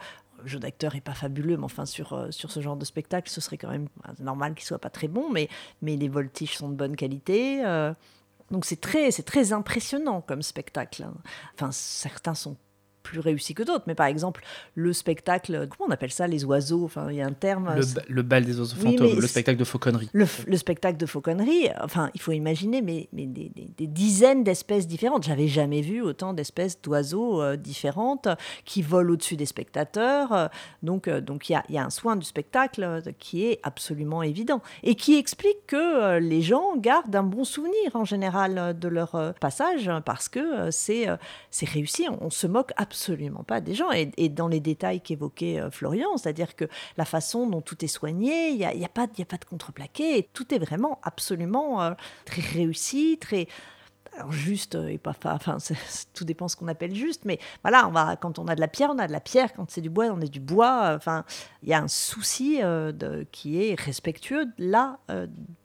jeu 0.46 0.60
d'acteur 0.60 0.96
est 0.96 1.02
pas 1.02 1.14
fabuleux, 1.14 1.58
mais 1.58 1.66
enfin 1.66 1.86
sur, 1.86 2.28
sur 2.30 2.52
ce 2.52 2.60
genre 2.62 2.78
de 2.78 2.86
spectacle, 2.86 3.30
ce 3.30 3.42
serait 3.42 3.58
quand 3.58 3.70
même 3.70 3.88
normal 4.20 4.54
qu'il 4.54 4.66
soit 4.66 4.80
pas 4.80 4.90
très 4.90 5.08
bon, 5.08 5.30
mais, 5.32 5.50
mais 5.82 5.96
les 5.96 6.08
voltiges 6.08 6.58
sont 6.58 6.70
de 6.70 6.76
bonne 6.76 6.96
qualité 6.96 7.64
Donc 8.52 8.66
c'est 8.66 8.82
très, 8.82 9.12
c'est 9.12 9.24
très 9.24 9.54
impressionnant 9.54 10.22
comme 10.22 10.42
spectacle. 10.42 11.04
hein. 11.04 11.14
Enfin, 11.56 11.72
certains 11.72 12.36
sont 12.36 12.58
plus 13.10 13.20
réussis 13.20 13.54
que 13.54 13.64
d'autres, 13.64 13.86
mais 13.88 13.96
par 13.96 14.06
exemple, 14.08 14.42
le 14.76 14.94
spectacle, 14.94 15.68
comment 15.70 15.90
on 15.90 15.92
appelle 15.92 16.12
ça, 16.12 16.28
les 16.28 16.46
oiseaux, 16.46 16.86
enfin, 16.86 17.08
il 17.10 17.16
y 17.18 17.22
a 17.22 17.26
un 17.26 17.34
terme. 17.34 17.74
Le, 17.76 17.82
c'est- 17.82 17.96
ba- 17.96 18.02
le 18.08 18.22
bal 18.22 18.46
des 18.46 18.60
oiseaux 18.60 18.76
Oui, 18.78 18.92
fantômes, 18.98 19.20
le 19.20 19.28
spectacle 19.28 19.58
de 19.60 19.64
fauconnerie. 19.64 20.10
le, 20.14 20.26
spectacle 20.58 20.98
de 20.98 21.06
fauconnerie, 21.06 21.70
enfin, 21.82 22.12
il 22.14 22.22
faut 22.22 22.32
imaginer 22.32 22.82
mais, 22.82 23.10
mais 23.14 23.26
des, 23.26 23.50
des- 23.50 23.70
des 23.78 23.88
dizaines 23.88 24.44
d'espèces 24.44 24.88
différentes. 24.88 25.24
J'avais 25.24 25.48
jamais 25.48 25.82
vu 25.82 26.02
autant 26.02 26.34
d'espèces 26.34 26.82
d'oiseaux 26.82 27.42
euh, 27.42 27.56
différentes 27.56 28.28
qui 28.66 28.82
volent 28.82 29.14
au-dessus 29.14 29.36
des 29.38 29.46
spectateurs. 29.48 30.50
Donc, 30.84 31.08
euh, 31.08 31.22
donc 31.22 31.50
il 31.50 31.54
y 31.54 31.56
a, 31.56 31.64
y 31.70 31.78
a 31.78 31.84
un 31.86 31.90
soin 31.90 32.16
du 32.16 32.26
spectacle 32.26 32.84
euh, 32.84 33.02
qui 33.18 33.46
est 33.46 33.60
absolument 33.64 34.22
évident 34.24 34.62
et 34.84 34.96
qui 34.96 35.18
explique 35.18 35.66
que 35.68 35.76
euh, 35.76 36.20
les 36.20 36.42
gens 36.42 36.76
gardent 36.78 37.16
un 37.16 37.24
bon 37.24 37.44
souvenir 37.44 37.96
en 37.96 38.06
général 38.06 38.78
de 38.78 38.88
leur 38.88 39.34
passage 39.40 39.90
parce 40.06 40.30
que 40.30 40.70
c'est 40.72 41.08
c'est 41.50 41.68
réussi. 41.68 42.08
On, 42.10 42.26
on 42.26 42.30
se 42.30 42.46
moque 42.48 42.72
absolument 42.78 42.99
pas 43.48 43.62
des 43.62 43.74
gens 43.74 43.92
et, 43.92 44.30
dans 44.30 44.48
les 44.48 44.60
détails 44.60 45.02
qu'évoquait 45.02 45.60
euh, 45.60 45.72
Florian, 45.72 46.18
c'est-à-dire 46.18 46.56
que 46.56 46.66
la 46.98 47.06
façon 47.06 47.48
dont 47.48 47.62
tout 47.62 47.84
est 47.84 47.88
soigné, 47.88 48.50
il 48.50 48.58
n'y 48.58 48.66
a, 48.66 48.74
y 48.74 48.86
a, 48.86 48.90
pas- 48.90 49.04
a 49.04 49.08
de 49.08 49.46
contreplaqué, 49.46 50.30
tout 50.34 50.54
est 50.54 50.60
vraiment 50.60 51.00
absolument 51.04 51.82
euh, 51.82 51.92
très 52.26 52.42
réussi, 52.42 53.18
très... 53.20 53.48
Alors 54.16 54.32
juste 54.32 54.76
euh, 54.76 54.88
et 54.88 54.98
pas, 54.98 55.16
enfin 55.24 55.58
tout 56.14 56.26
dépend 56.26 56.48
ce 56.48 56.56
qu'on 56.56 56.68
appelle 56.68 56.94
juste, 56.94 57.26
mais 57.26 57.40
voilà, 57.64 58.18
quand 58.20 58.40
on 58.40 58.48
a 58.48 58.56
de 58.56 58.60
la 58.60 58.68
pierre, 58.68 58.90
on 58.94 59.00
a 59.00 59.08
de 59.08 59.12
la 59.12 59.22
pierre, 59.22 59.54
quand 59.54 59.70
c'est 59.70 59.82
du 59.82 59.90
bois, 59.90 60.06
on 60.08 60.20
est 60.20 60.32
du 60.32 60.40
bois. 60.40 60.94
Enfin, 60.96 61.24
il 61.64 61.70
y 61.70 61.74
a 61.74 61.82
un 61.82 61.88
souci 61.88 62.60
qui 63.32 63.62
est 63.64 63.80
respectueux 63.80 64.48
là 64.58 65.00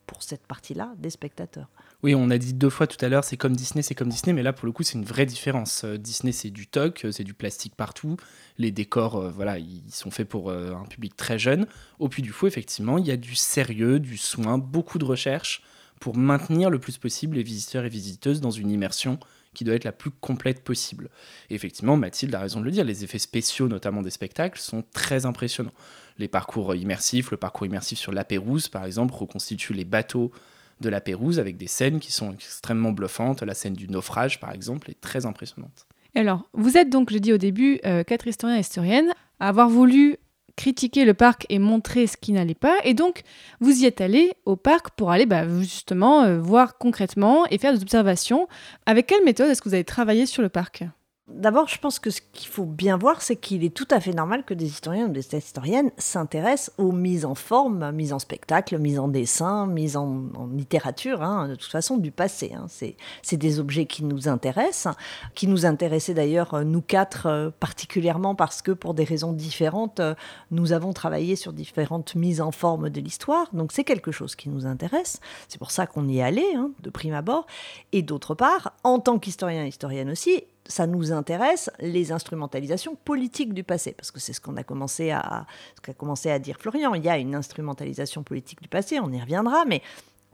pour 0.07 0.23
cette 0.23 0.47
partie-là 0.47 0.93
des 0.99 1.11
spectateurs. 1.11 1.69
Oui, 2.05 2.15
on 2.15 2.29
a 2.29 2.37
dit 2.37 2.53
deux 2.53 2.69
fois 2.69 2.87
tout 2.87 3.03
à 3.03 3.09
l'heure, 3.09 3.25
c'est 3.25 3.39
comme 3.39 3.57
Disney, 3.57 3.81
c'est 3.81 3.95
comme 3.95 4.11
Disney, 4.11 4.35
mais 4.35 4.43
là 4.43 4.53
pour 4.53 4.67
le 4.67 4.73
coup 4.73 4.83
c'est 4.83 4.99
une 4.99 5.07
vraie 5.07 5.25
différence. 5.25 5.85
Euh, 5.85 5.97
Disney 5.97 6.33
c'est 6.33 6.51
du 6.51 6.67
toc, 6.67 7.07
euh, 7.07 7.13
c'est 7.13 7.25
du 7.25 7.33
plastique 7.33 7.75
partout, 7.75 8.19
les 8.59 8.71
décors, 8.73 9.17
euh, 9.17 9.31
voilà, 9.31 9.59
ils 9.59 9.81
sont 9.91 10.11
faits 10.11 10.29
pour 10.29 10.53
un 10.53 10.85
public 10.85 11.17
très 11.17 11.39
jeune. 11.39 11.67
Au 11.99 12.11
Puy 12.11 12.21
du 12.21 12.29
Fou, 12.29 12.47
effectivement, 12.47 12.99
il 12.99 13.07
y 13.07 13.11
a 13.11 13.17
du 13.17 13.35
sérieux, 13.35 14.01
du 14.01 14.19
soin, 14.19 14.59
beaucoup 14.59 14.99
de 14.99 15.07
recherche 15.07 15.63
pour 15.99 16.15
maintenir 16.15 16.69
le 16.69 16.79
plus 16.79 16.99
possible 16.99 17.37
les 17.37 17.43
visiteurs 17.43 17.87
et 17.87 17.89
visiteuses 17.89 18.43
dans 18.43 18.51
une 18.51 18.71
immersion 18.71 19.19
qui 19.55 19.65
doit 19.65 19.75
être 19.75 19.85
la 19.85 19.93
plus 19.93 20.11
complète 20.11 20.63
possible. 20.63 21.09
Et 21.49 21.55
effectivement, 21.55 21.97
Mathilde 21.97 22.35
a 22.35 22.41
raison 22.41 22.61
de 22.61 22.67
le 22.67 22.71
dire, 22.71 22.85
les 22.85 23.03
effets 23.03 23.19
spéciaux, 23.19 23.67
notamment 23.67 24.03
des 24.03 24.11
spectacles, 24.11 24.61
sont 24.61 24.85
très 24.93 25.25
impressionnants. 25.25 25.73
Les 26.19 26.29
parcours 26.29 26.75
immersifs, 26.75 27.31
le 27.31 27.39
parcours 27.39 27.67
immersif 27.67 27.99
sur 27.99 28.13
la 28.13 28.25
Pérouse, 28.25 28.69
par 28.69 28.85
exemple, 28.85 29.15
reconstitue 29.15 29.73
les 29.73 29.87
bateaux 29.87 30.33
de 30.81 30.89
la 30.89 31.01
Pérouse 31.01 31.39
avec 31.39 31.57
des 31.57 31.67
scènes 31.67 32.01
qui 32.01 32.13
sont 32.13 32.33
extrêmement 32.33 32.93
bluffantes. 32.93 33.43
La 33.43 33.55
scène 33.55 33.75
du 33.75 33.89
naufrage, 33.89 34.41
par 34.41 34.53
exemple, 34.53 34.91
est 34.91 35.01
très 35.01 35.27
impressionnante. 35.27 35.87
Alors, 36.15 36.49
vous 36.53 36.77
êtes 36.77 36.91
donc, 36.91 37.11
j'ai 37.11 37.21
dit 37.21 37.33
au 37.33 37.39
début, 37.39 37.81
euh, 37.85 38.05
quatre 38.05 38.27
historiens 38.27 38.57
et 38.57 38.61
historiennes 38.61 39.13
à 39.41 39.49
avoir 39.49 39.69
voulu 39.69 40.19
critiquer 40.57 41.05
le 41.05 41.15
parc 41.15 41.47
et 41.49 41.59
montrer 41.59 42.07
ce 42.07 42.17
qui 42.17 42.33
n'allait 42.33 42.55
pas. 42.55 42.77
Et 42.85 42.95
donc, 42.95 43.23
vous 43.61 43.83
y 43.83 43.87
êtes 43.87 44.01
allé 44.01 44.33
au 44.45 44.57
parc 44.57 44.91
pour 44.91 45.11
aller 45.11 45.27
bah, 45.27 45.49
justement 45.61 46.23
euh, 46.23 46.41
voir 46.41 46.79
concrètement 46.79 47.47
et 47.51 47.59
faire 47.59 47.75
des 47.75 47.83
observations. 47.83 48.49
Avec 48.87 49.07
quelle 49.07 49.25
méthode 49.25 49.51
est-ce 49.51 49.63
que 49.63 49.69
vous 49.69 49.75
avez 49.75 49.85
travaillé 49.85 50.27
sur 50.27 50.43
le 50.43 50.49
parc? 50.49 50.85
D'abord, 51.27 51.69
je 51.69 51.79
pense 51.79 51.99
que 51.99 52.11
ce 52.11 52.21
qu'il 52.35 52.49
faut 52.49 52.67
bien 52.67 52.99
voir, 52.99 53.23
c'est 53.23 53.37
qu'il 53.37 53.65
est 53.65 53.75
tout 53.75 53.89
à 53.91 53.99
fait 53.99 54.13
normal 54.13 54.45
que 54.45 54.53
des 54.53 54.67
historiens 54.67 55.07
ou 55.07 55.09
des 55.09 55.35
historiennes 55.35 55.91
s'intéressent 55.97 56.75
aux 56.77 56.93
mises 56.93 57.25
en 57.25 57.35
forme, 57.35 57.93
mises 57.93 58.13
en 58.13 58.19
spectacle, 58.19 58.77
mises 58.77 58.99
en 58.99 59.09
dessin, 59.09 59.67
mises 59.67 59.97
en, 59.97 60.29
littérature, 60.55 61.23
hein, 61.23 61.49
de 61.49 61.55
toute 61.55 61.71
façon, 61.71 61.97
du 61.97 62.11
passé. 62.11 62.53
hein. 62.55 62.67
C'est 62.69 62.97
c'est 63.23 63.39
des 63.39 63.59
objets 63.59 63.87
qui 63.87 64.05
nous 64.05 64.29
intéressent, 64.29 64.95
qui 65.35 65.47
nous 65.49 65.65
intéressaient 65.65 66.13
d'ailleurs, 66.13 66.53
euh, 66.53 66.63
nous 66.63 66.83
quatre, 66.83 67.25
euh, 67.27 67.51
particulièrement 67.59 68.35
parce 68.35 68.61
que 68.61 68.73
pour 68.73 68.93
des 68.93 69.05
raisons 69.05 69.33
différentes, 69.33 70.01
euh, 70.01 70.15
nous 70.51 70.73
avons 70.73 70.93
travaillé 70.93 71.37
sur 71.37 71.55
différentes 71.55 72.15
mises 72.17 72.43
en 72.43 72.53
forme 72.53 72.91
de 72.91 73.01
l'histoire. 73.01 73.49
Donc 73.55 73.73
c'est 73.73 73.85
quelque 73.85 74.13
chose 74.13 74.37
qui 74.37 74.51
nous 74.51 74.67
intéresse. 74.67 75.21
C'est 75.49 75.59
pour 75.59 75.71
ça 75.71 75.87
qu'on 75.87 76.07
y 76.07 76.19
est 76.19 76.23
allé, 76.23 76.45
hein, 76.55 76.71
de 76.83 76.91
prime 76.91 77.15
abord. 77.15 77.47
Et 77.93 78.03
d'autre 78.03 78.35
part, 78.35 78.75
en 78.85 78.99
tant 78.99 79.19
qu'historien 79.19 79.65
et 79.65 79.69
historienne 79.69 80.11
aussi, 80.11 80.45
ça 80.67 80.87
nous 80.87 81.13
intéresse 81.13 81.71
les 81.81 82.13
instrumentalisations 82.13 82.97
politiques 83.05 83.55
du 83.55 83.65
passé, 83.65 83.93
parce 83.93 84.11
que 84.11 84.21
c'est 84.21 84.33
ce 84.33 84.41
qu'on 84.41 84.57
a 84.57 84.63
commencé 84.63 85.11
à, 85.11 85.47
ce 85.77 85.81
qu'a 85.81 85.95
commencé 85.95 86.31
à 86.31 86.39
dire 86.39 86.57
Florian. 86.59 86.95
Il 86.95 87.05
y 87.05 87.09
a 87.09 87.19
une 87.19 87.35
instrumentalisation 87.35 88.23
politique 88.23 88.63
du 88.63 88.69
passé, 88.69 88.99
on 89.01 89.13
y 89.13 89.21
reviendra, 89.21 89.65
mais 89.67 89.83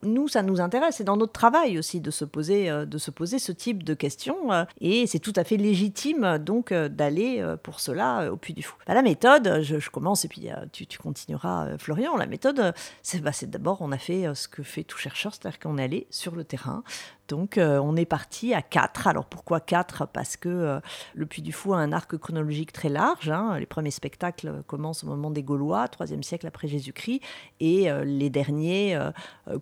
nous, 0.03 0.29
ça 0.29 0.43
nous 0.43 0.61
intéresse, 0.61 0.97
c'est 0.97 1.05
dans 1.05 1.17
notre 1.17 1.33
travail 1.33 1.79
aussi 1.79 2.01
de 2.01 2.11
se 2.11 2.25
poser, 2.25 2.71
euh, 2.71 2.87
de 2.87 2.99
se 2.99 3.11
poser 3.11 3.39
ce 3.39 3.53
type 3.53 3.83
de 3.83 3.95
questions, 3.95 4.53
euh, 4.53 4.65
et 4.81 5.07
c'est 5.07 5.19
tout 5.19 5.33
à 5.37 5.45
fait 5.45 5.57
légitime 5.57 6.25
euh, 6.25 6.39
donc 6.39 6.73
d'aller 6.73 7.45
pour 7.63 7.81
cela 7.81 8.33
au 8.33 8.37
Puy 8.37 8.55
du 8.55 8.63
Fou. 8.63 8.77
Bah, 8.87 8.95
la 8.95 9.03
méthode, 9.03 9.61
je, 9.63 9.91
commence 9.91 10.25
et 10.25 10.29
puis 10.29 10.49
tu, 10.73 10.87
tu 10.87 10.99
continueras, 10.99 11.77
Florian. 11.79 12.17
La 12.17 12.27
méthode, 12.27 12.73
c'est 13.03 13.21
bah, 13.21 13.33
c'est 13.33 13.51
d'abord 13.51 13.79
on 13.81 13.93
a 13.93 13.99
fait 13.99 14.33
ce 14.35 14.49
que 14.49 14.63
fait 14.63 14.85
tout 14.85 14.99
chercheur, 14.99 15.35
c'est-à-dire 15.35 15.59
qu'on 15.59 15.79
est 15.79 15.85
allé 15.85 16.07
sur 16.11 16.35
le 16.35 16.45
terrain. 16.45 16.83
Donc 17.31 17.59
euh, 17.59 17.79
on 17.79 17.95
est 17.95 18.07
parti 18.07 18.53
à 18.55 18.61
4. 18.61 19.07
Alors 19.07 19.25
pourquoi 19.25 19.61
4 19.61 20.09
Parce 20.09 20.37
que 20.37 20.49
euh, 20.49 20.81
le 21.15 21.27
Puy 21.27 21.43
du 21.43 21.53
Fou 21.53 21.73
a 21.73 21.79
un 21.79 21.93
arc 21.93 22.17
chronologique 22.19 22.73
très 22.73 22.89
large. 22.89 23.31
hein. 23.31 23.57
Les 23.59 23.67
premiers 23.67 23.93
spectacles 23.93 24.65
commencent 24.67 25.05
au 25.05 25.07
moment 25.07 25.31
des 25.31 25.45
Gaulois, 25.45 25.87
3e 25.87 26.23
siècle 26.25 26.49
après 26.49 26.67
Jésus-Christ, 26.67 27.23
et 27.61 27.89
euh, 27.89 28.05
les 28.05 28.31
derniers 28.31 28.99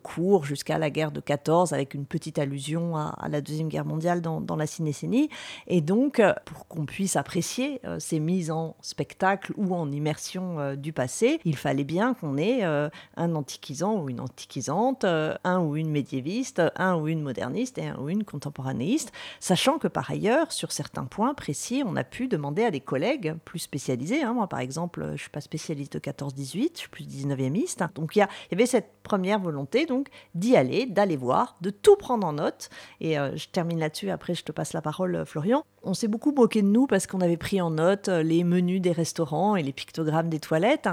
courent 0.02 0.44
jusqu'à 0.44 0.78
la 0.78 0.88
guerre 0.88 1.12
de 1.12 1.20
14 1.20 1.72
avec 1.72 1.92
une 1.92 2.06
petite 2.06 2.38
allusion 2.38 2.96
à, 2.96 3.28
la 3.28 3.40
Deuxième 3.40 3.68
Guerre 3.68 3.84
mondiale 3.84 4.22
dans, 4.22 4.40
dans 4.40 4.56
la 4.56 4.66
Cinécénie. 4.66 5.28
Et 5.66 5.82
donc, 5.82 6.22
pour 6.46 6.66
qu'on 6.68 6.86
puisse 6.86 7.16
apprécier 7.16 7.80
ces 7.98 8.20
mises 8.20 8.50
en 8.50 8.76
spectacle 8.80 9.52
ou 9.56 9.74
en 9.74 9.90
immersion 9.90 10.74
du 10.74 10.92
passé, 10.92 11.40
il 11.44 11.56
fallait 11.56 11.84
bien 11.84 12.14
qu'on 12.14 12.38
ait 12.38 12.62
un 12.62 13.34
antiquisant 13.34 13.96
ou 14.00 14.08
une 14.08 14.20
antiquisante, 14.20 15.04
un 15.04 15.60
ou 15.60 15.76
une 15.76 15.90
médiéviste, 15.90 16.62
un 16.76 16.96
ou 16.96 17.08
une 17.08 17.22
moderniste 17.22 17.57
et 17.58 17.92
ou 17.98 18.08
une 18.08 18.24
contemporanéiste, 18.24 19.12
sachant 19.40 19.78
que 19.78 19.88
par 19.88 20.10
ailleurs, 20.10 20.52
sur 20.52 20.72
certains 20.72 21.04
points 21.04 21.34
précis, 21.34 21.82
on 21.84 21.96
a 21.96 22.04
pu 22.04 22.28
demander 22.28 22.64
à 22.64 22.70
des 22.70 22.80
collègues 22.80 23.34
plus 23.44 23.58
spécialisés. 23.58 24.22
hein. 24.22 24.34
Moi, 24.34 24.46
par 24.46 24.60
exemple, 24.60 25.02
je 25.06 25.12
ne 25.12 25.16
suis 25.16 25.30
pas 25.30 25.40
spécialiste 25.40 25.94
de 25.94 25.98
14-18, 25.98 26.70
je 26.74 26.78
suis 26.78 26.88
plus 26.88 27.04
19e. 27.04 27.48
Donc, 27.94 28.16
il 28.16 28.20
y, 28.20 28.22
y 28.22 28.54
avait 28.54 28.66
cette 28.66 28.90
première 29.02 29.40
volonté 29.40 29.86
donc 29.86 30.08
d'y 30.34 30.56
aller, 30.56 30.86
d'aller 30.86 31.16
voir, 31.16 31.56
de 31.60 31.70
tout 31.70 31.96
prendre 31.96 32.26
en 32.26 32.34
note. 32.34 32.68
Et 33.00 33.18
euh, 33.18 33.36
je 33.36 33.48
termine 33.48 33.78
là-dessus, 33.78 34.10
après 34.10 34.34
je 34.34 34.44
te 34.44 34.52
passe 34.52 34.72
la 34.72 34.82
parole, 34.82 35.16
euh, 35.16 35.24
Florian. 35.24 35.64
On 35.82 35.94
s'est 35.94 36.08
beaucoup 36.08 36.32
moqué 36.32 36.62
de 36.62 36.66
nous 36.66 36.86
parce 36.86 37.06
qu'on 37.06 37.20
avait 37.20 37.36
pris 37.36 37.60
en 37.60 37.70
note 37.70 38.08
euh, 38.08 38.22
les 38.22 38.44
menus 38.44 38.80
des 38.80 38.92
restaurants 38.92 39.56
et 39.56 39.62
les 39.62 39.72
pictogrammes 39.72 40.28
des 40.28 40.40
toilettes. 40.40 40.88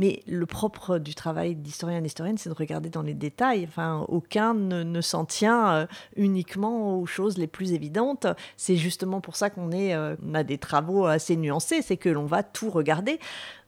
Mais 0.00 0.22
le 0.26 0.46
propre 0.46 0.98
du 0.98 1.14
travail 1.14 1.54
d'historien 1.54 1.98
et 1.98 2.00
d'historienne, 2.00 2.38
c'est 2.38 2.48
de 2.48 2.54
regarder 2.54 2.88
dans 2.88 3.02
les 3.02 3.14
détails. 3.14 3.64
Enfin, 3.68 4.04
aucun 4.08 4.54
ne, 4.54 4.82
ne 4.82 5.00
s'en 5.00 5.24
tient 5.24 5.72
euh, 5.74 5.86
uniquement 6.16 6.98
aux 6.98 7.06
choses 7.06 7.38
les 7.38 7.46
plus 7.46 7.72
évidentes. 7.72 8.26
C'est 8.56 8.76
justement 8.76 9.20
pour 9.20 9.36
ça 9.36 9.50
qu'on 9.50 9.70
est, 9.70 9.94
euh, 9.94 10.16
on 10.26 10.34
a 10.34 10.42
des 10.42 10.58
travaux 10.58 11.06
assez 11.06 11.36
nuancés, 11.36 11.82
c'est 11.82 11.98
que 11.98 12.08
l'on 12.08 12.24
va 12.26 12.42
tout 12.42 12.70
regarder. 12.70 13.20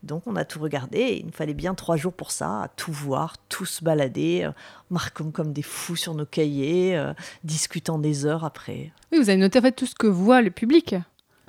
Donc 0.03 0.25
on 0.27 0.35
a 0.35 0.45
tout 0.45 0.59
regardé 0.59 0.99
et 0.99 1.21
il 1.21 1.27
nous 1.27 1.33
fallait 1.33 1.55
bien 1.55 1.75
trois 1.75 1.97
jours 1.97 2.13
pour 2.13 2.33
ça, 2.33 2.63
à 2.63 2.69
tout 2.69 2.93
voir, 2.93 3.37
tout 3.49 3.67
se 3.67 3.85
balader, 3.85 4.43
euh, 4.45 4.51
marquant 4.91 5.31
comme 5.31 5.53
des 5.53 5.63
fous 5.63 5.97
sur 5.97 6.15
nos 6.15 6.27
cahiers, 6.27 6.97
euh, 6.97 7.13
discutant 7.45 7.99
des 7.99 8.27
heures 8.27 8.45
après. 8.45 8.91
Oui, 9.13 9.19
vous 9.19 9.29
avez 9.29 9.39
noté 9.39 9.59
en 9.59 9.63
fait 9.63 9.73
tout 9.73 9.87
ce 9.87 9.95
que 9.95 10.09
voit 10.09 10.43
le 10.43 10.51
public. 10.51 10.97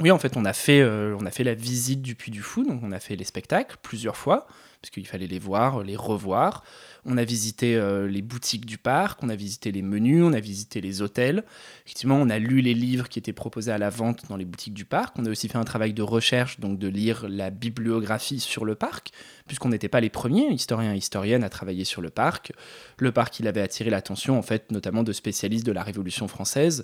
Oui, 0.01 0.11
en 0.11 0.19
fait, 0.19 0.37
on 0.37 0.45
a 0.45 0.53
fait, 0.53 0.81
euh, 0.81 1.15
on 1.19 1.25
a 1.25 1.31
fait 1.31 1.43
la 1.43 1.53
visite 1.53 2.01
du 2.01 2.15
Puy 2.15 2.31
du 2.31 2.41
Fou, 2.41 2.63
donc 2.63 2.81
on 2.83 2.91
a 2.91 2.99
fait 2.99 3.15
les 3.15 3.23
spectacles 3.23 3.77
plusieurs 3.81 4.17
fois, 4.17 4.47
puisqu'il 4.83 5.07
fallait 5.07 5.27
les 5.27 5.39
voir, 5.39 5.81
les 5.81 5.95
revoir. 5.95 6.61
On 7.05 7.17
a 7.17 7.23
visité 7.23 7.77
euh, 7.77 8.05
les 8.05 8.21
boutiques 8.21 8.65
du 8.65 8.77
parc, 8.77 9.23
on 9.23 9.29
a 9.29 9.35
visité 9.35 9.71
les 9.71 9.81
menus, 9.81 10.23
on 10.25 10.33
a 10.33 10.41
visité 10.41 10.81
les 10.81 11.01
hôtels. 11.01 11.45
Effectivement, 11.85 12.17
on 12.17 12.29
a 12.29 12.37
lu 12.37 12.59
les 12.59 12.73
livres 12.73 13.07
qui 13.07 13.17
étaient 13.17 13.31
proposés 13.33 13.71
à 13.71 13.77
la 13.77 13.89
vente 13.89 14.25
dans 14.27 14.35
les 14.35 14.43
boutiques 14.43 14.73
du 14.73 14.83
parc. 14.83 15.17
On 15.17 15.25
a 15.25 15.29
aussi 15.29 15.47
fait 15.47 15.57
un 15.57 15.63
travail 15.63 15.93
de 15.93 16.01
recherche, 16.01 16.59
donc 16.59 16.79
de 16.79 16.89
lire 16.89 17.25
la 17.29 17.49
bibliographie 17.49 18.41
sur 18.41 18.65
le 18.65 18.75
parc, 18.75 19.11
puisqu'on 19.47 19.69
n'était 19.69 19.87
pas 19.87 20.01
les 20.01 20.09
premiers 20.09 20.51
historiens 20.51 20.93
et 20.93 20.97
historiennes 20.97 21.45
à 21.45 21.49
travailler 21.49 21.85
sur 21.85 22.01
le 22.01 22.09
parc. 22.09 22.51
Le 22.97 23.13
parc, 23.13 23.39
il 23.39 23.47
avait 23.47 23.61
attiré 23.61 23.89
l'attention, 23.89 24.37
en 24.37 24.41
fait, 24.41 24.69
notamment 24.69 25.03
de 25.03 25.13
spécialistes 25.13 25.65
de 25.65 25.71
la 25.71 25.83
Révolution 25.83 26.27
française, 26.27 26.83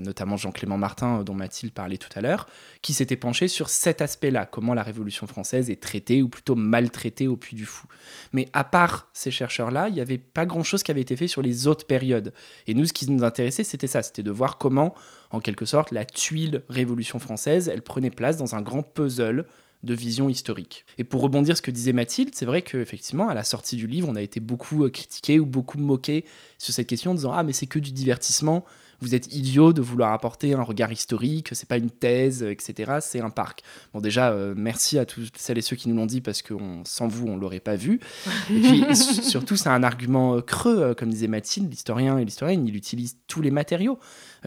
notamment 0.00 0.36
Jean-Clément 0.36 0.78
Martin, 0.78 1.20
euh, 1.20 1.24
dont 1.24 1.34
Mathilde 1.34 1.72
parlait 1.72 1.98
tout 1.98 2.10
à 2.14 2.20
l'heure, 2.20 2.46
qui 2.82 2.92
s'était 2.92 3.16
penché 3.16 3.48
sur 3.48 3.68
cet 3.68 4.02
aspect-là, 4.02 4.46
comment 4.46 4.74
la 4.74 4.82
Révolution 4.82 5.26
française 5.26 5.70
est 5.70 5.80
traitée, 5.80 6.22
ou 6.22 6.28
plutôt 6.28 6.54
maltraitée 6.54 7.28
au 7.28 7.36
Puy 7.36 7.56
du 7.56 7.64
Fou. 7.64 7.86
Mais 8.32 8.48
à 8.52 8.64
part 8.64 9.08
ces 9.12 9.30
chercheurs-là, 9.30 9.88
il 9.88 9.94
n'y 9.94 10.00
avait 10.00 10.18
pas 10.18 10.46
grand-chose 10.46 10.82
qui 10.82 10.90
avait 10.90 11.00
été 11.00 11.16
fait 11.16 11.28
sur 11.28 11.42
les 11.42 11.66
autres 11.66 11.86
périodes. 11.86 12.32
Et 12.66 12.74
nous, 12.74 12.84
ce 12.84 12.92
qui 12.92 13.10
nous 13.10 13.24
intéressait, 13.24 13.64
c'était 13.64 13.86
ça, 13.86 14.02
c'était 14.02 14.22
de 14.22 14.30
voir 14.30 14.58
comment, 14.58 14.94
en 15.30 15.40
quelque 15.40 15.64
sorte, 15.64 15.90
la 15.90 16.04
tuile 16.04 16.62
Révolution 16.68 17.18
française, 17.18 17.68
elle 17.68 17.82
prenait 17.82 18.10
place 18.10 18.36
dans 18.36 18.54
un 18.54 18.62
grand 18.62 18.82
puzzle 18.82 19.46
de 19.84 19.94
vision 19.94 20.28
historique. 20.28 20.84
Et 20.98 21.04
pour 21.04 21.20
rebondir 21.20 21.56
ce 21.56 21.62
que 21.62 21.70
disait 21.70 21.92
Mathilde, 21.92 22.34
c'est 22.34 22.46
vrai 22.46 22.62
qu'effectivement, 22.62 23.28
à 23.28 23.34
la 23.34 23.44
sortie 23.44 23.76
du 23.76 23.86
livre, 23.86 24.08
on 24.08 24.16
a 24.16 24.22
été 24.22 24.40
beaucoup 24.40 24.84
euh, 24.84 24.90
critiqué 24.90 25.38
ou 25.38 25.46
beaucoup 25.46 25.78
moqué 25.78 26.24
sur 26.58 26.74
cette 26.74 26.88
question 26.88 27.12
en 27.12 27.14
disant 27.14 27.32
Ah, 27.32 27.44
mais 27.44 27.52
c'est 27.52 27.66
que 27.66 27.78
du 27.78 27.92
divertissement, 27.92 28.64
vous 29.00 29.14
êtes 29.14 29.34
idiot 29.34 29.72
de 29.72 29.80
vouloir 29.80 30.12
apporter 30.12 30.54
un 30.54 30.62
regard 30.62 30.90
historique, 30.92 31.50
c'est 31.52 31.68
pas 31.68 31.76
une 31.76 31.90
thèse, 31.90 32.42
etc. 32.42 32.98
C'est 33.00 33.20
un 33.20 33.30
parc. 33.30 33.62
Bon, 33.92 34.00
déjà, 34.00 34.30
euh, 34.30 34.54
merci 34.56 34.98
à 34.98 35.06
tous 35.06 35.30
celles 35.36 35.58
et 35.58 35.62
ceux 35.62 35.76
qui 35.76 35.88
nous 35.88 35.96
l'ont 35.96 36.06
dit 36.06 36.20
parce 36.20 36.42
que 36.42 36.54
sans 36.84 37.08
vous, 37.08 37.26
on 37.26 37.36
l'aurait 37.36 37.60
pas 37.60 37.76
vu. 37.76 38.00
Et 38.50 38.60
puis, 38.60 38.96
surtout, 38.96 39.56
c'est 39.56 39.68
un 39.68 39.82
argument 39.82 40.36
euh, 40.36 40.40
creux, 40.40 40.94
comme 40.94 41.10
disait 41.10 41.28
Mathilde, 41.28 41.70
l'historien 41.70 42.18
et 42.18 42.24
l'historienne, 42.24 42.66
il 42.66 42.76
utilise 42.76 43.16
tous 43.26 43.42
les 43.42 43.50
matériaux. 43.50 43.98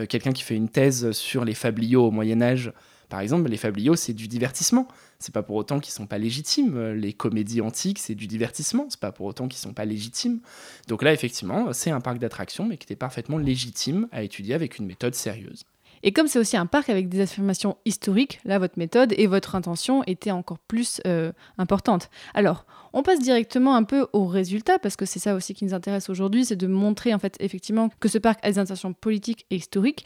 Quelqu'un 0.07 0.31
qui 0.31 0.43
fait 0.43 0.55
une 0.55 0.69
thèse 0.69 1.11
sur 1.11 1.43
les 1.43 1.53
fabliaux 1.53 2.07
au 2.07 2.11
Moyen-Âge, 2.11 2.71
par 3.11 3.19
exemple, 3.19 3.49
les 3.49 3.57
fabliaux, 3.57 3.97
c'est 3.97 4.13
du 4.13 4.29
divertissement. 4.29 4.87
C'est 5.19 5.33
pas 5.33 5.43
pour 5.43 5.57
autant 5.57 5.81
qu'ils 5.81 5.91
sont 5.91 6.07
pas 6.07 6.17
légitimes. 6.17 6.93
Les 6.93 7.11
comédies 7.11 7.59
antiques, 7.59 7.99
c'est 7.99 8.15
du 8.15 8.25
divertissement. 8.25 8.85
C'est 8.87 9.01
pas 9.01 9.11
pour 9.11 9.25
autant 9.25 9.49
qu'ils 9.49 9.59
sont 9.59 9.73
pas 9.73 9.83
légitimes. 9.83 10.39
Donc 10.87 11.03
là, 11.03 11.11
effectivement, 11.11 11.73
c'est 11.73 11.91
un 11.91 11.99
parc 11.99 12.19
d'attractions, 12.19 12.65
mais 12.65 12.77
qui 12.77 12.85
était 12.85 12.95
parfaitement 12.95 13.37
légitime 13.37 14.07
à 14.13 14.23
étudier 14.23 14.55
avec 14.55 14.79
une 14.79 14.85
méthode 14.85 15.13
sérieuse. 15.13 15.65
Et 16.03 16.13
comme 16.13 16.27
c'est 16.27 16.39
aussi 16.39 16.57
un 16.57 16.65
parc 16.65 16.89
avec 16.89 17.09
des 17.09 17.19
affirmations 17.19 17.77
historiques, 17.85 18.39
là, 18.45 18.59
votre 18.59 18.79
méthode 18.79 19.13
et 19.17 19.27
votre 19.27 19.55
intention 19.55 20.03
étaient 20.05 20.31
encore 20.31 20.57
plus 20.59 21.01
euh, 21.05 21.31
importantes. 21.57 22.09
Alors, 22.33 22.65
on 22.93 23.03
passe 23.03 23.19
directement 23.19 23.75
un 23.75 23.83
peu 23.83 24.07
aux 24.11 24.25
résultats, 24.25 24.79
parce 24.79 24.95
que 24.95 25.05
c'est 25.05 25.19
ça 25.19 25.35
aussi 25.35 25.53
qui 25.53 25.63
nous 25.63 25.73
intéresse 25.73 26.09
aujourd'hui, 26.09 26.45
c'est 26.45 26.55
de 26.55 26.67
montrer 26.67 27.13
en 27.13 27.19
fait 27.19 27.35
effectivement 27.39 27.89
que 27.99 28.09
ce 28.09 28.17
parc 28.17 28.39
a 28.43 28.51
des 28.51 28.59
intentions 28.59 28.93
politiques 28.93 29.45
et 29.49 29.55
historiques. 29.57 30.05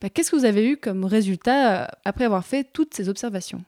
Bah, 0.00 0.10
qu'est-ce 0.10 0.30
que 0.30 0.36
vous 0.36 0.44
avez 0.44 0.68
eu 0.68 0.76
comme 0.76 1.04
résultat 1.04 1.84
euh, 1.84 1.86
après 2.04 2.24
avoir 2.24 2.44
fait 2.44 2.64
toutes 2.64 2.94
ces 2.94 3.08
observations? 3.08 3.64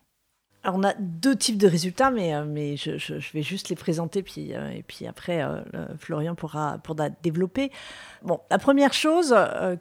On 0.73 0.83
a 0.83 0.95
deux 0.99 1.37
types 1.37 1.59
de 1.59 1.67
résultats, 1.67 2.11
mais, 2.11 2.35
euh, 2.35 2.75
je, 2.77 3.33
vais 3.33 3.43
juste 3.43 3.69
les 3.69 3.77
présenter, 3.77 4.23
puis, 4.23 4.55
euh, 4.55 4.71
et 4.71 4.83
puis 4.83 5.07
après, 5.07 5.45
Florian 5.99 6.35
pourra, 6.35 6.79
pourra 6.83 7.09
développer. 7.11 7.71
Bon, 8.23 8.41
la 8.51 8.59
première 8.59 8.93
chose 8.93 9.35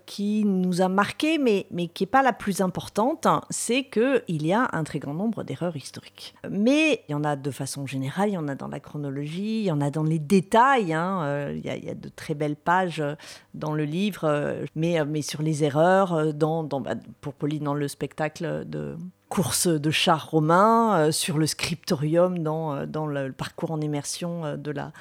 qui 0.06 0.44
nous 0.46 0.82
a 0.82 0.88
marqué, 0.88 1.38
mais, 1.38 1.66
mais 1.72 1.88
qui 1.88 2.04
n'est 2.04 2.10
pas 2.10 2.22
la 2.22 2.34
plus 2.34 2.62
importante, 2.62 3.28
c'est 3.50 3.86
qu'il 3.86 4.46
y 4.46 4.54
a 4.54 4.70
un 4.72 4.84
très 4.84 5.00
grand 5.00 5.14
nombre 5.14 5.44
d'erreurs 5.44 5.76
historiques. 5.76 6.36
Mais 6.50 7.04
il 7.08 7.14
y 7.14 7.16
en 7.16 7.24
a 7.24 7.36
de 7.36 7.52
façon 7.52 7.88
générale, 7.88 8.30
il 8.30 8.34
y 8.34 8.38
en 8.38 8.48
a 8.48 8.56
dans 8.56 8.68
la 8.68 8.80
chronologie, 8.80 9.62
il 9.62 9.66
y 9.66 9.72
en 9.72 9.82
a 9.82 9.90
dans 9.90 10.04
les 10.04 10.20
détails. 10.20 10.94
Hein, 10.94 11.52
il, 11.52 11.66
y 11.66 11.90
a, 11.90 11.96
de 11.96 12.10
très 12.10 12.36
belles 12.36 12.56
pages 12.56 13.04
dans 13.54 13.74
le 13.74 13.86
livre, 13.86 14.56
mais, 14.76 15.04
mais 15.06 15.22
sur 15.22 15.42
les 15.42 15.64
erreurs, 15.64 16.34
bah, 16.34 16.96
pour 17.22 17.34
Pauline, 17.34 17.64
dans 17.64 17.74
le 17.74 17.88
spectacle 17.88 18.66
de 18.68 18.96
course 19.30 19.68
de 19.68 19.92
chars 19.92 20.30
romains, 20.30 20.98
euh, 20.98 21.12
sur 21.12 21.38
le 21.38 21.48
scriptorium 21.48 22.40
dans, 22.40 22.74
euh, 22.74 22.86
dans 22.86 23.08
le, 23.08 23.32
parcours 23.32 23.72
en 23.72 23.82
immersion 23.82 24.46
euh, 24.46 24.56
de 24.56 24.72
la, 24.72 24.92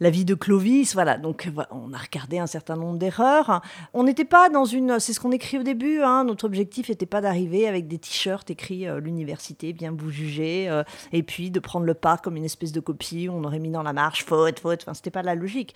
la 0.00 0.10
vie 0.10 0.24
de 0.24 0.34
Clovis. 0.34 0.94
Voilà, 0.94 1.18
donc 1.18 1.48
on 1.70 1.92
a 1.92 1.98
regardé 1.98 2.38
un 2.38 2.46
certain 2.46 2.76
nombre 2.76 2.98
d'erreurs. 2.98 3.62
On 3.92 4.04
n'était 4.04 4.24
pas 4.24 4.48
dans 4.48 4.64
une. 4.64 4.98
C'est 5.00 5.12
ce 5.12 5.20
qu'on 5.20 5.32
écrit 5.32 5.58
au 5.58 5.62
début. 5.62 6.00
Hein, 6.02 6.24
notre 6.24 6.46
objectif 6.46 6.88
n'était 6.88 7.06
pas 7.06 7.20
d'arriver 7.20 7.68
avec 7.68 7.86
des 7.86 7.98
t-shirts 7.98 8.50
écrits 8.50 8.86
l'université, 9.00 9.72
bien 9.72 9.92
vous 9.92 10.10
juger, 10.10 10.82
et 11.12 11.22
puis 11.22 11.50
de 11.50 11.60
prendre 11.60 11.86
le 11.86 11.94
pas 11.94 12.16
comme 12.18 12.36
une 12.36 12.44
espèce 12.44 12.72
de 12.72 12.80
copie. 12.80 13.28
On 13.30 13.44
aurait 13.44 13.58
mis 13.58 13.70
dans 13.70 13.82
la 13.82 13.92
marche 13.92 14.24
faute, 14.24 14.58
faute. 14.58 14.82
Enfin, 14.82 14.94
c'était 14.94 15.10
pas 15.10 15.22
la 15.22 15.34
logique. 15.34 15.74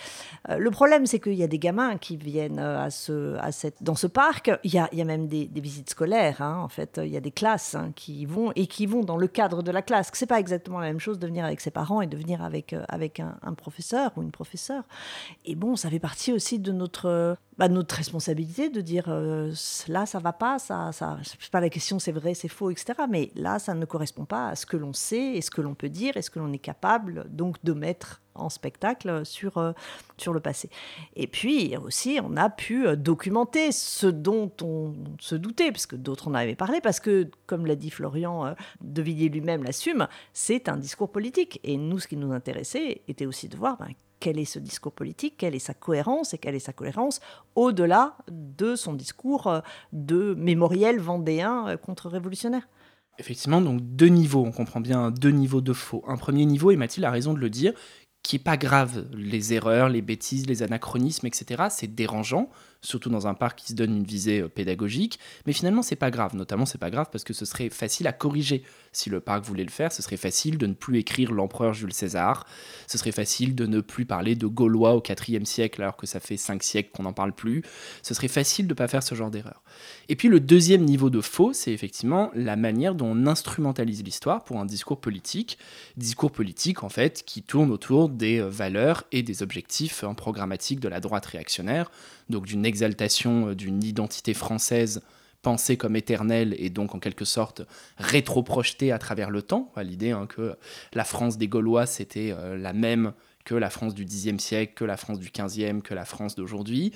le 0.49 0.71
problème, 0.71 1.07
c'est 1.07 1.21
qu'il 1.21 1.35
y 1.35 1.43
a 1.43 1.49
des 1.49 1.59
gamins 1.59 1.97
qui 1.97 2.17
viennent 2.17 2.59
à 2.59 2.91
ce, 2.91 3.37
à 3.37 3.53
cette, 3.53 3.83
dans 3.83 3.95
ce 3.95 4.07
parc. 4.07 4.51
Il 4.65 4.73
y 4.73 4.79
a, 4.79 4.89
y 4.93 5.01
a 5.01 5.05
même 5.05 5.29
des, 5.29 5.47
des 5.47 5.61
visites 5.61 5.91
scolaires. 5.91 6.41
Hein, 6.43 6.59
en 6.63 6.69
fait, 6.69 7.01
il 7.03 7.11
y 7.11 7.17
a 7.17 7.21
des 7.21 7.31
classes 7.31 7.75
hein, 7.75 7.93
qui 7.99 8.27
vont 8.27 8.53
et 8.55 8.69
qui 8.69 8.87
vont 8.87 9.01
dans 9.01 9.17
le 9.17 9.27
cadre 9.27 9.61
de 9.61 9.73
la 9.73 9.83
classe. 9.83 10.11
C'est 10.15 10.27
pas 10.27 10.39
exactement 10.39 10.79
la 10.79 10.87
même 10.87 11.01
chose 11.01 11.19
de 11.19 11.27
venir 11.27 11.45
avec 11.45 11.61
ses 11.61 11.73
parents 11.73 12.01
et 12.01 12.07
de 12.07 12.17
venir 12.17 12.43
avec, 12.45 12.73
euh, 12.73 12.85
avec 12.89 13.19
un, 13.19 13.55
professeur 13.55 14.13
ou 14.17 14.23
une 14.23 14.31
professeure. 14.31 14.85
Et 15.45 15.57
bon, 15.57 15.75
ça 15.75 15.91
fait 15.91 15.99
partie 15.99 16.33
aussi 16.33 16.61
de 16.61 16.71
notre, 16.71 17.37
bah, 17.59 17.69
notre 17.69 17.97
responsabilité 17.97 18.69
de 18.69 18.81
dire 18.81 19.07
euh, 19.09 19.53
là, 19.89 20.07
ça 20.07 20.21
va 20.21 20.33
pas, 20.33 20.61
ça, 20.61 20.93
ça, 20.93 21.19
c'est 21.25 21.51
pas 21.51 21.61
la 21.61 21.71
question, 21.71 21.99
c'est 21.99 22.13
vrai, 22.13 22.35
c'est 22.35 22.47
faux, 22.47 22.71
etc. 22.71 22.95
Mais 23.11 23.33
là, 23.35 23.59
ça 23.59 23.75
ne 23.75 23.85
correspond 23.85 24.25
pas 24.25 24.51
à 24.51 24.55
ce 24.55 24.65
que 24.65 24.77
l'on 24.77 24.93
sait 24.93 25.35
et 25.35 25.43
ce 25.43 25.51
que 25.51 25.61
l'on 25.61 25.75
peut 25.75 25.89
dire 25.89 26.17
et 26.17 26.23
ce 26.23 26.31
que 26.31 26.39
l'on 26.39 26.53
est 26.53 26.59
capable 26.59 27.27
donc 27.31 27.57
de 27.65 27.73
mettre 27.73 28.23
en 28.39 28.49
spectacle 28.49 29.25
sur, 29.25 29.59
euh, 29.59 29.73
sur 30.17 30.33
le 30.33 30.41
passé. 30.41 30.71
Et 31.17 31.27
puis 31.27 31.77
aussi, 31.77 32.19
on 32.23 32.37
a 32.37 32.51
pu 32.51 32.87
euh, 32.87 32.97
documenter 32.97 33.73
ce 33.73 34.07
dont 34.07 34.51
on 34.63 34.95
se 35.21 35.35
doutait, 35.35 35.73
puisque 35.73 35.97
d'autres 35.97 36.29
en 36.29 36.35
avaient 36.35 36.55
parlé, 36.55 36.81
parce 36.81 37.01
que, 37.01 37.31
comme 37.47 37.67
l'a 37.67 37.77
dit 37.77 37.91
Florian, 37.91 38.47
euh, 38.47 38.55
De 38.81 39.03
Villiers 39.03 39.29
lui-même 39.29 39.65
l'assume, 39.65 40.09
c'est 40.33 40.69
un 40.69 40.77
discours 40.77 41.11
politique. 41.11 41.61
Et 41.65 41.77
nous, 41.77 41.99
ce 41.99 42.09
qui 42.09 42.17
nous 42.17 42.33
intéressait 42.33 43.03
était 43.09 43.27
aussi 43.27 43.49
de 43.49 43.57
voir 43.57 43.77
ben, 43.79 43.89
quel 44.21 44.39
est 44.39 44.45
ce 44.45 44.59
discours 44.59 44.93
politique, 44.93 45.35
quelle 45.37 45.55
est 45.55 45.61
sa 45.61 45.75
cohérence 45.75 46.35
et 46.35 46.39
quelle 46.39 46.57
est 46.57 46.61
sa 46.61 46.73
cohérence 46.73 47.21
au-delà 47.55 48.17
de 48.31 48.75
son 48.75 48.95
discours 48.95 49.63
de 49.93 50.35
mémoriel 50.35 50.99
vendéen 50.99 51.77
contre-révolutionnaire. 51.77 52.67
Effectivement, 53.19 53.61
donc 53.61 53.81
deux 53.83 54.07
niveaux, 54.07 54.45
on 54.45 54.53
comprend 54.53 54.81
bien 54.81 55.11
deux 55.11 55.31
niveaux 55.31 55.61
de 55.61 55.73
faux. 55.73 56.05
Un 56.07 56.17
premier 56.17 56.47
niveau, 56.47 56.71
et 56.71 56.77
Mathilde 56.77 57.05
a 57.05 57.11
raison 57.11 57.35
de 57.35 57.41
le 57.41 57.51
dire, 57.51 57.73
qui 58.23 58.37
est 58.37 58.41
pas 58.41 58.57
grave. 58.57 59.07
Les 59.13 59.55
erreurs, 59.55 59.89
les 59.89 60.03
bêtises, 60.03 60.47
les 60.47 60.63
anachronismes, 60.63 61.27
etc. 61.27 61.65
C'est 61.71 61.95
dérangeant, 61.95 62.51
surtout 62.81 63.11
dans 63.11 63.27
un 63.27 63.35
parc 63.35 63.59
qui 63.59 63.69
se 63.69 63.75
donne 63.75 63.97
une 63.97 64.05
visée 64.05 64.41
euh, 64.41 64.49
pédagogique. 64.49 65.19
Mais 65.47 65.53
finalement, 65.53 65.83
c'est 65.83 65.97
pas 65.97 66.11
grave. 66.11 66.37
Notamment, 66.37 66.67
c'est 66.67 66.79
pas 66.79 66.91
grave 66.91 67.09
parce 67.11 67.25
que 67.25 67.33
ce 67.33 67.45
serait 67.45 67.71
facile 67.71 68.07
à 68.07 68.13
corriger. 68.13 68.63
Si 68.93 69.11
le 69.11 69.21
parc 69.21 69.45
voulait 69.45 69.65
le 69.65 69.71
faire, 69.71 69.93
ce 69.93 70.03
serait 70.03 70.17
facile 70.17 70.59
de 70.59 70.67
ne 70.67 70.75
plus 70.75 70.99
écrire 70.99 71.33
l'empereur 71.33 71.75
Jules 71.75 71.93
César. 71.93 72.47
Ce 72.87 72.99
serait 72.99 73.13
facile 73.13 73.55
de 73.55 73.67
ne 73.67 73.81
plus 73.81 74.07
parler 74.07 74.35
de 74.35 74.47
Gaulois 74.47 74.95
au 74.95 75.03
IVe 75.03 75.45
siècle 75.45 75.83
alors 75.83 75.97
que 75.97 76.07
ça 76.07 76.21
fait 76.21 76.37
cinq 76.37 76.63
siècles 76.63 76.91
qu'on 76.95 77.03
n'en 77.03 77.13
parle 77.13 77.33
plus. 77.33 77.63
Ce 78.03 78.15
serait 78.15 78.29
facile 78.29 78.67
de 78.67 78.73
ne 78.73 78.77
pas 78.77 78.89
faire 78.89 79.03
ce 79.03 79.15
genre 79.15 79.31
d'erreur. 79.31 79.63
Et 80.09 80.17
puis 80.17 80.29
le 80.29 80.41
deuxième 80.41 80.85
niveau 80.85 81.11
de 81.11 81.21
faux, 81.21 81.53
c'est 81.53 81.73
effectivement 81.73 82.31
la 82.35 82.57
manière 82.57 82.95
dont 82.95 83.09
on 83.09 83.27
instrumentalise 83.27 84.03
l'histoire 84.03 84.45
pour 84.45 84.59
un 84.59 84.67
discours 84.67 85.01
politique. 85.01 85.59
Discours 85.97 86.31
politique, 86.31 86.83
en 86.83 86.89
fait, 86.89 87.25
qui 87.25 87.43
tourne 87.43 87.71
autour 87.71 88.09
des 88.09 88.41
euh, 88.41 88.49
valeurs 88.49 89.05
et 89.13 89.23
des 89.23 89.43
objectifs 89.43 90.05
hein, 90.05 90.15
programmatiques 90.15 90.81
de 90.81 90.89
la 90.89 91.01
droite 91.01 91.27
réactionnaire, 91.27 91.91
donc 92.31 92.47
d'une 92.47 92.67
exaltation 92.67 93.49
euh, 93.49 93.55
d'une 93.55 93.83
identité 93.83 94.35
française 94.35 95.03
pensée 95.43 95.77
comme 95.77 95.97
éternelle 95.97 96.55
et 96.59 96.69
donc 96.69 96.95
en 96.95 96.99
quelque 96.99 97.25
sorte 97.25 97.63
rétro-projetée 97.97 98.91
à 98.93 98.99
travers 98.99 99.31
le 99.31 99.43
temps. 99.43 99.73
L'idée 99.77 100.11
hein, 100.11 100.27
que 100.27 100.57
la 100.93 101.05
France 101.05 101.39
des 101.39 101.49
Gaulois, 101.49 101.87
c'était 101.87 102.33
euh, 102.33 102.57
la 102.57 102.73
même 102.73 103.13
que 103.45 103.55
la 103.55 103.71
France 103.71 103.95
du 103.95 104.05
Xe 104.05 104.37
siècle, 104.39 104.75
que 104.75 104.85
la 104.85 104.99
France 104.99 105.19
du 105.19 105.31
XVe, 105.31 105.81
que 105.81 105.95
la 105.95 106.05
France 106.05 106.35
d'aujourd'hui. 106.35 106.93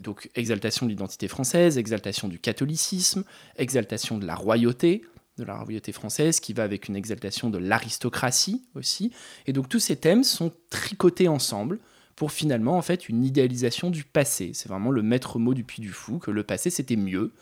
Donc 0.00 0.30
exaltation 0.34 0.86
de 0.86 0.90
l'identité 0.90 1.28
française, 1.28 1.78
exaltation 1.78 2.26
du 2.26 2.40
catholicisme, 2.40 3.22
exaltation 3.56 4.18
de 4.18 4.26
la 4.26 4.34
royauté, 4.34 5.02
de 5.38 5.44
la 5.44 5.54
royauté 5.58 5.92
française, 5.92 6.40
qui 6.40 6.54
va 6.54 6.64
avec 6.64 6.88
une 6.88 6.96
exaltation 6.96 7.50
de 7.50 7.58
l'aristocratie 7.58 8.64
aussi. 8.74 9.12
Et 9.46 9.52
donc 9.52 9.68
tous 9.68 9.78
ces 9.78 9.94
thèmes 9.94 10.24
sont 10.24 10.50
tricotés 10.70 11.28
ensemble 11.28 11.78
pour 12.16 12.32
finalement 12.32 12.76
en 12.76 12.82
fait 12.82 13.08
une 13.08 13.24
idéalisation 13.24 13.90
du 13.90 14.04
passé. 14.04 14.52
C'est 14.54 14.68
vraiment 14.68 14.90
le 14.90 15.02
maître 15.02 15.38
mot 15.38 15.54
du 15.54 15.64
Puy 15.64 15.80
du 15.80 15.90
Fou, 15.90 16.18
que 16.18 16.30
le 16.30 16.42
passé 16.42 16.70
c'était 16.70 16.96
mieux. 16.96 17.32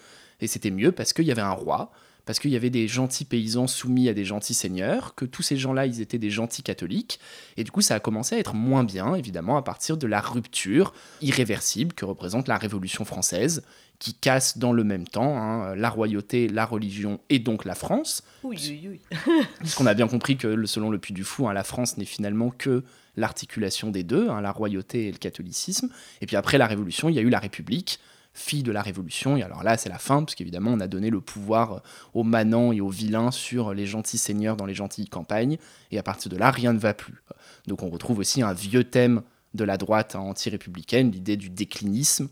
Et 0.41 0.47
c'était 0.47 0.71
mieux 0.71 0.93
parce 0.93 1.13
qu'il 1.13 1.27
y 1.27 1.31
avait 1.31 1.43
un 1.43 1.53
roi, 1.53 1.93
parce 2.25 2.39
qu'il 2.39 2.51
y 2.51 2.57
avait 2.57 2.71
des 2.71 2.89
gentils 2.89 3.25
paysans 3.25 3.67
soumis 3.67 4.09
à 4.09 4.15
des 4.15 4.25
gentils 4.25 4.55
seigneurs, 4.55 5.15
que 5.15 5.25
tous 5.25 5.43
ces 5.43 5.57
gens-là, 5.57 5.87
ils 5.87 6.01
étaient 6.01 6.19
des 6.19 6.31
gentils 6.31 6.63
catholiques, 6.63 7.19
et 7.57 7.65
du 7.65 7.71
coup 7.71 7.81
ça 7.81 7.97
a 7.97 8.01
commencé 8.01 8.37
à 8.37 8.39
être 8.39 8.55
moins 8.55 8.85
bien, 8.85 9.15
évidemment, 9.15 9.57
à 9.57 9.63
partir 9.63 9.97
de 9.97 10.07
la 10.07 10.21
rupture 10.21 10.95
irréversible 11.21 11.93
que 11.93 12.05
représente 12.05 12.49
la 12.49 12.57
Révolution 12.57 13.05
française, 13.05 13.65
qui 14.01 14.15
casse 14.15 14.59
dans 14.59 14.73
le 14.73 14.83
même 14.83 15.07
temps 15.07 15.37
hein, 15.37 15.77
la 15.77 15.91
royauté, 15.91 16.49
la 16.49 16.65
religion 16.65 17.21
et 17.29 17.39
donc 17.39 17.65
la 17.67 17.77
France. 17.77 18.25
Oui, 18.43 18.57
oui, 18.59 18.89
oui. 18.89 19.45
Puisqu'on 19.61 19.87
a 19.87 19.95
bien 19.95 20.09
compris 20.09 20.37
que 20.39 20.67
selon 20.67 20.91
le 20.91 20.99
Puy 20.99 21.13
du 21.13 21.23
Fou, 21.23 21.47
hein, 21.47 21.53
la 21.53 21.63
France 21.63 21.99
n'est 21.99 22.07
finalement 22.07 22.51
que 22.51 22.83
l'articulation 23.17 23.91
des 23.91 24.03
deux, 24.03 24.31
hein, 24.31 24.41
la 24.41 24.53
royauté 24.53 25.07
et 25.07 25.13
le 25.13 25.19
catholicisme. 25.19 25.91
Et 26.23 26.27
puis 26.27 26.37
après 26.37 26.57
la 26.57 26.67
Révolution, 26.67 27.11
il 27.11 27.15
y 27.15 27.19
a 27.19 27.23
eu 27.23 27.29
la 27.29 27.39
République, 27.39 28.01
fille 28.33 28.63
de 28.63 28.73
la 28.73 28.81
Révolution. 28.81 29.37
Et 29.37 29.43
alors 29.43 29.63
là, 29.63 29.77
c'est 29.77 29.91
la 29.91 29.99
fin, 29.99 30.25
parce 30.25 30.35
qu'évidemment, 30.35 30.71
on 30.73 30.81
a 30.81 30.87
donné 30.87 31.11
le 31.11 31.21
pouvoir 31.21 31.73
euh, 31.73 31.79
aux 32.15 32.25
manants 32.25 32.73
et 32.73 32.81
aux 32.81 32.89
vilains 32.89 33.31
sur 33.31 33.75
les 33.75 33.85
gentils 33.85 34.19
seigneurs 34.19 34.57
dans 34.57 34.67
les 34.67 34.75
gentilles 34.75 35.09
campagnes. 35.09 35.59
Et 35.91 35.99
à 35.99 36.03
partir 36.03 36.31
de 36.31 36.39
là, 36.39 36.51
rien 36.51 36.73
ne 36.73 36.79
va 36.79 36.95
plus. 36.95 37.23
Donc 37.67 37.83
on 37.83 37.91
retrouve 37.91 38.19
aussi 38.19 38.41
un 38.41 38.55
vieux 38.55 38.85
thème 38.85 39.23
de 39.53 39.65
la 39.65 39.77
droite 39.77 40.15
anti-républicaine, 40.15 41.11
l'idée 41.11 41.37
du 41.37 41.51
déclinisme. 41.51 42.29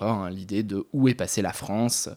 Hein, 0.00 0.30
l'idée 0.30 0.62
de 0.62 0.86
où 0.92 1.08
est 1.08 1.14
passée 1.14 1.42
la 1.42 1.52
France, 1.52 2.08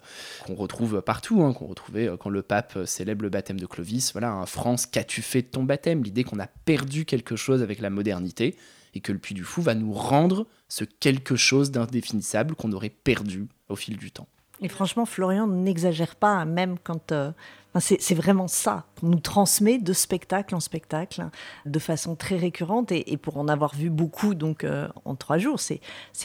qu'on 0.46 0.56
retrouve 0.56 1.02
partout, 1.02 1.44
hein, 1.44 1.54
qu'on 1.54 1.68
retrouvait 1.68 2.08
euh, 2.08 2.18
quand 2.18 2.30
le 2.30 2.42
pape 2.42 2.78
célèbre 2.86 3.24
le 3.24 3.30
baptême 3.30 3.60
de 3.60 3.66
Clovis. 3.66 4.12
Voilà, 4.14 4.32
un 4.32 4.46
France, 4.46 4.86
qu'as-tu 4.86 5.22
fait 5.22 5.42
de 5.42 5.48
ton 5.48 5.64
baptême? 5.64 6.04
L'idée 6.04 6.24
qu'on 6.24 6.40
a 6.40 6.48
perdu 6.48 7.06
quelque 7.06 7.36
chose 7.36 7.62
avec 7.62 7.80
la 7.80 7.90
modernité 7.90 8.56
et 8.94 9.00
que 9.00 9.12
le 9.12 9.20
Puy 9.20 9.34
du 9.34 9.44
Fou 9.44 9.62
va 9.62 9.74
nous 9.74 9.94
rendre 9.94 10.48
ce 10.68 10.84
quelque 10.84 11.36
chose 11.36 11.72
d'indéfinissable 11.72 12.56
qu'on 12.56 12.72
aurait 12.74 12.90
perdu 12.90 13.48
au 13.70 13.76
fil 13.76 13.98
du 13.98 14.12
temps. 14.12 14.28
Et 14.62 14.68
franchement, 14.68 15.06
Florian 15.06 15.48
n'exagère 15.48 16.16
pas, 16.16 16.46
même 16.46 16.78
quand 16.84 17.12
euh, 17.12 17.32
c'est 17.80 18.16
vraiment 18.16 18.50
ça 18.50 18.86
qu'on 19.00 19.08
nous 19.08 19.20
transmet 19.20 19.78
de 19.78 19.94
spectacle 19.94 20.54
en 20.56 20.60
spectacle 20.60 21.30
de 21.66 21.80
façon 21.80 22.16
très 22.16 22.36
récurrente 22.36 22.92
et, 22.92 23.18
pour 23.18 23.38
en 23.38 23.48
avoir 23.48 23.76
vu 23.76 23.90
beaucoup 23.90 24.36
donc 24.36 24.64
euh, 24.64 24.90
en 25.06 25.16
trois 25.16 25.38
jours, 25.38 25.60
c'est 25.60 25.80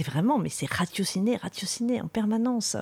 vraiment, 0.05 0.39
mais 0.39 0.49
c'est 0.49 0.71
ratiociné, 0.71 1.37
ratiociné 1.37 2.01
en 2.01 2.09
permanence. 2.09 2.77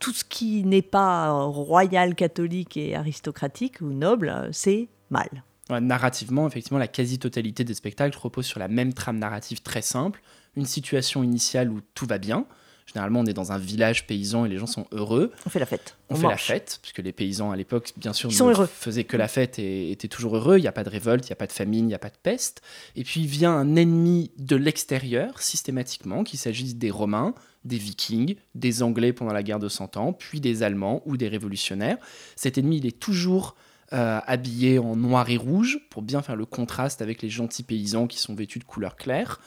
Tout 0.00 0.12
ce 0.12 0.24
qui 0.24 0.64
n'est 0.64 0.82
pas 0.82 1.30
royal, 1.30 2.14
catholique 2.16 2.76
et 2.76 2.96
aristocratique 2.96 3.80
ou 3.80 3.92
noble, 3.92 4.48
c'est 4.52 4.88
mal. 5.10 5.28
narrativement, 5.70 6.48
effectivement, 6.48 6.78
la 6.78 6.88
quasi-totalité 6.88 7.62
des 7.62 7.74
spectacles 7.74 8.18
repose 8.18 8.46
sur 8.46 8.58
la 8.58 8.68
même 8.68 8.94
trame 8.94 9.18
narrative 9.18 9.62
très 9.62 9.82
simple, 9.82 10.20
une 10.56 10.66
situation 10.66 11.22
initiale 11.22 11.70
où 11.70 11.80
tout 11.94 12.06
va 12.06 12.18
bien, 12.18 12.46
Généralement, 12.88 13.20
on 13.20 13.26
est 13.26 13.34
dans 13.34 13.52
un 13.52 13.58
village 13.58 14.06
paysan 14.06 14.46
et 14.46 14.48
les 14.48 14.56
gens 14.56 14.66
sont 14.66 14.86
heureux. 14.92 15.30
On 15.44 15.50
fait 15.50 15.58
la 15.58 15.66
fête. 15.66 15.96
On, 16.08 16.16
fait 16.16 16.26
la 16.26 16.38
fête, 16.38 16.78
puisque 16.80 16.98
les 16.98 17.12
paysans 17.12 17.50
à 17.50 17.56
l'époque, 17.56 17.92
bien 17.98 18.14
sûr, 18.14 18.30
ne 18.30 18.66
faisaient 18.66 19.04
que 19.04 19.18
la 19.18 19.28
fête 19.28 19.58
et 19.58 19.90
étaient 19.90 20.08
toujours 20.08 20.36
heureux. 20.36 20.56
Il 20.56 20.62
n'y 20.62 20.68
a 20.68 20.72
pas 20.72 20.84
de 20.84 20.88
révolte, 20.88 21.26
il 21.26 21.30
n'y 21.30 21.34
a 21.34 21.36
pas 21.36 21.46
de 21.46 21.52
famine, 21.52 21.84
il 21.84 21.88
n'y 21.88 21.94
a 21.94 21.98
pas 21.98 22.08
de 22.08 22.16
peste. 22.22 22.62
Et 22.96 23.04
puis 23.04 23.26
vient 23.26 23.52
un 23.52 23.76
ennemi 23.76 24.30
de 24.38 24.56
l'extérieur, 24.56 25.42
systématiquement, 25.42 26.24
qu'il 26.24 26.38
s'agisse 26.38 26.76
des 26.76 26.90
Romains, 26.90 27.34
des 27.64 27.76
Vikings, 27.76 28.36
des 28.54 28.82
Anglais 28.82 29.12
pendant 29.12 29.34
la 29.34 29.42
guerre 29.42 29.58
de 29.58 29.68
Cent 29.68 29.98
Ans, 29.98 30.14
puis 30.14 30.40
des 30.40 30.62
Allemands 30.62 31.02
ou 31.04 31.18
des 31.18 31.28
révolutionnaires. 31.28 31.98
Cet 32.36 32.56
ennemi, 32.56 32.78
il 32.78 32.86
est 32.86 32.98
toujours 32.98 33.54
euh, 33.94 34.20
habillé 34.26 34.78
en 34.78 34.96
noir 34.96 35.30
et 35.30 35.38
rouge 35.38 35.78
pour 35.88 36.02
bien 36.02 36.20
faire 36.20 36.36
le 36.36 36.44
contraste 36.44 37.00
avec 37.00 37.22
les 37.22 37.30
gentils 37.30 37.62
paysans 37.62 38.06
qui 38.06 38.18
sont 38.18 38.34
vêtus 38.34 38.58
de 38.58 38.64
couleur 38.64 38.96
claire. 38.96 39.40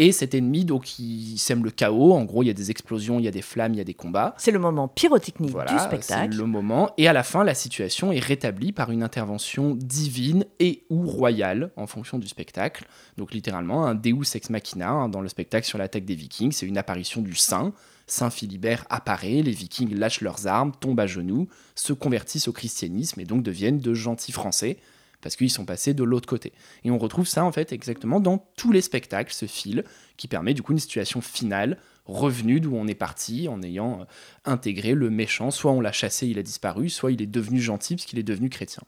Et 0.00 0.12
cet 0.12 0.32
ennemi, 0.34 0.64
donc, 0.64 1.00
il 1.00 1.36
sème 1.38 1.64
le 1.64 1.72
chaos. 1.72 2.12
En 2.12 2.24
gros, 2.24 2.44
il 2.44 2.46
y 2.46 2.50
a 2.50 2.54
des 2.54 2.70
explosions, 2.70 3.18
il 3.18 3.24
y 3.24 3.28
a 3.28 3.32
des 3.32 3.42
flammes, 3.42 3.74
il 3.74 3.78
y 3.78 3.80
a 3.80 3.84
des 3.84 3.94
combats. 3.94 4.34
C'est 4.38 4.52
le 4.52 4.60
moment 4.60 4.86
pyrotechnique 4.86 5.50
du 5.50 5.78
spectacle. 5.78 6.32
C'est 6.32 6.38
le 6.38 6.46
moment. 6.46 6.90
Et 6.98 7.08
à 7.08 7.12
la 7.12 7.24
fin, 7.24 7.42
la 7.42 7.54
situation 7.54 8.12
est 8.12 8.20
rétablie 8.20 8.70
par 8.70 8.92
une 8.92 9.02
intervention 9.02 9.74
divine 9.74 10.44
et 10.60 10.84
ou 10.88 11.06
royale 11.08 11.72
en 11.76 11.88
fonction 11.88 12.18
du 12.18 12.28
spectacle. 12.28 12.86
Donc, 13.16 13.34
littéralement, 13.34 13.86
un 13.86 13.96
Deus 13.96 14.36
ex 14.36 14.50
machina 14.50 14.88
hein, 14.88 15.08
dans 15.08 15.20
le 15.20 15.28
spectacle 15.28 15.66
sur 15.66 15.78
l'attaque 15.78 16.04
des 16.04 16.14
Vikings. 16.14 16.52
C'est 16.52 16.66
une 16.66 16.78
apparition 16.78 17.20
du 17.20 17.34
saint. 17.34 17.72
Saint 18.06 18.30
Philibert 18.30 18.84
apparaît, 18.90 19.42
les 19.42 19.50
Vikings 19.50 19.94
lâchent 19.94 20.20
leurs 20.20 20.46
armes, 20.46 20.72
tombent 20.78 21.00
à 21.00 21.06
genoux, 21.08 21.48
se 21.74 21.92
convertissent 21.92 22.48
au 22.48 22.52
christianisme 22.52 23.20
et 23.20 23.24
donc 23.24 23.42
deviennent 23.42 23.80
de 23.80 23.94
gentils 23.94 24.32
Français 24.32 24.78
parce 25.20 25.36
qu'ils 25.36 25.50
sont 25.50 25.64
passés 25.64 25.94
de 25.94 26.04
l'autre 26.04 26.28
côté. 26.28 26.52
Et 26.84 26.90
on 26.90 26.98
retrouve 26.98 27.26
ça 27.26 27.44
en 27.44 27.52
fait 27.52 27.72
exactement 27.72 28.20
dans 28.20 28.38
tous 28.56 28.72
les 28.72 28.80
spectacles, 28.80 29.32
ce 29.32 29.46
fil 29.46 29.84
qui 30.16 30.28
permet 30.28 30.54
du 30.54 30.62
coup 30.62 30.72
une 30.72 30.78
situation 30.78 31.20
finale, 31.20 31.78
revenue 32.06 32.60
d'où 32.60 32.74
on 32.74 32.86
est 32.86 32.94
parti 32.94 33.48
en 33.48 33.62
ayant 33.62 34.00
euh, 34.00 34.04
intégré 34.44 34.94
le 34.94 35.10
méchant, 35.10 35.50
soit 35.50 35.72
on 35.72 35.80
l'a 35.80 35.92
chassé, 35.92 36.26
il 36.26 36.38
a 36.38 36.42
disparu, 36.42 36.88
soit 36.88 37.12
il 37.12 37.22
est 37.22 37.26
devenu 37.26 37.60
gentil 37.60 37.96
parce 37.96 38.06
qu'il 38.06 38.18
est 38.18 38.24
devenu 38.24 38.48
chrétien. 38.48 38.82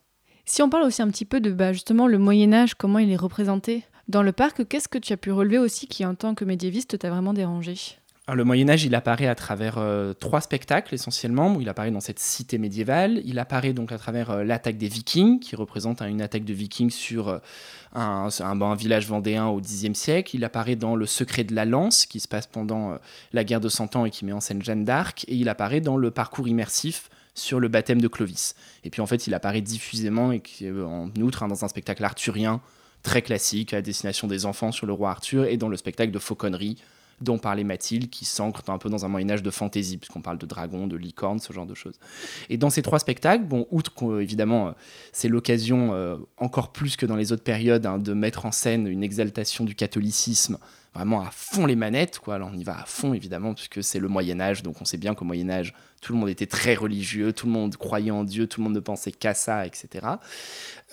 Si 0.47 0.63
on 0.63 0.71
parle 0.71 0.85
aussi 0.85 1.03
un 1.03 1.09
petit 1.09 1.25
peu 1.25 1.41
de 1.41 1.51
bah, 1.51 1.73
justement 1.73 2.07
le 2.07 2.19
Moyen 2.19 2.53
Âge, 2.53 2.75
comment 2.75 2.99
il 2.99 3.11
est 3.11 3.17
représenté 3.17 3.85
dans 4.09 4.23
le 4.23 4.33
parc, 4.33 4.67
qu'est-ce 4.67 4.89
que 4.89 4.99
tu 4.99 5.13
as 5.13 5.17
pu 5.17 5.31
relever 5.31 5.59
aussi 5.59 5.87
qui 5.87 6.05
en 6.05 6.17
tant 6.17 6.35
que 6.35 6.45
médiéviste 6.45 6.99
t'a 6.99 7.11
vraiment 7.11 7.33
dérangé? 7.33 8.00
Le 8.35 8.45
Moyen 8.45 8.69
Âge, 8.69 8.85
il 8.85 8.95
apparaît 8.95 9.27
à 9.27 9.35
travers 9.35 9.79
euh, 9.79 10.13
trois 10.13 10.41
spectacles 10.41 10.95
essentiellement. 10.95 11.59
il 11.61 11.69
apparaît 11.69 11.91
dans 11.91 12.01
cette 12.01 12.19
cité 12.19 12.59
médiévale. 12.59 13.21
Il 13.25 13.39
apparaît 13.39 13.73
donc 13.73 13.93
à 13.93 13.99
travers 13.99 14.31
euh, 14.31 14.45
l'attaque 14.45 14.77
des 14.77 14.89
Vikings, 14.89 15.41
qui 15.41 15.57
représente 15.57 16.03
une 16.03 16.23
attaque 16.23 16.45
de 16.45 16.53
Vikings 16.53 16.91
sur 16.91 17.29
euh, 17.29 17.39
un, 17.95 18.75
village 18.75 19.07
vendéen 19.07 19.47
au 19.47 19.61
Xe 19.61 19.93
siècle. 19.95 20.37
Il 20.37 20.45
apparaît 20.45 20.77
dans 20.77 20.97
Le 20.97 21.07
Secret 21.07 21.45
de 21.45 21.55
la 21.55 21.65
Lance, 21.65 22.07
qui 22.07 22.21
se 22.21 22.29
passe 22.29 22.47
pendant 22.47 22.97
la 23.33 23.45
guerre 23.45 23.61
de 23.61 23.69
Cent 23.69 23.97
Ans 23.97 24.05
et 24.05 24.11
qui 24.11 24.25
met 24.25 24.33
en 24.33 24.41
scène 24.41 24.63
Jeanne 24.63 24.85
d'Arc. 24.85 25.25
Et 25.29 25.35
il 25.35 25.49
apparaît 25.49 25.81
dans 25.81 25.97
le 25.97 26.11
parcours 26.11 26.47
immersif 26.47 27.09
sur 27.35 27.59
le 27.61 27.69
baptême 27.69 28.01
de 28.01 28.09
Clovis. 28.09 28.55
Et 28.85 28.91
puis 28.91 29.01
en 29.01 29.07
fait, 29.07 29.27
il 29.27 29.35
apparaît 29.35 29.61
diffusément 29.61 30.33
et 30.33 30.43
en 30.85 31.11
outre 31.21 31.43
hein, 31.43 31.49
dans 31.49 31.65
un 31.65 31.69
spectacle 31.69 32.05
arthurien 32.05 32.61
très 33.03 33.23
classique 33.23 33.73
à 33.73 33.83
destination 33.83 34.29
des 34.29 34.47
enfants 34.47 34.73
sur 34.73 34.87
le 34.87 34.93
roi 34.93 35.11
Arthur 35.11 35.47
et 35.47 35.57
dans 35.57 35.69
le 35.69 35.77
spectacle 35.77 36.13
de 36.13 36.19
fauconnerie 36.19 36.77
dont 37.21 37.39
parlait 37.39 37.65
Mathilde, 37.65 38.11
qui 38.11 38.25
s'ancre 38.25 38.63
un 38.69 38.79
peu 38.79 38.89
dans 38.89 39.05
un 39.05 39.09
Moyen-Âge 39.09 39.43
de 39.43 39.51
fantaisie, 39.51 39.99
puisqu'on 39.99 40.23
parle 40.23 40.39
de 40.39 40.47
dragons, 40.47 40.87
de 40.87 40.97
licornes, 40.97 41.39
ce 41.39 41.53
genre 41.53 41.67
de 41.67 41.75
choses. 41.75 41.99
Et 42.49 42.57
dans 42.57 42.71
ces 42.71 42.83
trois 42.83 42.99
spectacles, 42.99 43.45
bon, 43.45 43.67
outre 43.71 43.95
qu'évidemment, 43.95 44.69
euh, 44.69 44.73
c'est 45.13 45.29
l'occasion, 45.29 45.93
euh, 45.93 46.17
encore 46.37 46.73
plus 46.73 46.97
que 46.97 47.07
dans 47.07 47.17
les 47.17 47.33
autres 47.33 47.45
périodes, 47.45 47.87
hein, 47.87 47.99
de 47.99 48.13
mettre 48.13 48.47
en 48.47 48.53
scène 48.53 48.87
une 48.87 49.03
exaltation 49.03 49.65
du 49.65 49.75
catholicisme 49.75 50.59
vraiment 50.95 51.21
à 51.21 51.31
fond 51.31 51.67
les 51.67 51.77
manettes, 51.77 52.19
quoi. 52.19 52.35
Alors 52.35 52.51
on 52.53 52.57
y 52.57 52.65
va 52.65 52.81
à 52.81 52.85
fond 52.85 53.15
évidemment 53.15 53.55
puisque 53.55 53.83
c'est 53.83 54.01
le 54.01 54.09
Moyen 54.09 54.41
Âge, 54.41 54.63
donc 54.63 54.81
on 54.81 54.85
sait 54.85 54.97
bien 54.97 55.15
qu'au 55.15 55.25
Moyen 55.25 55.49
Âge 55.49 55.75
tout 56.01 56.13
le 56.13 56.19
monde 56.19 56.29
était 56.29 56.47
très 56.47 56.75
religieux, 56.75 57.33
tout 57.33 57.47
le 57.47 57.53
monde 57.53 57.77
croyait 57.77 58.11
en 58.11 58.25
Dieu, 58.25 58.47
tout 58.47 58.61
le 58.61 58.65
monde 58.65 58.75
ne 58.75 58.81
pensait 58.81 59.13
qu'à 59.13 59.35
ça, 59.35 59.67
etc. 59.67 60.07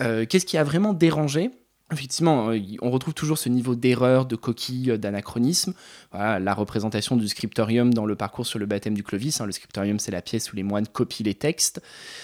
Euh, 0.00 0.26
qu'est-ce 0.26 0.46
qui 0.46 0.58
a 0.58 0.64
vraiment 0.64 0.92
dérangé 0.92 1.50
Effectivement, 1.90 2.50
euh, 2.50 2.58
on 2.82 2.90
retrouve 2.90 3.14
toujours 3.14 3.38
ce 3.38 3.48
niveau 3.48 3.74
d'erreur, 3.74 4.26
de 4.26 4.36
coquille, 4.36 4.90
euh, 4.90 4.98
d'anachronisme. 4.98 5.72
la 6.12 6.54
représentation 6.54 7.16
du 7.16 7.28
scriptorium 7.28 7.94
dans 7.94 8.04
le 8.04 8.14
parcours 8.14 8.46
sur 8.46 8.58
le 8.58 8.66
baptême 8.66 8.94
du 8.94 9.02
Clovis. 9.02 9.40
Hein. 9.40 9.46
Le 9.46 9.52
scriptorium, 9.52 9.98
c'est 9.98 10.10
la 10.10 10.20
pièce 10.20 10.52
où 10.52 10.56
les 10.56 10.62
moines 10.62 10.86
copient 10.86 11.24
les 11.24 11.34
textes. 11.34 11.80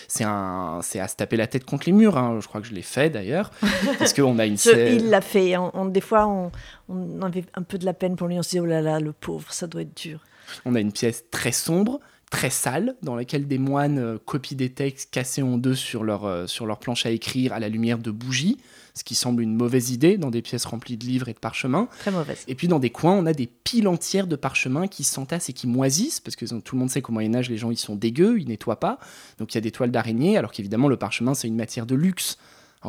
C'est 0.08 0.24
à 0.24 0.80
se 0.82 1.16
taper 1.16 1.36
la 1.36 1.46
tête 1.46 1.64
contre 1.64 1.86
les 1.86 1.92
murs. 1.92 2.18
Hein. 2.18 2.38
Je 2.40 2.46
crois 2.46 2.60
que 2.60 2.66
je 2.66 2.74
l'ai 2.74 2.82
fait 2.82 3.08
d'ailleurs. 3.08 3.50
parce 3.98 4.12
qu'on 4.12 4.38
a 4.38 4.46
une 4.46 4.56
Il 4.66 5.08
l'a 5.08 5.20
fait. 5.20 5.54
des 5.88 6.00
fois, 6.00 6.26
on, 6.26 6.52
on, 6.88 7.22
avait 7.22 7.44
un 7.54 7.62
peu 7.62 7.78
de 7.78 7.86
la 7.86 7.94
peine 7.94 8.16
pour 8.16 8.28
lui. 8.28 8.38
On 8.38 8.42
se 8.42 8.50
dit, 8.50 8.60
oh 8.60 8.66
là 8.66 8.82
là, 8.82 9.00
le 9.00 9.12
pauvre, 9.12 9.52
ça 9.52 9.66
doit 9.66 9.82
être 9.82 9.96
dur. 9.96 10.20
On 10.64 10.74
a 10.74 10.80
une 10.80 10.92
pièce 10.92 11.24
très 11.30 11.52
sombre, 11.52 12.00
très 12.34 12.50
sale, 12.50 12.96
dans 13.02 13.14
laquelle 13.14 13.46
des 13.46 13.58
moines 13.58 13.98
euh, 13.98 14.18
copient 14.24 14.56
des 14.56 14.70
textes 14.70 15.10
cassés 15.10 15.42
en 15.42 15.56
deux 15.56 15.74
sur 15.74 16.04
leur, 16.04 16.48
sur 16.48 16.66
leur 16.66 16.78
planche 16.78 17.06
à 17.06 17.10
écrire 17.10 17.52
à 17.52 17.60
la 17.60 17.68
lumière 17.68 17.98
de 17.98 18.10
bougies 18.10 18.58
ce 18.94 19.02
qui 19.02 19.14
semble 19.14 19.42
une 19.42 19.54
mauvaise 19.54 19.90
idée 19.90 20.18
dans 20.18 20.30
des 20.30 20.40
pièces 20.40 20.64
remplies 20.64 20.96
de 20.96 21.04
livres 21.04 21.28
et 21.28 21.32
de 21.32 21.38
parchemins. 21.38 21.88
Très 21.98 22.12
mauvaise. 22.12 22.44
Et 22.46 22.54
puis 22.54 22.68
dans 22.68 22.78
des 22.78 22.90
coins, 22.90 23.14
on 23.14 23.26
a 23.26 23.32
des 23.32 23.48
piles 23.48 23.88
entières 23.88 24.28
de 24.28 24.36
parchemins 24.36 24.86
qui 24.86 25.02
s'entassent 25.02 25.48
et 25.48 25.52
qui 25.52 25.66
moisissent, 25.66 26.20
parce 26.20 26.36
que 26.36 26.46
tout 26.60 26.76
le 26.76 26.80
monde 26.80 26.90
sait 26.90 27.02
qu'au 27.02 27.12
Moyen 27.12 27.34
Âge, 27.34 27.50
les 27.50 27.56
gens 27.56 27.72
ils 27.72 27.76
sont 27.76 27.96
dégueux, 27.96 28.38
ils 28.38 28.48
nettoient 28.48 28.78
pas. 28.78 28.98
Donc 29.38 29.52
il 29.52 29.56
y 29.56 29.58
a 29.58 29.62
des 29.62 29.72
toiles 29.72 29.90
d'araignée, 29.90 30.38
alors 30.38 30.52
qu'évidemment 30.52 30.88
le 30.88 30.96
parchemin 30.96 31.34
c'est 31.34 31.48
une 31.48 31.56
matière 31.56 31.86
de 31.86 31.96
luxe. 31.96 32.38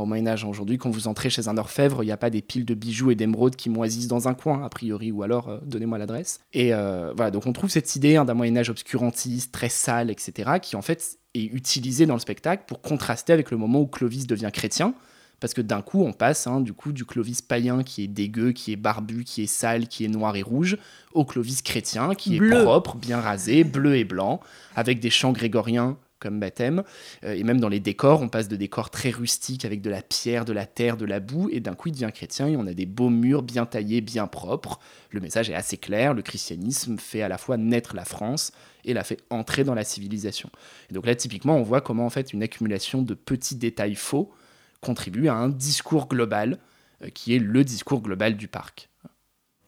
Au 0.01 0.05
Moyen 0.05 0.27
Âge, 0.27 0.43
aujourd'hui, 0.43 0.77
quand 0.77 0.89
vous 0.89 1.07
entrez 1.07 1.29
chez 1.29 1.47
un 1.47 1.57
orfèvre, 1.57 2.03
il 2.03 2.07
n'y 2.07 2.11
a 2.11 2.17
pas 2.17 2.29
des 2.29 2.41
piles 2.41 2.65
de 2.65 2.73
bijoux 2.73 3.11
et 3.11 3.15
d'émeraudes 3.15 3.55
qui 3.55 3.69
moisissent 3.69 4.07
dans 4.07 4.27
un 4.27 4.33
coin, 4.33 4.63
a 4.63 4.69
priori, 4.69 5.11
ou 5.11 5.23
alors 5.23 5.49
euh, 5.49 5.59
donnez-moi 5.65 5.97
l'adresse. 5.97 6.39
Et 6.53 6.73
euh, 6.73 7.13
voilà, 7.15 7.31
donc 7.31 7.45
on 7.45 7.53
trouve 7.53 7.69
cette 7.69 7.95
idée 7.95 8.15
hein, 8.15 8.25
d'un 8.25 8.33
Moyen 8.33 8.57
Âge 8.57 8.69
obscurantiste, 8.69 9.51
très 9.51 9.69
sale, 9.69 10.09
etc., 10.09 10.51
qui 10.61 10.75
en 10.75 10.81
fait 10.81 11.17
est 11.33 11.45
utilisée 11.45 12.05
dans 12.05 12.13
le 12.13 12.19
spectacle 12.19 12.63
pour 12.67 12.81
contraster 12.81 13.33
avec 13.33 13.51
le 13.51 13.57
moment 13.57 13.81
où 13.81 13.87
Clovis 13.87 14.27
devient 14.27 14.51
chrétien 14.53 14.93
parce 15.39 15.53
que 15.53 15.61
d'un 15.61 15.81
coup 15.81 16.03
on 16.03 16.13
passe 16.13 16.47
hein, 16.47 16.61
du 16.61 16.73
coup 16.73 16.91
du 16.91 17.05
Clovis 17.05 17.41
païen 17.41 17.83
qui 17.83 18.03
est 18.03 18.07
dégueu, 18.07 18.51
qui 18.51 18.71
est 18.71 18.77
barbu, 18.77 19.23
qui 19.23 19.43
est 19.43 19.47
sale, 19.47 19.87
qui 19.87 20.05
est 20.05 20.07
noir 20.07 20.35
et 20.35 20.41
rouge, 20.41 20.77
au 21.13 21.25
Clovis 21.25 21.61
chrétien 21.61 22.15
qui 22.15 22.37
est 22.37 22.63
propre, 22.63 22.95
bien 22.95 23.19
rasé, 23.19 23.63
bleu 23.63 23.95
et 23.97 24.05
blanc, 24.05 24.39
avec 24.75 24.99
des 24.99 25.09
chants 25.09 25.31
grégoriens 25.31 25.97
comme 26.25 26.39
baptême. 26.39 26.83
Euh, 27.23 27.35
et 27.35 27.43
même 27.43 27.59
dans 27.59 27.69
les 27.69 27.79
décors, 27.79 28.21
on 28.21 28.29
passe 28.29 28.47
de 28.47 28.55
décors 28.55 28.89
très 28.89 29.11
rustiques 29.11 29.63
avec 29.63 29.81
de 29.81 29.91
la 29.91 30.01
pierre, 30.01 30.43
de 30.43 30.53
la 30.53 30.65
terre, 30.65 30.97
de 30.97 31.05
la 31.05 31.19
boue, 31.19 31.49
et 31.51 31.59
d'un 31.59 31.75
coup 31.75 31.89
il 31.89 31.91
devient 31.91 32.09
chrétien 32.11 32.47
et 32.47 32.57
on 32.57 32.65
a 32.65 32.73
des 32.73 32.87
beaux 32.87 33.09
murs 33.09 33.43
bien 33.43 33.67
taillés, 33.67 34.01
bien 34.01 34.25
propres. 34.25 34.79
Le 35.11 35.19
message 35.19 35.51
est 35.51 35.53
assez 35.53 35.77
clair, 35.77 36.15
le 36.15 36.23
christianisme 36.23 36.97
fait 36.97 37.21
à 37.21 37.27
la 37.27 37.37
fois 37.37 37.57
naître 37.57 37.95
la 37.95 38.05
France 38.05 38.51
et 38.85 38.93
la 38.93 39.03
fait 39.03 39.19
entrer 39.29 39.63
dans 39.63 39.75
la 39.75 39.83
civilisation. 39.83 40.49
Et 40.89 40.93
donc 40.93 41.05
là 41.05 41.13
typiquement 41.13 41.57
on 41.57 41.63
voit 41.63 41.81
comment 41.81 42.05
en 42.05 42.09
fait 42.09 42.33
une 42.33 42.41
accumulation 42.41 43.03
de 43.03 43.13
petits 43.13 43.55
détails 43.55 43.95
faux 43.95 44.33
contribue 44.81 45.27
à 45.27 45.35
un 45.35 45.49
discours 45.49 46.07
global 46.07 46.57
euh, 47.03 47.09
qui 47.09 47.35
est 47.35 47.39
le 47.39 47.63
discours 47.63 48.01
global 48.01 48.35
du 48.35 48.47
parc 48.47 48.89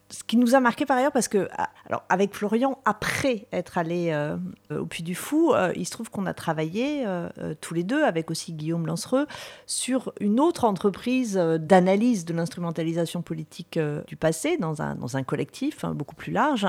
ce 0.10 0.24
qui 0.24 0.38
nous 0.38 0.56
a 0.56 0.60
marqué 0.60 0.86
par 0.86 0.98
ailleurs, 0.98 1.12
parce 1.12 1.28
que, 1.28 1.50
ah, 1.58 1.70
alors, 1.86 2.04
avec 2.08 2.34
Florian, 2.34 2.80
après 2.86 3.48
être 3.52 3.78
allé 3.78 4.10
euh, 4.12 4.38
au 4.72 4.86
Puy 4.86 5.04
du 5.04 5.16
Fou, 5.16 5.54
euh, 5.54 5.74
il 5.76 5.86
se 5.86 5.92
trouve 5.92 6.10
qu'on 6.10 6.26
a 6.26 6.34
travaillé 6.34 7.04
euh, 7.06 7.30
tous 7.60 7.74
les 7.74 7.84
deux, 7.84 8.04
avec 8.04 8.32
aussi 8.32 8.54
Guillaume 8.54 8.88
Lancereux, 8.88 9.28
sur 9.66 10.14
une 10.22 10.40
autre 10.40 10.64
entreprise 10.64 11.36
d'analyse 11.36 12.24
de 12.24 12.34
l'instrumentalisation 12.34 13.22
politique 13.22 13.80
du 14.08 14.16
passé, 14.16 14.58
dans 14.58 14.82
un, 14.82 14.96
dans 14.96 15.18
un 15.18 15.24
collectif 15.24 15.84
hein, 15.84 15.94
beaucoup 15.94 16.16
plus 16.16 16.32
large, 16.32 16.68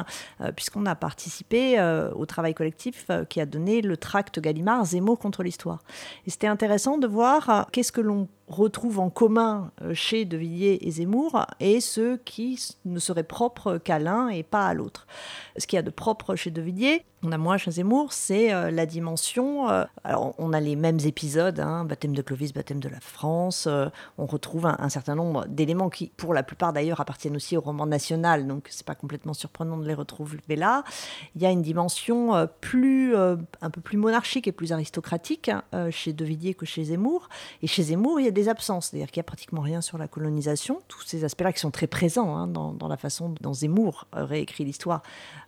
puisqu'on 0.57 0.87
a 0.87 0.95
participé 0.95 1.81
au 2.15 2.27
travail 2.27 2.55
collectif 2.55 3.09
qui 3.29 3.41
a 3.41 3.47
donné 3.47 3.83
le 3.83 3.97
tract 3.97 4.41
Gallimard 4.41 4.85
Zemmour 4.85 5.19
contre 5.19 5.43
l'histoire. 5.43 5.83
Et 6.27 6.31
c'était 6.31 6.47
intéressant 6.47 6.99
de 6.99 7.07
voir 7.07 7.69
qu'est-ce 7.73 7.93
que 7.93 8.01
l'on 8.01 8.29
retrouve 8.49 8.99
en 8.99 9.11
commun 9.11 9.71
euh, 9.83 9.95
chez 9.95 10.25
De 10.25 10.37
Villiers 10.37 10.79
et 10.83 10.91
Zemmour 10.91 11.47
et 11.61 11.81
ceux 11.81 12.17
qui 12.17 12.59
ne 12.85 12.99
seraient 12.99 13.23
propres 13.23 13.79
qu'à 13.79 13.99
l'un 13.99 14.29
et 14.29 14.43
pas 14.43 14.67
à 14.67 14.75
l'autre. 14.75 15.07
Ce 15.57 15.67
qu'il 15.67 15.77
y 15.77 15.81
a 15.81 15.83
de 15.83 15.91
propre 15.91 16.35
chez 16.35 16.51
De 16.51 16.63
Villiers, 16.63 17.05
on 17.25 17.33
a 17.33 17.39
moins 17.39 17.57
chez 17.57 17.73
Zemmour, 17.73 18.13
c'est 18.13 18.53
euh, 18.53 18.71
la 18.71 18.87
dimension. 18.87 19.69
euh, 19.71 19.85
alors, 20.05 20.35
on 20.39 20.53
a 20.53 20.61
les 20.61 20.77
mêmes 20.77 21.01
épisodes, 21.05 21.59
hein, 21.59 21.85
baptême 21.85 22.15
de 22.15 22.23
Clovis, 22.23 22.53
baptême 22.53 22.79
de 22.79 22.89
la 22.89 23.01
France. 23.01 23.67
euh, 23.67 23.89
on 24.19 24.27
retrouve 24.27 24.67
un, 24.67 24.89
certain 24.89 25.17
nombre 25.17 25.45
d'éléments 25.49 25.91
qui, 25.91 26.13
pour 26.17 26.33
la 26.33 26.45
plupart 26.45 26.73
d'ailleurs, 26.73 27.01
appartiennent 27.01 27.35
aussi 27.35 27.57
au 27.57 27.61
roman 27.61 27.87
national, 27.87 28.47
donc 28.47 28.69
c'est 28.71 28.87
pas 28.87 28.95
complètement 28.95 29.35
surprenant 29.35 29.79
de 29.79 29.87
les 29.87 29.95
retrouver 29.95 30.39
là. 30.57 30.85
Il 31.35 31.43
y 31.43 31.47
a 31.47 31.51
une 31.51 31.63
dimension 31.63 32.49
plus, 32.61 33.17
un 33.17 33.71
peu 33.71 33.81
plus 33.81 33.97
monarchique 33.97 34.47
et 34.47 34.53
plus 34.53 34.73
aristocratique 34.73 35.49
hein, 35.49 35.91
chez 35.91 36.13
De 36.13 36.25
Villiers 36.25 36.55
que 36.55 36.67
chez 36.67 36.85
Zemmour. 36.85 37.29
Et 37.63 37.67
chez 37.67 37.85
Zemmour, 37.85 38.21
il 38.21 38.25
y 38.25 38.29
a 38.29 38.33
des 38.33 38.49
absences, 38.49 38.89
c'est-à-dire 38.89 39.11
qu'il 39.11 39.21
n'y 39.21 39.25
a 39.27 39.31
pratiquement 39.31 39.61
rien 39.61 39.81
sur 39.81 39.99
la 39.99 40.09
colonisation. 40.09 40.81
Tous 40.89 41.03
ces 41.03 41.25
aspects-là 41.25 41.53
qui 41.53 41.61
sont 41.61 41.71
très 41.71 41.87
présents 41.87 42.37
hein, 42.37 42.47
dans, 42.47 42.89
la 42.89 42.97
façon 42.97 43.35
dont 43.41 43.53
Zemmour 43.53 44.07
réécrit 44.13 44.65
l'histoire 44.65 45.03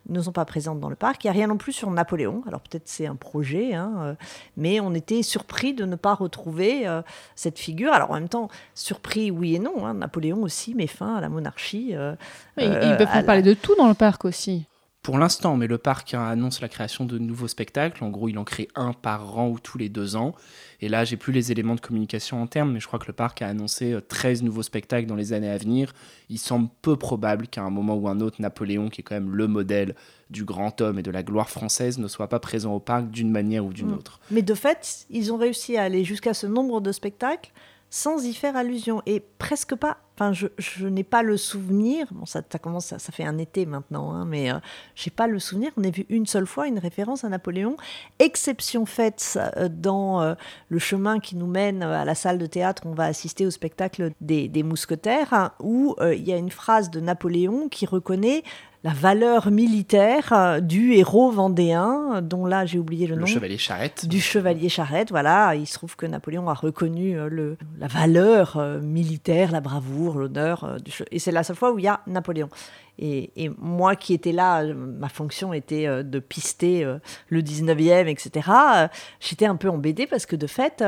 ne 0.07 0.21
sont 0.21 0.31
pas 0.31 0.45
présentes 0.45 0.79
dans 0.79 0.89
le 0.89 0.95
parc. 0.95 1.23
Il 1.23 1.27
n'y 1.27 1.31
a 1.31 1.33
rien 1.33 1.47
non 1.47 1.57
plus 1.61 1.73
sur 1.73 1.91
Napoléon. 1.91 2.41
Alors 2.47 2.59
peut-être 2.61 2.87
c'est 2.87 3.05
un 3.05 3.15
projet, 3.15 3.73
hein, 3.75 3.93
euh, 3.99 4.13
mais 4.57 4.79
on 4.79 4.93
était 4.95 5.21
surpris 5.21 5.73
de 5.75 5.85
ne 5.85 5.95
pas 5.95 6.15
retrouver 6.15 6.87
euh, 6.87 7.01
cette 7.35 7.59
figure. 7.59 7.93
Alors 7.93 8.09
en 8.11 8.15
même 8.15 8.29
temps, 8.29 8.49
surpris 8.73 9.29
oui 9.29 9.55
et 9.55 9.59
non. 9.59 9.85
hein. 9.85 9.93
Napoléon 9.93 10.41
aussi 10.41 10.73
met 10.73 10.87
fin 10.87 11.15
à 11.17 11.21
la 11.21 11.29
monarchie. 11.29 11.91
euh, 11.93 12.15
Oui, 12.57 12.63
euh, 12.65 12.81
ils 12.91 12.97
peuvent 12.97 13.07
faire 13.07 13.15
la- 13.17 13.23
parler 13.23 13.43
de 13.43 13.53
tout 13.53 13.75
dans 13.75 13.87
le 13.87 13.93
parc 13.93 14.25
aussi. 14.25 14.65
Pour 15.03 15.17
l'instant, 15.17 15.57
mais 15.57 15.65
le 15.65 15.79
parc 15.79 16.13
hein, 16.13 16.23
annonce 16.27 16.61
la 16.61 16.67
création 16.69 17.05
de 17.05 17.17
nouveaux 17.17 17.47
spectacles. 17.47 18.03
En 18.03 18.09
gros, 18.09 18.29
il 18.29 18.37
en 18.37 18.43
crée 18.43 18.67
un 18.75 18.93
par 18.93 19.35
an 19.39 19.49
ou 19.49 19.57
tous 19.57 19.79
les 19.79 19.89
deux 19.89 20.15
ans. 20.15 20.35
Et 20.79 20.89
là, 20.89 21.05
j'ai 21.05 21.17
plus 21.17 21.33
les 21.33 21.51
éléments 21.51 21.73
de 21.73 21.81
communication 21.81 22.39
en 22.39 22.45
termes, 22.45 22.71
mais 22.73 22.79
je 22.79 22.85
crois 22.85 22.99
que 22.99 23.07
le 23.07 23.13
parc 23.13 23.41
a 23.41 23.47
annoncé 23.47 23.93
euh, 23.93 23.99
13 24.01 24.43
nouveaux 24.43 24.61
spectacles 24.61 25.07
dans 25.07 25.15
les 25.15 25.33
années 25.33 25.49
à 25.49 25.57
venir. 25.57 25.93
Il 26.29 26.37
semble 26.37 26.69
peu 26.83 26.97
probable 26.97 27.47
qu'à 27.47 27.63
un 27.63 27.71
moment 27.71 27.95
ou 27.95 28.07
un 28.09 28.19
autre, 28.19 28.39
Napoléon, 28.43 28.89
qui 28.89 29.01
est 29.01 29.03
quand 29.03 29.15
même 29.15 29.35
le 29.35 29.47
modèle 29.47 29.95
du 30.29 30.45
grand 30.45 30.79
homme 30.81 30.99
et 30.99 31.03
de 31.03 31.09
la 31.11 31.23
gloire 31.23 31.49
française, 31.49 31.97
ne 31.97 32.07
soit 32.07 32.29
pas 32.29 32.39
présent 32.39 32.75
au 32.75 32.79
parc 32.79 33.09
d'une 33.09 33.31
manière 33.31 33.65
ou 33.65 33.73
d'une 33.73 33.89
Mm. 33.89 33.93
autre. 33.95 34.19
Mais 34.29 34.43
de 34.43 34.53
fait, 34.53 35.07
ils 35.09 35.33
ont 35.33 35.37
réussi 35.37 35.77
à 35.77 35.83
aller 35.83 36.03
jusqu'à 36.03 36.35
ce 36.35 36.45
nombre 36.45 36.79
de 36.79 36.91
spectacles 36.91 37.51
sans 37.91 38.25
y 38.25 38.33
faire 38.33 38.55
allusion 38.55 39.03
et 39.05 39.19
presque 39.19 39.75
pas. 39.75 39.97
Enfin, 40.15 40.31
je, 40.33 40.87
n'ai 40.87 41.03
pas 41.03 41.23
le 41.23 41.35
souvenir. 41.35 42.07
Bon, 42.11 42.25
ça, 42.25 42.41
commence, 42.61 42.85
ça, 42.85 42.99
ça 42.99 43.11
fait 43.11 43.25
un 43.25 43.37
été 43.37 43.65
maintenant, 43.65 44.13
hein, 44.13 44.23
mais 44.23 44.51
euh, 44.51 44.59
j'ai 44.95 45.11
pas 45.11 45.27
le 45.27 45.39
souvenir. 45.39 45.71
On 45.77 45.83
a 45.83 45.89
vu 45.89 46.05
une 46.09 46.25
seule 46.25 46.45
fois 46.45 46.67
une 46.67 46.79
référence 46.79 47.25
à 47.25 47.29
Napoléon. 47.29 47.75
Exception 48.19 48.85
faite 48.85 49.37
euh, 49.57 49.67
dans 49.67 50.21
euh, 50.21 50.35
le 50.69 50.79
chemin 50.79 51.19
qui 51.19 51.35
nous 51.35 51.47
mène 51.47 51.83
à 51.83 52.05
la 52.05 52.15
salle 52.15 52.37
de 52.37 52.45
théâtre. 52.45 52.83
On 52.85 52.93
va 52.93 53.05
assister 53.05 53.45
au 53.45 53.51
spectacle 53.51 54.11
des, 54.21 54.47
des 54.47 54.63
mousquetaires, 54.63 55.33
hein, 55.33 55.51
où 55.59 55.95
euh, 55.99 56.15
il 56.15 56.23
y 56.23 56.31
a 56.31 56.37
une 56.37 56.51
phrase 56.51 56.91
de 56.91 57.01
Napoléon 57.01 57.67
qui 57.67 57.85
reconnaît 57.85 58.43
la 58.83 58.93
valeur 58.93 59.51
militaire 59.51 60.33
euh, 60.33 60.59
du 60.59 60.93
héros 60.93 61.29
vendéen, 61.31 62.21
dont 62.23 62.45
là 62.45 62.65
j'ai 62.65 62.79
oublié 62.79 63.05
le, 63.05 63.15
Le 63.15 63.21
nom 63.21 63.27
chevalier 63.27 63.57
Charrette. 63.57 64.07
du 64.07 64.19
chevalier 64.19 64.69
Charette. 64.69 65.11
Voilà, 65.11 65.55
il 65.55 65.67
se 65.67 65.73
trouve 65.75 65.95
que 65.95 66.05
Napoléon 66.07 66.49
a 66.49 66.53
reconnu 66.53 67.17
euh, 67.17 67.29
le, 67.29 67.57
la 67.79 67.87
valeur 67.87 68.57
euh, 68.57 68.81
militaire, 68.81 69.51
la 69.51 69.61
bravoure, 69.61 70.17
l'honneur. 70.17 70.77
du 70.83 70.91
et 71.11 71.19
c'est 71.19 71.31
la 71.31 71.43
seule 71.43 71.55
fois 71.55 71.71
où 71.71 71.79
il 71.79 71.85
y 71.85 71.87
a 71.87 72.01
Napoléon. 72.07 72.49
Et, 72.99 73.49
moi 73.57 73.95
qui 73.95 74.13
étais 74.13 74.31
là, 74.31 74.63
ma 74.73 75.09
fonction 75.09 75.53
était 75.53 75.87
euh, 75.87 76.03
de 76.03 76.19
pister 76.19 76.83
euh, 76.83 76.99
le 77.29 77.41
19e, 77.41 78.07
etc. 78.07 78.49
euh, 78.49 78.87
J'étais 79.19 79.45
un 79.45 79.55
peu 79.55 79.69
embêtée 79.69 80.07
parce 80.07 80.25
que 80.25 80.35
de 80.35 80.47
fait, 80.47 80.83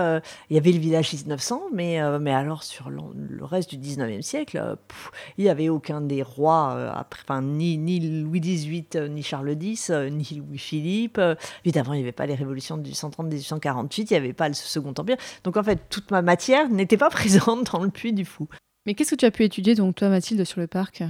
il 0.50 0.56
y 0.56 0.58
avait 0.58 0.72
le 0.72 0.80
village 0.80 1.14
1900, 1.14 1.64
mais, 1.74 2.00
mais 2.20 2.34
alors 2.34 2.64
sur 2.64 2.90
le, 2.90 3.02
reste 3.44 3.76
du 3.76 3.78
19e 3.78 4.22
siècle, 4.22 4.78
il 5.38 5.44
n'y 5.44 5.50
avait 5.50 5.70
aucun 5.70 6.02
des 6.02 6.24
rois, 6.24 6.94
enfin, 7.12 7.42
ni, 7.42 8.24
Louis 8.24 8.40
XVIII, 8.40 9.10
ni 9.10 9.24
Charles 9.24 9.58
X, 9.62 9.90
ni 9.90 10.28
Louis-Philippe. 10.38 11.20
Évidemment, 11.66 11.94
il 11.94 11.98
n'y 11.98 12.04
avait 12.04 12.12
pas 12.12 12.26
les 12.26 12.36
révolutions 12.36 12.78
de 12.78 12.88
1830-1848, 12.90 14.02
il 14.02 14.08
n'y 14.12 14.18
avait 14.18 14.34
pas 14.34 14.48
le 14.48 14.54
Second 14.54 14.94
Empire. 14.98 15.18
Donc 15.44 15.58
en 15.58 15.64
fait, 15.64 15.80
toute 15.90 16.12
ma 16.12 16.22
matière 16.22 16.70
n'était 16.70 16.98
pas 16.98 17.10
présente 17.10 17.72
dans 17.72 17.84
le 17.84 17.90
Puy 17.90 18.14
du 18.14 18.26
Fou. 18.26 18.48
Mais 18.86 18.96
qu'est-ce 18.96 19.12
que 19.12 19.16
tu 19.16 19.26
as 19.26 19.32
pu 19.32 19.44
étudier, 19.44 19.76
donc, 19.76 19.96
toi, 19.96 20.10
Mathilde, 20.10 20.44
sur 20.44 20.60
le 20.60 20.68
parc? 20.68 21.04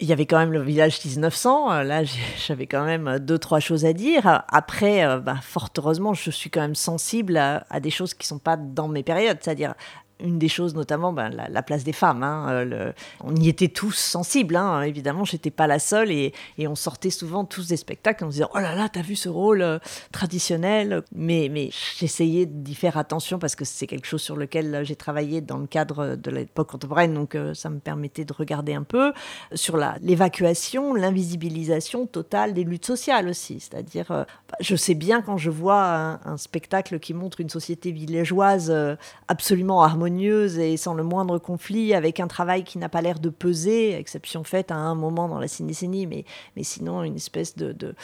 Il 0.00 0.08
y 0.08 0.12
avait 0.12 0.26
quand 0.26 0.38
même 0.38 0.52
le 0.52 0.60
village 0.60 0.98
1900. 1.04 1.72
euh, 1.72 1.82
Là, 1.84 2.02
j'avais 2.46 2.66
quand 2.66 2.84
même 2.84 3.06
euh, 3.06 3.18
deux, 3.20 3.38
trois 3.38 3.60
choses 3.60 3.84
à 3.84 3.92
dire. 3.92 4.42
Après, 4.48 5.04
euh, 5.04 5.20
bah, 5.20 5.36
fort 5.40 5.68
heureusement, 5.78 6.14
je 6.14 6.30
suis 6.30 6.50
quand 6.50 6.60
même 6.60 6.74
sensible 6.74 7.36
à, 7.36 7.64
à 7.70 7.78
des 7.78 7.90
choses 7.90 8.12
qui 8.12 8.26
sont 8.26 8.40
pas 8.40 8.56
dans 8.56 8.88
mes 8.88 9.04
périodes. 9.04 9.38
C'est-à-dire, 9.40 9.74
une 10.20 10.38
des 10.38 10.48
choses, 10.48 10.74
notamment, 10.74 11.12
ben, 11.12 11.28
la, 11.28 11.48
la 11.48 11.62
place 11.62 11.84
des 11.84 11.92
femmes. 11.92 12.22
hein, 12.22 12.46
euh, 12.50 12.92
on 13.22 13.34
y 13.34 13.48
était 13.48 13.68
tous 13.68 13.92
sensibles, 13.92 14.56
hein, 14.56 14.82
évidemment. 14.82 15.24
J'étais 15.24 15.50
pas 15.50 15.66
la 15.66 15.78
seule 15.78 16.10
et, 16.10 16.32
et 16.56 16.68
on 16.68 16.76
sortait 16.76 17.10
souvent 17.10 17.44
tous 17.44 17.68
des 17.68 17.76
spectacles 17.76 18.24
en 18.24 18.28
se 18.28 18.34
disant 18.36 18.50
Oh 18.54 18.58
là 18.58 18.74
là, 18.74 18.88
t'as 18.88 19.02
vu 19.02 19.16
ce 19.16 19.28
rôle 19.28 19.62
euh, 19.62 19.78
traditionnel? 20.12 21.02
Mais, 21.14 21.48
mais 21.50 21.70
j'essayais 21.98 22.46
d'y 22.46 22.74
faire 22.74 22.96
attention 22.96 23.38
parce 23.38 23.56
que 23.56 23.64
c'est 23.64 23.86
quelque 23.88 24.06
chose 24.06 24.22
sur 24.22 24.36
lequel 24.36 24.74
euh, 24.74 24.84
j'ai 24.84 24.96
travaillé 24.96 25.40
dans 25.40 25.58
le 25.58 25.66
cadre 25.66 26.14
de 26.14 26.30
l'époque 26.30 26.68
contemporaine, 26.70 27.14
donc 27.14 27.36
ça 27.54 27.68
me 27.68 27.80
permettait 27.80 28.24
de 28.24 28.32
regarder 28.32 28.74
un 28.74 28.84
peu 28.84 29.12
sur 29.54 29.76
l'évacuation, 30.00 30.94
l'invisibilisation 30.94 32.06
totale 32.06 32.54
des 32.54 32.64
luttes 32.64 32.86
sociales 32.86 33.28
aussi. 33.28 33.58
C'est-à-dire, 33.60 34.06
bah, 34.08 34.26
je 34.60 34.76
sais 34.76 34.94
bien 34.94 35.22
quand 35.22 35.36
je 35.36 35.50
vois 35.50 35.84
un, 35.84 36.20
un 36.24 36.36
spectacle 36.36 37.00
qui 37.00 37.14
montre 37.14 37.40
une 37.40 37.50
société 37.50 37.90
villageoise 37.90 38.72
absolument 39.28 39.82
harmonieuse 39.82 40.03
et 40.06 40.76
sans 40.76 40.94
le 40.94 41.02
moindre 41.02 41.38
conflit, 41.38 41.94
avec 41.94 42.20
un 42.20 42.26
travail 42.26 42.64
qui 42.64 42.78
n'a 42.78 42.88
pas 42.88 43.02
l'air 43.02 43.18
de 43.18 43.28
peser, 43.28 43.94
exception 43.94 44.44
faite 44.44 44.70
à 44.70 44.76
un 44.76 44.94
moment 44.94 45.28
dans 45.28 45.38
la 45.38 45.46
décennie, 45.46 46.06
mais, 46.06 46.24
mais 46.56 46.62
sinon 46.62 47.02
une 47.02 47.16
espèce 47.16 47.56
de... 47.56 47.94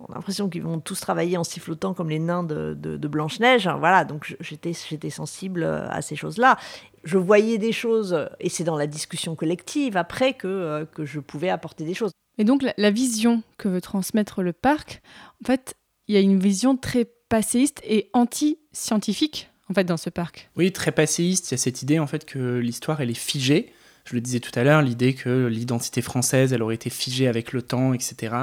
on 0.00 0.12
a 0.12 0.14
l'impression 0.16 0.48
qu'ils 0.48 0.62
vont 0.62 0.80
tous 0.80 1.00
travailler 1.00 1.36
en 1.36 1.44
sifflotant 1.44 1.94
comme 1.94 2.10
les 2.10 2.18
nains 2.18 2.44
de, 2.44 3.08
Blanche-Neige. 3.08 3.68
Voilà, 3.78 4.04
donc 4.04 4.36
j'étais 4.40 4.72
j'étais 4.72 5.10
sensible 5.10 5.64
à 5.64 6.02
ces 6.02 6.16
choses-là. 6.16 6.58
Je 7.04 7.18
voyais 7.18 7.58
des 7.58 7.72
choses, 7.72 8.28
et 8.40 8.48
c'est 8.48 8.64
dans 8.64 8.78
la 8.78 8.86
discussion 8.86 9.34
collective 9.34 9.96
après 9.96 10.32
que, 10.32 10.48
euh, 10.48 10.84
que 10.86 11.04
je 11.04 11.20
pouvais 11.20 11.50
apporter 11.50 11.84
des 11.84 11.94
choses. 11.94 12.12
Et 12.38 12.44
donc, 12.44 12.64
la 12.76 12.90
vision 12.90 13.42
que 13.58 13.68
veut 13.68 13.80
transmettre 13.80 14.42
le 14.42 14.52
parc, 14.52 15.02
en 15.42 15.46
fait, 15.46 15.74
il 16.08 16.14
y 16.14 16.18
a 16.18 16.20
une 16.20 16.38
vision 16.38 16.76
très 16.76 17.06
passéiste 17.28 17.80
et 17.84 18.10
anti-scientifique, 18.12 19.50
en 19.70 19.74
fait, 19.74 19.84
dans 19.84 19.96
ce 19.96 20.10
parc. 20.10 20.50
Oui, 20.56 20.72
très 20.72 20.92
passéiste. 20.92 21.50
Il 21.50 21.54
y 21.54 21.56
a 21.56 21.58
cette 21.58 21.82
idée 21.82 21.98
en 21.98 22.06
fait 22.06 22.24
que 22.24 22.58
l'histoire 22.58 23.00
elle 23.00 23.10
est 23.10 23.14
figée. 23.14 23.72
Je 24.06 24.14
le 24.14 24.20
disais 24.20 24.40
tout 24.40 24.50
à 24.54 24.64
l'heure, 24.64 24.82
l'idée 24.82 25.14
que 25.14 25.46
l'identité 25.46 26.02
française 26.02 26.52
elle 26.52 26.62
aurait 26.62 26.74
été 26.74 26.90
figée 26.90 27.26
avec 27.26 27.54
le 27.54 27.62
temps, 27.62 27.94
etc. 27.94 28.34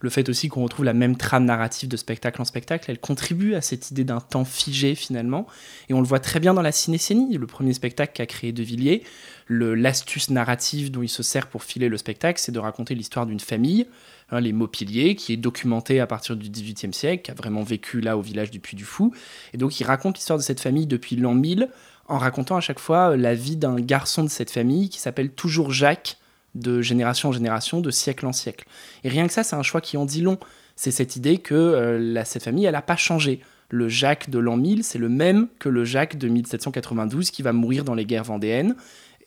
Le 0.00 0.08
fait 0.08 0.30
aussi 0.30 0.48
qu'on 0.48 0.62
retrouve 0.62 0.86
la 0.86 0.94
même 0.94 1.18
trame 1.18 1.44
narrative 1.44 1.90
de 1.90 1.98
spectacle 1.98 2.40
en 2.40 2.46
spectacle, 2.46 2.90
elle 2.90 2.98
contribue 2.98 3.54
à 3.54 3.60
cette 3.60 3.90
idée 3.90 4.04
d'un 4.04 4.20
temps 4.20 4.46
figé 4.46 4.94
finalement. 4.94 5.46
Et 5.90 5.94
on 5.94 6.00
le 6.00 6.06
voit 6.06 6.20
très 6.20 6.40
bien 6.40 6.54
dans 6.54 6.62
la 6.62 6.72
cinécénie, 6.72 7.36
le 7.36 7.46
premier 7.46 7.74
spectacle 7.74 8.14
qu'a 8.14 8.24
créé 8.24 8.52
De 8.52 8.62
Villiers. 8.62 9.02
L'astuce 9.50 10.30
narrative 10.30 10.90
dont 10.90 11.02
il 11.02 11.10
se 11.10 11.22
sert 11.22 11.48
pour 11.48 11.64
filer 11.64 11.90
le 11.90 11.98
spectacle, 11.98 12.40
c'est 12.40 12.52
de 12.52 12.58
raconter 12.58 12.94
l'histoire 12.94 13.26
d'une 13.26 13.40
famille, 13.40 13.86
hein, 14.30 14.40
les 14.40 14.54
Maupiliers, 14.54 15.16
qui 15.16 15.34
est 15.34 15.36
documentée 15.36 16.00
à 16.00 16.06
partir 16.06 16.34
du 16.34 16.48
XVIIIe 16.48 16.94
siècle, 16.94 17.24
qui 17.24 17.30
a 17.30 17.34
vraiment 17.34 17.62
vécu 17.62 18.00
là 18.00 18.16
au 18.16 18.22
village 18.22 18.50
du 18.50 18.58
Puy 18.58 18.74
du 18.74 18.86
Fou. 18.86 19.12
Et 19.52 19.58
donc 19.58 19.78
il 19.80 19.84
raconte 19.84 20.16
l'histoire 20.16 20.38
de 20.38 20.42
cette 20.42 20.60
famille 20.60 20.86
depuis 20.86 21.16
l'an 21.16 21.34
1000 21.34 21.68
en 22.08 22.18
racontant 22.18 22.56
à 22.56 22.60
chaque 22.60 22.78
fois 22.78 23.10
euh, 23.10 23.16
la 23.16 23.34
vie 23.34 23.56
d'un 23.56 23.76
garçon 23.76 24.24
de 24.24 24.28
cette 24.28 24.50
famille 24.50 24.88
qui 24.88 25.00
s'appelle 25.00 25.30
toujours 25.30 25.70
Jacques, 25.70 26.18
de 26.54 26.80
génération 26.82 27.30
en 27.30 27.32
génération, 27.32 27.80
de 27.80 27.90
siècle 27.90 28.26
en 28.26 28.32
siècle. 28.32 28.66
Et 29.02 29.08
rien 29.08 29.26
que 29.26 29.32
ça, 29.32 29.42
c'est 29.42 29.56
un 29.56 29.62
choix 29.62 29.80
qui 29.80 29.96
en 29.96 30.04
dit 30.04 30.22
long. 30.22 30.38
C'est 30.76 30.90
cette 30.90 31.16
idée 31.16 31.38
que 31.38 31.54
euh, 31.54 32.24
cette 32.24 32.44
famille, 32.44 32.64
elle 32.64 32.72
n'a 32.72 32.82
pas 32.82 32.96
changé. 32.96 33.40
Le 33.70 33.88
Jacques 33.88 34.30
de 34.30 34.38
l'an 34.38 34.56
1000, 34.56 34.84
c'est 34.84 34.98
le 34.98 35.08
même 35.08 35.48
que 35.58 35.68
le 35.68 35.84
Jacques 35.84 36.16
de 36.16 36.28
1792 36.28 37.30
qui 37.30 37.42
va 37.42 37.52
mourir 37.52 37.84
dans 37.84 37.94
les 37.94 38.04
guerres 38.04 38.24
vendéennes. 38.24 38.76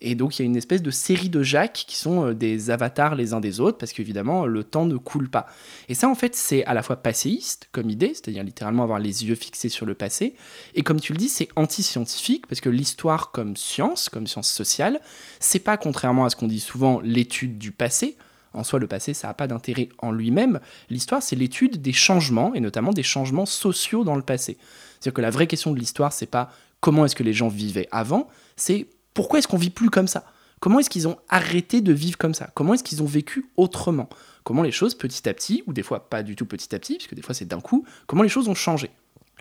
Et 0.00 0.14
donc 0.14 0.38
il 0.38 0.42
y 0.42 0.44
a 0.44 0.46
une 0.46 0.56
espèce 0.56 0.82
de 0.82 0.90
série 0.90 1.28
de 1.28 1.42
Jacques 1.42 1.84
qui 1.86 1.96
sont 1.96 2.26
euh, 2.26 2.34
des 2.34 2.70
avatars 2.70 3.14
les 3.14 3.32
uns 3.32 3.40
des 3.40 3.60
autres, 3.60 3.78
parce 3.78 3.92
qu'évidemment 3.92 4.46
le 4.46 4.64
temps 4.64 4.86
ne 4.86 4.96
coule 4.96 5.28
pas. 5.28 5.46
Et 5.88 5.94
ça 5.94 6.08
en 6.08 6.14
fait 6.14 6.34
c'est 6.36 6.64
à 6.64 6.74
la 6.74 6.82
fois 6.82 6.96
passéiste 6.96 7.68
comme 7.72 7.90
idée, 7.90 8.12
c'est-à-dire 8.14 8.44
littéralement 8.44 8.82
avoir 8.82 8.98
les 8.98 9.26
yeux 9.26 9.34
fixés 9.34 9.68
sur 9.68 9.86
le 9.86 9.94
passé, 9.94 10.34
et 10.74 10.82
comme 10.82 11.00
tu 11.00 11.12
le 11.12 11.18
dis 11.18 11.28
c'est 11.28 11.48
anti-scientifique, 11.56 12.46
parce 12.46 12.60
que 12.60 12.68
l'histoire 12.68 13.30
comme 13.32 13.56
science, 13.56 14.08
comme 14.08 14.26
science 14.26 14.50
sociale, 14.50 15.00
c'est 15.40 15.58
pas 15.58 15.76
contrairement 15.76 16.24
à 16.24 16.30
ce 16.30 16.36
qu'on 16.36 16.48
dit 16.48 16.60
souvent 16.60 17.00
l'étude 17.00 17.58
du 17.58 17.72
passé. 17.72 18.16
En 18.54 18.64
soi, 18.64 18.78
le 18.78 18.86
passé, 18.86 19.12
ça 19.12 19.28
n'a 19.28 19.34
pas 19.34 19.46
d'intérêt 19.46 19.90
en 19.98 20.10
lui-même. 20.10 20.58
L'histoire, 20.88 21.22
c'est 21.22 21.36
l'étude 21.36 21.82
des 21.82 21.92
changements, 21.92 22.54
et 22.54 22.60
notamment 22.60 22.92
des 22.92 23.02
changements 23.02 23.44
sociaux 23.44 24.04
dans 24.04 24.16
le 24.16 24.22
passé. 24.22 24.56
C'est-à-dire 24.98 25.12
que 25.12 25.20
la 25.20 25.30
vraie 25.30 25.46
question 25.46 25.70
de 25.72 25.78
l'histoire, 25.78 26.14
c'est 26.14 26.26
pas 26.26 26.50
comment 26.80 27.04
est-ce 27.04 27.14
que 27.14 27.22
les 27.22 27.34
gens 27.34 27.48
vivaient 27.48 27.88
avant, 27.90 28.28
c'est 28.56 28.86
pourquoi 29.18 29.40
est-ce 29.40 29.48
qu'on 29.48 29.56
vit 29.56 29.70
plus 29.70 29.90
comme 29.90 30.06
ça? 30.06 30.22
Comment 30.60 30.78
est-ce 30.78 30.88
qu'ils 30.88 31.08
ont 31.08 31.16
arrêté 31.28 31.80
de 31.80 31.92
vivre 31.92 32.16
comme 32.16 32.34
ça? 32.34 32.52
Comment 32.54 32.74
est-ce 32.74 32.84
qu'ils 32.84 33.02
ont 33.02 33.06
vécu 33.06 33.50
autrement? 33.56 34.08
Comment 34.44 34.62
les 34.62 34.70
choses, 34.70 34.94
petit 34.94 35.28
à 35.28 35.34
petit, 35.34 35.64
ou 35.66 35.72
des 35.72 35.82
fois 35.82 36.08
pas 36.08 36.22
du 36.22 36.36
tout 36.36 36.46
petit 36.46 36.72
à 36.72 36.78
petit, 36.78 36.98
puisque 36.98 37.14
des 37.14 37.22
fois 37.22 37.34
c'est 37.34 37.44
d'un 37.44 37.58
coup, 37.58 37.84
comment 38.06 38.22
les 38.22 38.28
choses 38.28 38.46
ont 38.46 38.54
changé? 38.54 38.92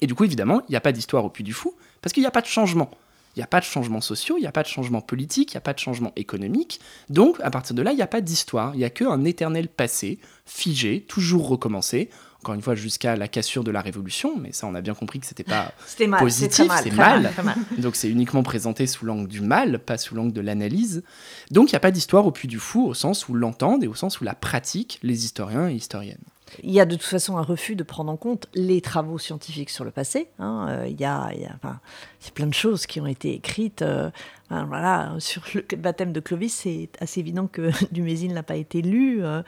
Et 0.02 0.08
du 0.08 0.16
coup, 0.16 0.24
évidemment, 0.24 0.64
il 0.68 0.72
n'y 0.72 0.78
a 0.78 0.82
pas 0.82 0.92
d'histoire 0.92 1.24
au 1.26 1.30
Puy 1.30 1.44
du 1.44 1.54
Fou, 1.54 1.76
parce 2.02 2.12
qu'il 2.12 2.24
n'y 2.24 2.28
a 2.28 2.32
pas 2.32 2.42
de 2.42 2.48
changement. 2.48 2.90
Il 3.36 3.40
n'y 3.40 3.44
a 3.44 3.48
pas 3.48 3.60
de 3.60 3.66
changement 3.66 4.02
sociaux, 4.02 4.38
il 4.40 4.42
n'y 4.42 4.48
a 4.48 4.52
pas 4.52 4.64
de 4.64 4.68
changement 4.68 5.02
politique, 5.02 5.52
il 5.52 5.58
n'y 5.58 5.60
a 5.60 5.62
pas 5.62 5.74
de 5.74 5.80
changement 5.80 6.12
économique. 6.16 6.80
Donc, 7.12 7.38
à 7.42 7.52
partir 7.52 7.76
de 7.76 7.84
là, 7.84 7.92
il 7.92 7.98
n'y 7.98 8.02
a 8.02 8.08
pas 8.08 8.22
d'histoire. 8.22 8.74
Il 8.74 8.80
n'y 8.80 8.84
a 8.84 8.90
qu'un 8.90 9.26
éternel 9.26 9.68
passé, 9.68 10.18
figé, 10.48 11.06
toujours 11.08 11.48
recommencé. 11.48 12.10
Encore 12.48 12.56
une 12.56 12.62
fois, 12.62 12.76
jusqu'à 12.76 13.18
la 13.18 13.28
cassure 13.28 13.66
de 13.66 13.72
la 13.72 13.82
Révolution, 13.82 14.38
mais 14.40 14.54
ça, 14.54 14.68
on 14.68 14.76
a 14.76 14.80
bien 14.80 14.94
compris 14.94 15.20
que 15.20 15.26
c'était 15.26 15.44
pas 15.44 15.74
positif, 16.20 16.72
c'est 16.82 16.92
mal. 16.92 17.24
mal, 17.24 17.34
très 17.34 17.44
mal. 17.44 17.58
Donc 17.78 17.98
c'est 17.98 18.10
uniquement 18.10 18.42
présenté 18.42 18.88
sous 18.88 19.06
l'angle 19.06 19.28
du 19.28 19.42
mal, 19.42 19.80
pas 19.80 19.98
sous 19.98 20.16
l'angle 20.16 20.32
de 20.32 20.40
l'analyse. 20.40 21.04
Donc 21.52 21.70
il 21.70 21.74
n'y 21.74 21.78
a 21.78 21.82
pas 21.82 21.92
d'histoire 21.92 22.26
au 22.26 22.32
Puy 22.32 22.48
du 22.48 22.58
Fou 22.58 22.86
au 22.86 22.94
sens 22.94 23.28
où 23.28 23.34
l'entendent 23.34 23.84
et 23.84 23.88
au 23.88 23.96
sens 23.96 24.22
où 24.22 24.24
la 24.24 24.34
pratiquent 24.34 24.98
les 25.04 25.26
historiens 25.26 25.68
et 25.68 25.74
historiennes. 25.74 26.24
Il 26.64 26.72
y 26.72 26.80
a 26.80 26.86
de 26.86 26.96
toute 26.96 27.06
façon 27.06 27.38
un 27.38 27.42
refus 27.42 27.76
de 27.76 27.84
prendre 27.84 28.12
en 28.12 28.18
compte 28.18 28.48
les 28.54 28.82
travaux 28.82 29.18
scientifiques 29.18 29.70
sur 29.70 29.84
le 29.84 29.92
passé. 29.92 30.30
hein. 30.40 30.68
Euh, 30.70 30.88
il, 30.88 31.00
y 31.00 31.06
a, 31.06 31.30
enfin, 31.56 31.80
il 32.22 32.26
y 32.26 32.30
a 32.30 32.32
plein 32.34 32.48
de 32.48 32.54
choses 32.54 32.86
qui 32.86 33.00
ont 33.02 33.08
été 33.08 33.34
écrites. 33.34 33.82
euh, 33.82 34.10
enfin, 34.50 34.66
voilà, 34.66 35.14
sur 35.20 35.44
le 35.54 35.64
baptême 35.78 36.14
de 36.14 36.20
Clovis, 36.20 36.54
c'est 36.54 36.90
assez 37.00 37.20
évident 37.20 37.48
que 37.48 37.70
Dumézil 37.92 38.34
n'a 38.34 38.44
pas 38.44 38.56
été 38.56 38.82
lu. 38.82 39.24
euh, 39.24 39.42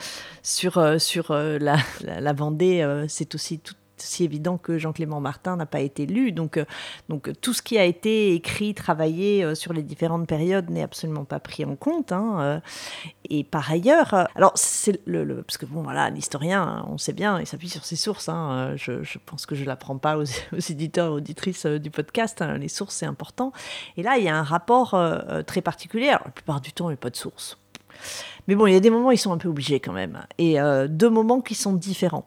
sur 0.43 0.79
sur 0.99 1.33
la, 1.33 1.77
la, 2.01 2.33
Vendée, 2.33 2.85
c'est 3.07 3.35
aussi 3.35 3.59
tout 3.59 3.75
aussi 4.03 4.23
évident 4.23 4.57
que 4.57 4.77
Jean-Clément 4.77 5.19
Martin 5.19 5.55
n'a 5.55 5.65
pas 5.65 5.79
été 5.79 6.05
lu. 6.05 6.31
Donc, 6.31 6.57
euh, 6.57 6.65
donc 7.07 7.27
euh, 7.29 7.33
tout 7.33 7.53
ce 7.53 7.61
qui 7.61 7.77
a 7.77 7.85
été 7.85 8.33
écrit, 8.33 8.73
travaillé 8.73 9.43
euh, 9.43 9.55
sur 9.55 9.73
les 9.73 9.83
différentes 9.83 10.27
périodes 10.27 10.69
n'est 10.69 10.83
absolument 10.83 11.25
pas 11.25 11.39
pris 11.39 11.65
en 11.65 11.75
compte. 11.75 12.11
hein. 12.11 12.61
Et 13.29 13.43
par 13.43 13.71
ailleurs, 13.71 14.13
alors 14.35 14.53
c'est 14.55 14.99
le, 15.05 15.43
parce 15.43 15.57
que 15.57 15.65
bon 15.65 15.83
voilà, 15.83 16.09
l'historien, 16.09 16.61
hein, 16.61 16.85
on 16.89 16.97
sait 16.97 17.13
bien, 17.13 17.39
il 17.39 17.45
s'appuie 17.45 17.69
sur 17.69 17.85
ses 17.85 17.95
sources. 17.95 18.29
hein, 18.29 18.73
je, 18.75 19.17
pense 19.25 19.45
que 19.45 19.55
je 19.55 19.65
l'apprends 19.65 19.97
pas 19.97 20.17
aux, 20.17 20.23
aux 20.53 20.59
éditeurs, 20.69 21.13
auditrices 21.13 21.65
du 21.65 21.91
podcast. 21.91 22.41
les 22.41 22.67
sources 22.67 22.95
c'est 22.95 23.05
important. 23.05 23.51
Et 23.97 24.03
là, 24.03 24.17
il 24.17 24.23
y 24.23 24.29
a 24.29 24.35
un 24.35 24.43
rapport 24.43 24.97
très 25.45 25.61
particulier. 25.61 26.07
La 26.07 26.19
plupart 26.19 26.61
du 26.61 26.73
temps, 26.73 26.89
il 26.89 26.93
n'y 26.93 26.95
a 26.95 26.97
pas 26.97 27.09
de 27.09 27.15
source. 27.15 27.57
Mais 28.47 28.55
bon, 28.55 28.65
il 28.65 28.73
y 28.73 28.77
a 28.77 28.79
des 28.79 28.89
moments 28.89 29.11
ils 29.11 29.17
sont 29.17 29.31
un 29.31 29.37
peu 29.37 29.49
obligés 29.49 29.79
quand 29.79 29.93
même. 29.93 30.25
Et 30.37 30.57
deux 30.89 31.09
moments 31.09 31.41
qui 31.41 31.55
sont 31.55 31.73
différents. 31.73 32.25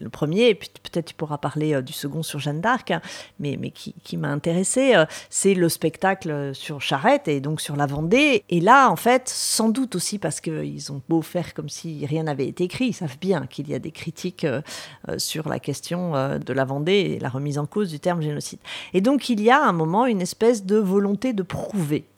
Le 0.00 0.08
premier, 0.08 0.48
et 0.48 0.54
puis 0.54 0.70
peut-être 0.82 1.06
tu 1.06 1.14
pourras 1.14 1.38
parler 1.38 1.74
euh, 1.74 1.82
du 1.82 1.92
second 1.92 2.22
sur 2.22 2.38
Jeanne 2.38 2.60
d'Arc, 2.60 2.90
hein, 2.90 3.00
mais, 3.38 3.56
mais 3.60 3.70
qui, 3.70 4.16
m'a 4.16 4.28
intéressé, 4.28 4.94
euh, 4.94 5.04
c'est 5.30 5.54
le 5.54 5.68
spectacle 5.68 6.54
sur 6.54 6.80
Charette 6.80 7.28
et 7.28 7.40
donc 7.40 7.60
sur 7.60 7.76
la 7.76 7.86
Vendée. 7.86 8.44
Et 8.48 8.60
là, 8.60 8.90
en 8.90 8.96
fait, 8.96 9.28
sans 9.28 9.68
doute 9.68 9.94
aussi 9.96 10.18
parce 10.18 10.40
qu'ils 10.40 10.92
ont 10.92 11.02
beau 11.08 11.22
faire 11.22 11.54
comme 11.54 11.68
si 11.68 12.04
rien 12.06 12.24
n'avait 12.24 12.46
été 12.46 12.64
écrit, 12.64 12.86
ils 12.86 12.92
savent 12.92 13.18
bien 13.20 13.46
qu'il 13.46 13.68
y 13.68 13.74
a 13.74 13.78
des 13.78 13.90
critiques 13.90 14.44
euh, 14.44 14.62
euh, 15.08 15.18
sur 15.18 15.48
la 15.48 15.58
question 15.58 16.14
euh, 16.14 16.38
de 16.38 16.52
la 16.52 16.64
Vendée 16.64 16.92
et 16.92 17.18
la 17.18 17.28
remise 17.28 17.58
en 17.58 17.66
cause 17.66 17.90
du 17.90 18.00
terme 18.00 18.22
génocide. 18.22 18.60
Et 18.94 19.00
donc 19.00 19.28
il 19.28 19.40
y 19.40 19.50
a 19.50 19.62
à 19.62 19.68
un 19.68 19.72
moment 19.72 20.06
une 20.06 20.20
espèce 20.20 20.64
de 20.64 20.76
volonté 20.76 21.32
de 21.32 21.42
prouver 21.42 22.04
euh, 22.04 22.11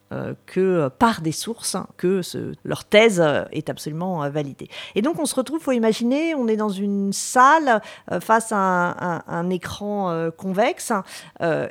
que 0.47 0.61
euh, 0.61 0.91
par 0.91 1.21
des 1.21 1.33
sources 1.33 1.75
hein, 1.75 1.87
que 1.97 2.21
leur 2.65 2.85
thèse 2.85 3.21
euh, 3.21 3.45
est 3.53 3.71
absolument 3.71 4.23
euh, 4.23 4.29
validée. 4.29 4.69
Et 4.95 5.03
donc 5.03 5.19
on 5.19 5.27
se 5.27 5.35
retrouve, 5.35 5.61
faut 5.61 5.73
imaginer, 5.73 6.35
on 6.35 6.47
est 6.47 6.57
dans 6.57 6.69
une 6.69 7.13
salle 7.13 7.81
face 8.21 8.53
à 8.53 9.23
un, 9.29 9.51
écran 9.51 10.31
convexe, 10.37 10.93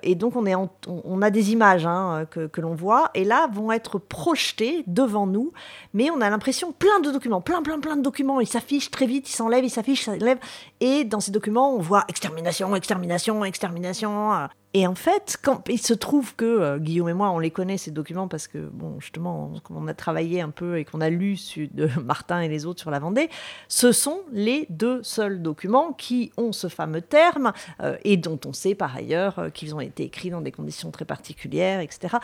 et 0.04 0.16
donc 0.16 0.36
on, 0.36 0.46
est 0.46 0.56
on 0.56 1.22
a 1.22 1.30
des 1.30 1.52
images 1.52 1.86
hein, 1.86 2.26
que, 2.30 2.48
que 2.48 2.62
l'on 2.62 2.76
voit, 2.76 3.12
et 3.14 3.24
là 3.24 3.48
vont 3.52 3.72
être 3.72 4.00
projetées 4.00 4.84
devant 4.88 5.28
nous, 5.28 5.54
mais 5.94 6.10
on 6.10 6.22
a 6.22 6.30
l'impression 6.30 6.72
plein 6.72 7.00
de 7.00 7.12
documents, 7.12 7.42
plein 7.42 7.62
plein 7.62 7.80
plein 7.80 7.96
de 7.96 8.02
documents, 8.02 8.40
ils 8.40 8.48
s'affichent 8.48 8.92
très 8.92 9.06
vite, 9.06 9.30
ils 9.30 9.34
s'enlèvent, 9.34 9.66
ils 9.66 9.70
s'affichent, 9.70 10.08
ils 10.08 10.20
s'enlèvent, 10.20 10.40
et 10.84 11.06
dans 11.06 11.22
ces 11.22 11.32
documents 11.32 11.74
on 11.74 11.80
voit 11.80 12.04
extermination, 12.10 12.76
extermination, 12.76 13.46
extermination. 13.46 14.34
euh, 14.34 14.48
et 14.76 14.88
en 14.88 14.96
fait, 14.96 15.38
il 15.70 15.80
se 15.80 15.94
trouve 15.94 16.36
que 16.36 16.46
euh, 16.46 16.80
Guillaume 16.80 17.10
et 17.10 17.14
moi, 17.14 17.30
on 17.30 17.38
les 17.38 17.52
connaît 17.52 17.78
ces 17.78 17.92
documents 17.92 18.28
parce 18.28 18.48
que, 18.48 18.58
bon, 18.58 19.00
justement, 19.00 19.52
on, 19.70 19.84
on 19.84 19.88
a 19.88 19.94
travaillé 19.94 20.42
un 20.42 20.50
peu 20.50 20.80
et 20.80 20.86
qu'on 20.86 21.00
a 21.00 21.12
lu 21.12 21.38
de 21.72 21.88
Martin 22.04 22.42
et 22.42 22.48
les 22.48 22.66
autres 22.66 22.82
sur 22.82 22.90
la 22.90 22.98
Vendée, 22.98 23.30
ce 23.68 23.92
sont 23.92 24.22
les 24.32 24.66
deux 24.72 25.04
seuls 25.04 25.44
documents 25.44 25.94
qui 25.94 26.32
ont 26.38 26.52
ce 26.52 26.70
fameux 26.70 27.02
terme 27.02 27.54
euh, 27.82 27.98
et 28.04 28.18
dont 28.18 28.40
on 28.48 28.54
sait 28.54 28.74
par 28.74 28.96
ailleurs 28.96 29.52
qu'ils 29.54 29.76
ont 29.76 29.80
été 29.80 30.06
écrits 30.06 30.32
dans 30.32 30.42
des 30.42 30.52
conditions 30.52 30.90
très 30.90 31.06
particulières, 31.06 31.80
etc. 31.80 32.18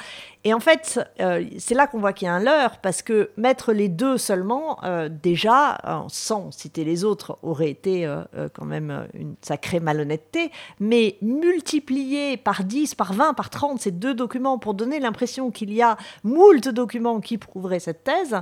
Et 0.43 0.53
en 0.53 0.60
fait, 0.60 0.99
c'est 1.60 1.76
là 1.76 1.86
qu'on 1.86 1.99
voit 1.99 2.14
qu'il 2.14 2.26
y 2.26 2.30
a 2.30 2.34
un 2.34 2.39
leurre 2.39 2.80
parce 2.82 3.03
que 3.03 3.30
mettre 3.38 3.74
les 3.74 3.89
deux 3.89 4.18
seulement, 4.18 4.80
déjà, 5.22 5.78
sans 6.07 6.51
citer 6.51 6.84
les 6.84 7.03
autres, 7.03 7.38
aurait 7.43 7.70
été 7.70 8.07
quand 8.54 8.66
même 8.66 8.91
euh, 8.91 9.06
une 9.14 9.36
sacrée 9.41 9.80
malhonnêteté, 9.80 10.52
mais 10.80 11.18
multiplier 11.22 12.38
par 12.38 12.64
10, 12.64 12.95
par 12.95 13.14
20, 13.14 13.34
par 13.34 13.50
30 13.50 13.80
ces 13.82 13.91
deux 13.91 14.14
documents 14.14 14.58
pour 14.58 14.74
donner 14.74 15.00
l'impression 15.00 15.52
qu'il 15.52 15.74
y 15.74 15.82
a 15.82 15.97
moult 16.24 16.68
documents 16.70 17.20
qui 17.20 17.38
prouveraient 17.38 17.80
cette 17.80 18.04
thèse, 18.04 18.36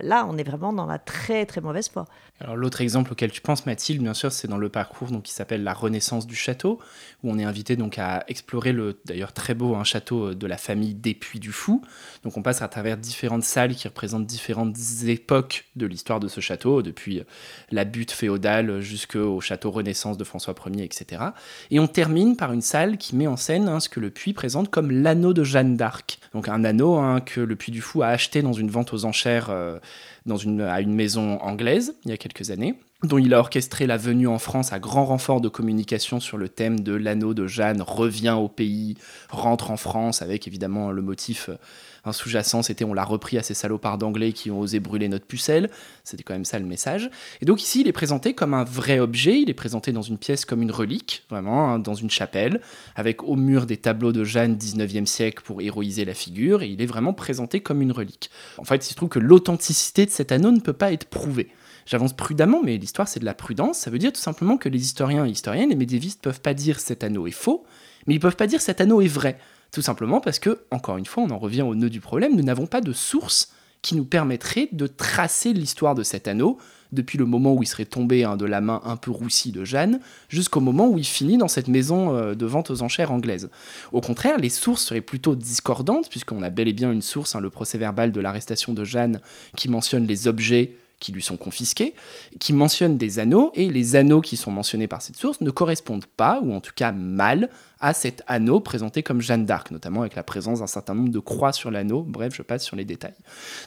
là, 0.00 0.26
on 0.28 0.36
est 0.36 0.44
vraiment 0.44 0.72
dans 0.72 0.86
la 0.86 0.98
très 0.98 1.46
très 1.46 1.60
mauvaise 1.60 1.88
foi. 1.88 2.06
Alors 2.40 2.56
l'autre 2.56 2.80
exemple 2.80 3.12
auquel 3.12 3.30
tu 3.30 3.40
penses, 3.40 3.64
Mathilde, 3.64 4.02
bien 4.02 4.14
sûr, 4.14 4.32
c'est 4.32 4.48
dans 4.48 4.58
le 4.58 4.68
parcours 4.68 5.10
donc, 5.10 5.22
qui 5.22 5.32
s'appelle 5.32 5.62
La 5.62 5.72
Renaissance 5.72 6.26
du 6.26 6.34
château, 6.34 6.80
où 7.22 7.30
on 7.30 7.38
est 7.38 7.44
invité 7.44 7.76
donc 7.76 7.98
à 7.98 8.24
explorer 8.26 8.72
le 8.72 8.98
d'ailleurs 9.04 9.32
très 9.32 9.54
beau 9.54 9.76
un 9.76 9.84
château 9.84 10.30
euh, 10.30 10.34
de 10.34 10.46
la 10.46 10.56
famille 10.56 10.94
des 10.94 11.14
Puy 11.14 11.38
du 11.38 11.52
Fou. 11.52 11.82
Donc 12.24 12.36
on 12.36 12.42
passe 12.42 12.60
à 12.60 12.68
travers 12.68 12.96
différentes 12.96 13.44
salles 13.44 13.74
qui 13.74 13.86
représentent 13.86 14.26
différentes 14.26 14.76
époques 15.06 15.66
de 15.76 15.86
l'histoire 15.86 16.18
de 16.18 16.26
ce 16.28 16.40
château, 16.40 16.82
depuis 16.82 17.20
euh, 17.20 17.24
la 17.70 17.84
butte 17.84 18.10
féodale 18.10 18.80
jusqu'au 18.80 19.40
château 19.40 19.70
Renaissance 19.70 20.18
de 20.18 20.24
François 20.24 20.54
Ier, 20.66 20.84
etc. 20.84 21.22
Et 21.70 21.78
on 21.78 21.86
termine 21.86 22.36
par 22.36 22.52
une 22.52 22.62
salle 22.62 22.98
qui 22.98 23.14
met 23.14 23.26
en 23.26 23.36
scène 23.36 23.68
hein, 23.68 23.80
ce 23.80 23.88
que 23.88 24.00
le 24.00 24.10
Puy 24.10 24.32
présente 24.32 24.70
comme 24.70 24.90
l'anneau 24.90 25.32
de 25.32 25.44
Jeanne 25.44 25.76
d'Arc. 25.76 26.18
Donc 26.32 26.48
un 26.48 26.64
anneau 26.64 26.96
hein, 26.96 27.20
que 27.20 27.40
le 27.40 27.54
Puy 27.54 27.70
du 27.70 27.80
Fou 27.80 28.02
a 28.02 28.08
acheté 28.08 28.42
dans 28.42 28.52
une 28.52 28.70
vente 28.70 28.92
aux 28.92 29.04
enchères 29.04 29.50
euh, 29.50 29.78
dans 30.26 30.36
une, 30.36 30.60
à 30.60 30.80
une 30.80 30.94
maison 30.94 31.40
anglaise 31.40 31.94
il 32.04 32.10
y 32.10 32.14
a 32.14 32.16
quelques 32.16 32.50
années, 32.50 32.74
dont 33.02 33.18
il 33.18 33.34
a 33.34 33.38
orchestré 33.38 33.86
la 33.86 33.96
venue 33.96 34.28
en 34.28 34.38
France 34.38 34.72
à 34.72 34.78
grand 34.78 35.04
renfort 35.04 35.40
de 35.40 35.48
communication 35.48 36.20
sur 36.20 36.38
le 36.38 36.48
thème 36.48 36.80
de 36.80 36.94
l'anneau 36.94 37.34
de 37.34 37.46
Jeanne 37.46 37.82
revient 37.82 38.36
au 38.38 38.48
pays, 38.48 38.96
rentre 39.28 39.70
en 39.70 39.76
France, 39.76 40.22
avec 40.22 40.46
évidemment 40.46 40.90
le 40.90 41.02
motif 41.02 41.50
euh, 41.50 42.12
sous-jacent, 42.12 42.62
c'était 42.62 42.84
on 42.84 42.94
l'a 42.94 43.04
repris 43.04 43.38
à 43.38 43.42
ces 43.42 43.54
salopards 43.54 43.98
d'anglais 43.98 44.32
qui 44.32 44.50
ont 44.50 44.60
osé 44.60 44.80
brûler 44.80 45.08
notre 45.08 45.26
pucelle. 45.26 45.70
C'était 46.02 46.22
quand 46.22 46.34
même 46.34 46.44
ça 46.44 46.58
le 46.58 46.66
message. 46.66 47.10
Et 47.40 47.46
donc 47.46 47.62
ici, 47.62 47.80
il 47.80 47.88
est 47.88 47.92
présenté 47.92 48.34
comme 48.34 48.54
un 48.54 48.64
vrai 48.64 48.98
objet, 48.98 49.40
il 49.40 49.50
est 49.50 49.54
présenté 49.54 49.92
dans 49.92 50.02
une 50.02 50.18
pièce 50.18 50.44
comme 50.44 50.62
une 50.62 50.70
relique, 50.70 51.24
vraiment, 51.30 51.70
hein, 51.70 51.78
dans 51.78 51.94
une 51.94 52.10
chapelle, 52.10 52.60
avec 52.94 53.22
au 53.22 53.36
mur 53.36 53.66
des 53.66 53.76
tableaux 53.76 54.12
de 54.12 54.24
Jeanne 54.24 54.56
19e 54.56 55.06
siècle 55.06 55.42
pour 55.44 55.60
héroïser 55.62 56.04
la 56.04 56.14
figure, 56.14 56.62
et 56.62 56.68
il 56.68 56.82
est 56.82 56.86
vraiment 56.86 57.12
présenté 57.12 57.60
comme 57.60 57.82
une 57.82 57.92
relique. 57.92 58.30
En 58.58 58.64
fait, 58.64 58.86
il 58.86 58.90
se 58.90 58.94
trouve 58.94 59.08
que 59.08 59.18
l'authenticité 59.18 60.06
de 60.06 60.10
cet 60.10 60.32
anneau 60.32 60.50
ne 60.50 60.60
peut 60.60 60.72
pas 60.72 60.92
être 60.92 61.06
prouvée. 61.06 61.50
J'avance 61.86 62.12
prudemment, 62.12 62.62
mais 62.62 62.76
l'histoire 62.76 63.08
c'est 63.08 63.20
de 63.20 63.24
la 63.24 63.34
prudence. 63.34 63.78
Ça 63.78 63.90
veut 63.90 63.98
dire 63.98 64.12
tout 64.12 64.20
simplement 64.20 64.56
que 64.56 64.68
les 64.68 64.80
historiens 64.80 65.26
et 65.26 65.30
historiennes, 65.30 65.70
les 65.70 65.76
médiévistes 65.76 66.22
peuvent 66.22 66.40
pas 66.40 66.54
dire 66.54 66.80
cet 66.80 67.04
anneau 67.04 67.26
est 67.26 67.32
faux, 67.32 67.64
mais 68.06 68.14
ils 68.14 68.20
peuvent 68.20 68.36
pas 68.36 68.46
dire 68.46 68.60
cet 68.60 68.80
anneau 68.80 69.00
est 69.00 69.08
vrai. 69.08 69.38
Tout 69.72 69.82
simplement 69.82 70.20
parce 70.20 70.38
que, 70.38 70.60
encore 70.70 70.98
une 70.98 71.06
fois, 71.06 71.24
on 71.24 71.30
en 71.30 71.38
revient 71.38 71.62
au 71.62 71.74
nœud 71.74 71.90
du 71.90 72.00
problème, 72.00 72.36
nous 72.36 72.44
n'avons 72.44 72.66
pas 72.66 72.80
de 72.80 72.92
source 72.92 73.52
qui 73.82 73.96
nous 73.96 74.04
permettrait 74.04 74.68
de 74.72 74.86
tracer 74.86 75.52
l'histoire 75.52 75.94
de 75.94 76.02
cet 76.02 76.26
anneau 76.26 76.58
depuis 76.92 77.18
le 77.18 77.26
moment 77.26 77.54
où 77.54 77.62
il 77.62 77.66
serait 77.66 77.84
tombé 77.84 78.24
hein, 78.24 78.36
de 78.36 78.46
la 78.46 78.60
main 78.60 78.80
un 78.84 78.96
peu 78.96 79.10
roussie 79.10 79.52
de 79.52 79.64
Jeanne 79.64 80.00
jusqu'au 80.28 80.60
moment 80.60 80.88
où 80.88 80.96
il 80.96 81.04
finit 81.04 81.36
dans 81.36 81.48
cette 81.48 81.68
maison 81.68 82.16
euh, 82.16 82.34
de 82.34 82.46
vente 82.46 82.70
aux 82.70 82.82
enchères 82.82 83.12
anglaise. 83.12 83.50
Au 83.92 84.00
contraire, 84.00 84.38
les 84.38 84.48
sources 84.48 84.84
seraient 84.84 85.00
plutôt 85.00 85.34
discordantes 85.34 86.08
puisqu'on 86.08 86.42
a 86.42 86.50
bel 86.50 86.68
et 86.68 86.72
bien 86.72 86.92
une 86.92 87.02
source, 87.02 87.34
hein, 87.34 87.40
le 87.40 87.50
procès 87.50 87.76
verbal 87.76 88.12
de 88.12 88.20
l'arrestation 88.20 88.72
de 88.72 88.84
Jeanne, 88.84 89.20
qui 89.56 89.68
mentionne 89.68 90.06
les 90.06 90.28
objets 90.28 90.76
qui 91.00 91.12
lui 91.12 91.22
sont 91.22 91.36
confisqués, 91.36 91.94
qui 92.40 92.52
mentionne 92.52 92.96
des 92.96 93.18
anneaux, 93.18 93.52
et 93.54 93.70
les 93.70 93.96
anneaux 93.96 94.20
qui 94.20 94.36
sont 94.36 94.50
mentionnés 94.50 94.88
par 94.88 95.02
cette 95.02 95.16
source 95.16 95.40
ne 95.40 95.50
correspondent 95.50 96.06
pas, 96.06 96.40
ou 96.42 96.52
en 96.52 96.60
tout 96.60 96.72
cas 96.74 96.92
mal, 96.92 97.50
à 97.80 97.92
cet 97.92 98.22
anneau 98.28 98.60
présenté 98.60 99.02
comme 99.02 99.20
Jeanne 99.20 99.44
d'Arc, 99.44 99.70
notamment 99.70 100.00
avec 100.00 100.14
la 100.14 100.22
présence 100.22 100.60
d'un 100.60 100.66
certain 100.66 100.94
nombre 100.94 101.10
de 101.10 101.18
croix 101.18 101.52
sur 101.52 101.70
l'anneau. 101.70 102.02
Bref, 102.02 102.32
je 102.34 102.40
passe 102.40 102.64
sur 102.64 102.76
les 102.76 102.86
détails. 102.86 103.14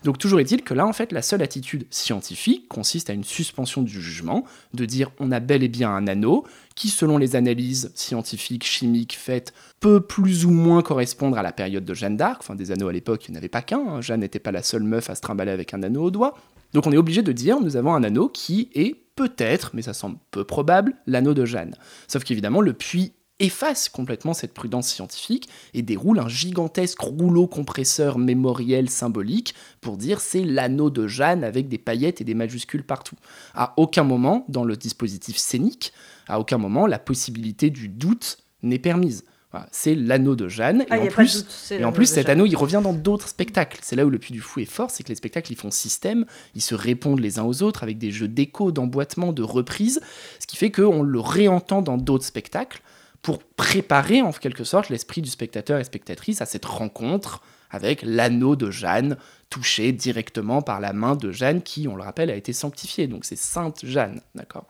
Donc 0.03 0.17
toujours 0.17 0.39
est-il 0.39 0.63
que 0.63 0.73
là, 0.73 0.87
en 0.87 0.93
fait, 0.93 1.11
la 1.11 1.21
seule 1.21 1.43
attitude 1.43 1.85
scientifique 1.91 2.67
consiste 2.67 3.11
à 3.11 3.13
une 3.13 3.23
suspension 3.23 3.83
du 3.83 4.01
jugement, 4.01 4.43
de 4.73 4.85
dire 4.85 5.11
on 5.19 5.31
a 5.31 5.39
bel 5.39 5.61
et 5.61 5.67
bien 5.67 5.91
un 5.91 6.07
anneau 6.07 6.45
qui, 6.73 6.89
selon 6.89 7.19
les 7.19 7.35
analyses 7.35 7.91
scientifiques, 7.93 8.65
chimiques 8.65 9.15
faites, 9.15 9.53
peut 9.79 10.01
plus 10.01 10.45
ou 10.45 10.51
moins 10.51 10.81
correspondre 10.81 11.37
à 11.37 11.43
la 11.43 11.51
période 11.51 11.85
de 11.85 11.93
Jeanne 11.93 12.17
d'Arc. 12.17 12.37
Enfin, 12.39 12.55
des 12.55 12.71
anneaux 12.71 12.87
à 12.87 12.93
l'époque, 12.93 13.27
il 13.27 13.31
n'y 13.31 13.37
en 13.37 13.39
avait 13.39 13.49
pas 13.49 13.61
qu'un. 13.61 13.79
hein. 13.87 14.01
Jeanne 14.01 14.21
n'était 14.21 14.39
pas 14.39 14.51
la 14.51 14.63
seule 14.63 14.83
meuf 14.83 15.11
à 15.11 15.15
se 15.15 15.21
trimballer 15.21 15.51
avec 15.51 15.75
un 15.75 15.83
anneau 15.83 16.05
au 16.05 16.11
doigt. 16.11 16.35
Donc 16.73 16.87
on 16.87 16.91
est 16.91 16.97
obligé 16.97 17.21
de 17.21 17.31
dire 17.31 17.59
nous 17.59 17.75
avons 17.75 17.93
un 17.93 18.03
anneau 18.03 18.29
qui 18.29 18.69
est 18.73 18.95
peut-être, 19.15 19.71
mais 19.73 19.81
ça 19.81 19.93
semble 19.93 20.17
peu 20.31 20.43
probable, 20.43 20.95
l'anneau 21.07 21.33
de 21.33 21.45
Jeanne. 21.45 21.75
Sauf 22.07 22.23
qu'évidemment, 22.23 22.61
le 22.61 22.73
puits 22.73 23.13
efface 23.39 23.87
complètement 23.89 24.33
cette 24.33 24.53
prudence 24.53 24.87
scientifique 24.87 25.47
et 25.73 25.81
déroule 25.81 26.19
un 26.19 26.27
gigantesque 26.27 26.99
rouleau 26.99 27.47
compresseur 27.47 28.17
mémoriel 28.17 28.89
symbolique 28.89 29.53
pour 29.81 29.97
dire 29.97 30.21
c'est 30.21 30.43
l'anneau 30.43 30.89
de 30.89 31.07
Jeanne 31.07 31.43
avec 31.43 31.67
des 31.67 31.77
paillettes 31.77 32.21
et 32.21 32.23
des 32.23 32.33
majuscules 32.33 32.83
partout. 32.83 33.15
À 33.53 33.73
aucun 33.77 34.03
moment, 34.03 34.45
dans 34.49 34.63
le 34.63 34.75
dispositif 34.75 35.37
scénique, 35.37 35.93
à 36.27 36.39
aucun 36.39 36.57
moment, 36.57 36.87
la 36.87 36.99
possibilité 36.99 37.69
du 37.69 37.89
doute 37.89 38.37
n'est 38.63 38.79
permise. 38.79 39.23
C'est 39.71 39.95
l'anneau 39.95 40.35
de 40.35 40.47
Jeanne. 40.47 40.85
Ah, 40.89 40.97
et, 40.97 41.05
y 41.05 41.07
en 41.07 41.11
plus, 41.11 41.37
doute, 41.37 41.45
c'est 41.49 41.75
et 41.75 41.77
en 41.77 41.81
l'anneau 41.81 41.91
plus, 41.93 42.09
de 42.09 42.15
cet 42.15 42.29
anneau, 42.29 42.45
il 42.45 42.55
revient 42.55 42.81
dans 42.83 42.93
d'autres 42.93 43.27
spectacles. 43.27 43.79
C'est 43.81 43.95
là 43.95 44.05
où 44.05 44.09
le 44.09 44.19
Puy 44.19 44.33
du 44.33 44.41
Fou 44.41 44.59
est 44.59 44.65
fort, 44.65 44.91
c'est 44.91 45.03
que 45.03 45.09
les 45.09 45.15
spectacles, 45.15 45.51
ils 45.51 45.57
font 45.57 45.71
système, 45.71 46.25
ils 46.55 46.61
se 46.61 46.75
répondent 46.75 47.19
les 47.19 47.39
uns 47.39 47.43
aux 47.43 47.63
autres 47.63 47.83
avec 47.83 47.97
des 47.97 48.11
jeux 48.11 48.27
d'écho, 48.27 48.71
d'emboîtement, 48.71 49.33
de 49.33 49.43
reprise, 49.43 50.01
ce 50.39 50.47
qui 50.47 50.57
fait 50.57 50.71
qu'on 50.71 51.03
le 51.03 51.19
réentend 51.19 51.81
dans 51.81 51.97
d'autres 51.97 52.25
spectacles 52.25 52.81
pour 53.21 53.43
préparer 53.43 54.21
en 54.21 54.31
quelque 54.31 54.63
sorte 54.63 54.89
l'esprit 54.89 55.21
du 55.21 55.29
spectateur 55.29 55.79
et 55.79 55.83
spectatrice 55.83 56.41
à 56.41 56.45
cette 56.45 56.65
rencontre 56.65 57.41
avec 57.69 58.01
l'anneau 58.03 58.55
de 58.55 58.71
Jeanne, 58.71 59.17
touché 59.49 59.91
directement 59.91 60.61
par 60.61 60.79
la 60.79 60.93
main 60.93 61.15
de 61.15 61.31
Jeanne 61.31 61.61
qui, 61.61 61.87
on 61.87 61.95
le 61.95 62.03
rappelle, 62.03 62.29
a 62.29 62.35
été 62.35 62.53
sanctifiée. 62.53 63.07
Donc 63.07 63.25
c'est 63.25 63.37
Sainte 63.37 63.85
Jeanne, 63.85 64.21
d'accord? 64.35 64.65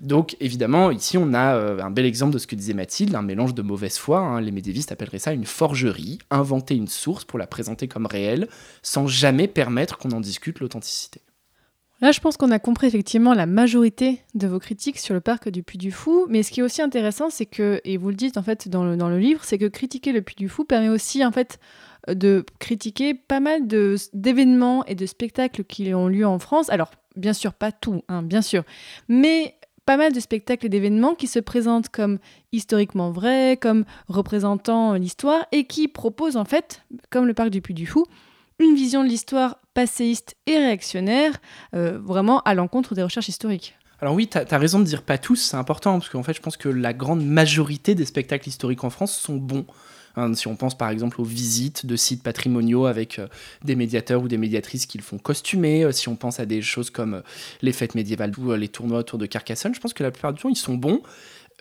Donc 0.00 0.36
évidemment, 0.40 0.90
ici 0.90 1.18
on 1.18 1.34
a 1.34 1.54
euh, 1.56 1.80
un 1.80 1.90
bel 1.90 2.06
exemple 2.06 2.32
de 2.32 2.38
ce 2.38 2.46
que 2.46 2.56
disait 2.56 2.74
Mathilde, 2.74 3.14
un 3.14 3.22
mélange 3.22 3.54
de 3.54 3.62
mauvaise 3.62 3.98
foi. 3.98 4.20
hein. 4.20 4.40
Les 4.40 4.52
médiévistes 4.52 4.92
appelleraient 4.92 5.18
ça 5.18 5.32
une 5.32 5.46
forgerie, 5.46 6.18
inventer 6.30 6.74
une 6.74 6.88
source 6.88 7.24
pour 7.24 7.38
la 7.38 7.46
présenter 7.46 7.88
comme 7.88 8.06
réelle, 8.06 8.48
sans 8.82 9.06
jamais 9.06 9.48
permettre 9.48 9.98
qu'on 9.98 10.10
en 10.12 10.20
discute 10.20 10.60
l'authenticité. 10.60 11.20
Là, 12.02 12.12
je 12.12 12.20
pense 12.20 12.36
qu'on 12.36 12.50
a 12.50 12.58
compris 12.58 12.86
effectivement 12.88 13.32
la 13.32 13.46
majorité 13.46 14.20
de 14.34 14.46
vos 14.46 14.58
critiques 14.58 14.98
sur 14.98 15.14
le 15.14 15.22
parc 15.22 15.48
du 15.48 15.62
Puy 15.62 15.78
du 15.78 15.90
Fou. 15.90 16.26
Mais 16.28 16.42
ce 16.42 16.50
qui 16.50 16.60
est 16.60 16.62
aussi 16.62 16.82
intéressant, 16.82 17.30
c'est 17.30 17.46
que, 17.46 17.80
et 17.84 17.96
vous 17.96 18.10
le 18.10 18.14
dites 18.14 18.36
en 18.36 18.42
fait 18.42 18.68
dans 18.68 18.84
le, 18.84 18.98
dans 18.98 19.08
le 19.08 19.18
livre, 19.18 19.40
c'est 19.44 19.56
que 19.56 19.64
critiquer 19.64 20.12
le 20.12 20.20
Puy 20.20 20.34
du 20.36 20.50
Fou 20.50 20.64
permet 20.64 20.90
aussi 20.90 21.24
en 21.24 21.32
fait 21.32 21.58
de 22.08 22.44
critiquer 22.58 23.14
pas 23.14 23.40
mal 23.40 23.66
d'événements 23.66 24.84
et 24.86 24.94
de 24.94 25.06
spectacles 25.06 25.64
qui 25.64 25.92
ont 25.94 26.08
lieu 26.08 26.26
en 26.26 26.38
France. 26.38 26.70
Alors, 26.70 26.90
bien 27.16 27.32
sûr, 27.32 27.52
pas 27.52 27.72
tout, 27.72 28.02
hein, 28.08 28.22
bien 28.22 28.42
sûr, 28.42 28.62
mais 29.08 29.54
pas 29.86 29.96
mal 29.96 30.12
de 30.12 30.20
spectacles 30.20 30.66
et 30.66 30.68
d'événements 30.68 31.14
qui 31.14 31.28
se 31.28 31.38
présentent 31.38 31.88
comme 31.88 32.18
historiquement 32.52 33.10
vrais, 33.12 33.56
comme 33.56 33.84
représentant 34.08 34.94
l'histoire 34.94 35.46
et 35.52 35.64
qui 35.64 35.86
proposent 35.86 36.36
en 36.36 36.44
fait, 36.44 36.82
comme 37.10 37.26
le 37.26 37.34
parc 37.34 37.50
du 37.50 37.62
Puy 37.62 37.72
du 37.72 37.86
Fou, 37.86 38.04
une 38.58 38.74
vision 38.74 39.04
de 39.04 39.08
l'histoire 39.08 39.58
passéiste 39.74 40.36
et 40.46 40.56
réactionnaire, 40.56 41.34
euh, 41.74 41.98
vraiment 41.98 42.40
à 42.40 42.54
l'encontre 42.54 42.94
des 42.94 43.02
recherches 43.02 43.28
historiques. 43.28 43.76
Alors 44.00 44.14
oui, 44.14 44.28
tu 44.28 44.38
as, 44.38 44.58
raison 44.58 44.78
de 44.78 44.84
dire 44.84 45.02
pas 45.02 45.18
tous, 45.18 45.36
c'est 45.36 45.56
important, 45.56 45.98
parce 45.98 46.10
qu'en 46.10 46.22
fait, 46.22 46.34
je 46.34 46.42
pense 46.42 46.56
que 46.56 46.68
la 46.68 46.92
grande 46.92 47.24
majorité 47.24 47.94
des 47.94 48.04
spectacles 48.04 48.48
historiques 48.48 48.84
en 48.84 48.90
France 48.90 49.16
sont 49.16 49.36
bons. 49.36 49.66
Hein, 50.16 50.32
si 50.34 50.48
on 50.48 50.56
pense 50.56 50.76
par 50.76 50.88
exemple 50.88 51.20
aux 51.20 51.24
visites 51.24 51.84
de 51.84 51.94
sites 51.94 52.22
patrimoniaux 52.22 52.86
avec 52.86 53.18
euh, 53.18 53.28
des 53.64 53.76
médiateurs 53.76 54.22
ou 54.22 54.28
des 54.28 54.38
médiatrices 54.38 54.86
qui 54.86 54.96
le 54.96 55.02
font 55.02 55.18
costumer, 55.18 55.84
euh, 55.84 55.92
si 55.92 56.08
on 56.08 56.16
pense 56.16 56.40
à 56.40 56.46
des 56.46 56.62
choses 56.62 56.88
comme 56.88 57.14
euh, 57.14 57.20
les 57.60 57.72
fêtes 57.72 57.94
médiévales 57.94 58.32
ou 58.38 58.52
les 58.52 58.68
tournois 58.68 59.00
autour 59.00 59.18
de 59.18 59.26
Carcassonne, 59.26 59.74
je 59.74 59.80
pense 59.80 59.92
que 59.92 60.02
la 60.02 60.10
plupart 60.10 60.32
du 60.32 60.40
temps, 60.40 60.48
ils 60.48 60.56
sont 60.56 60.74
bons. 60.74 61.02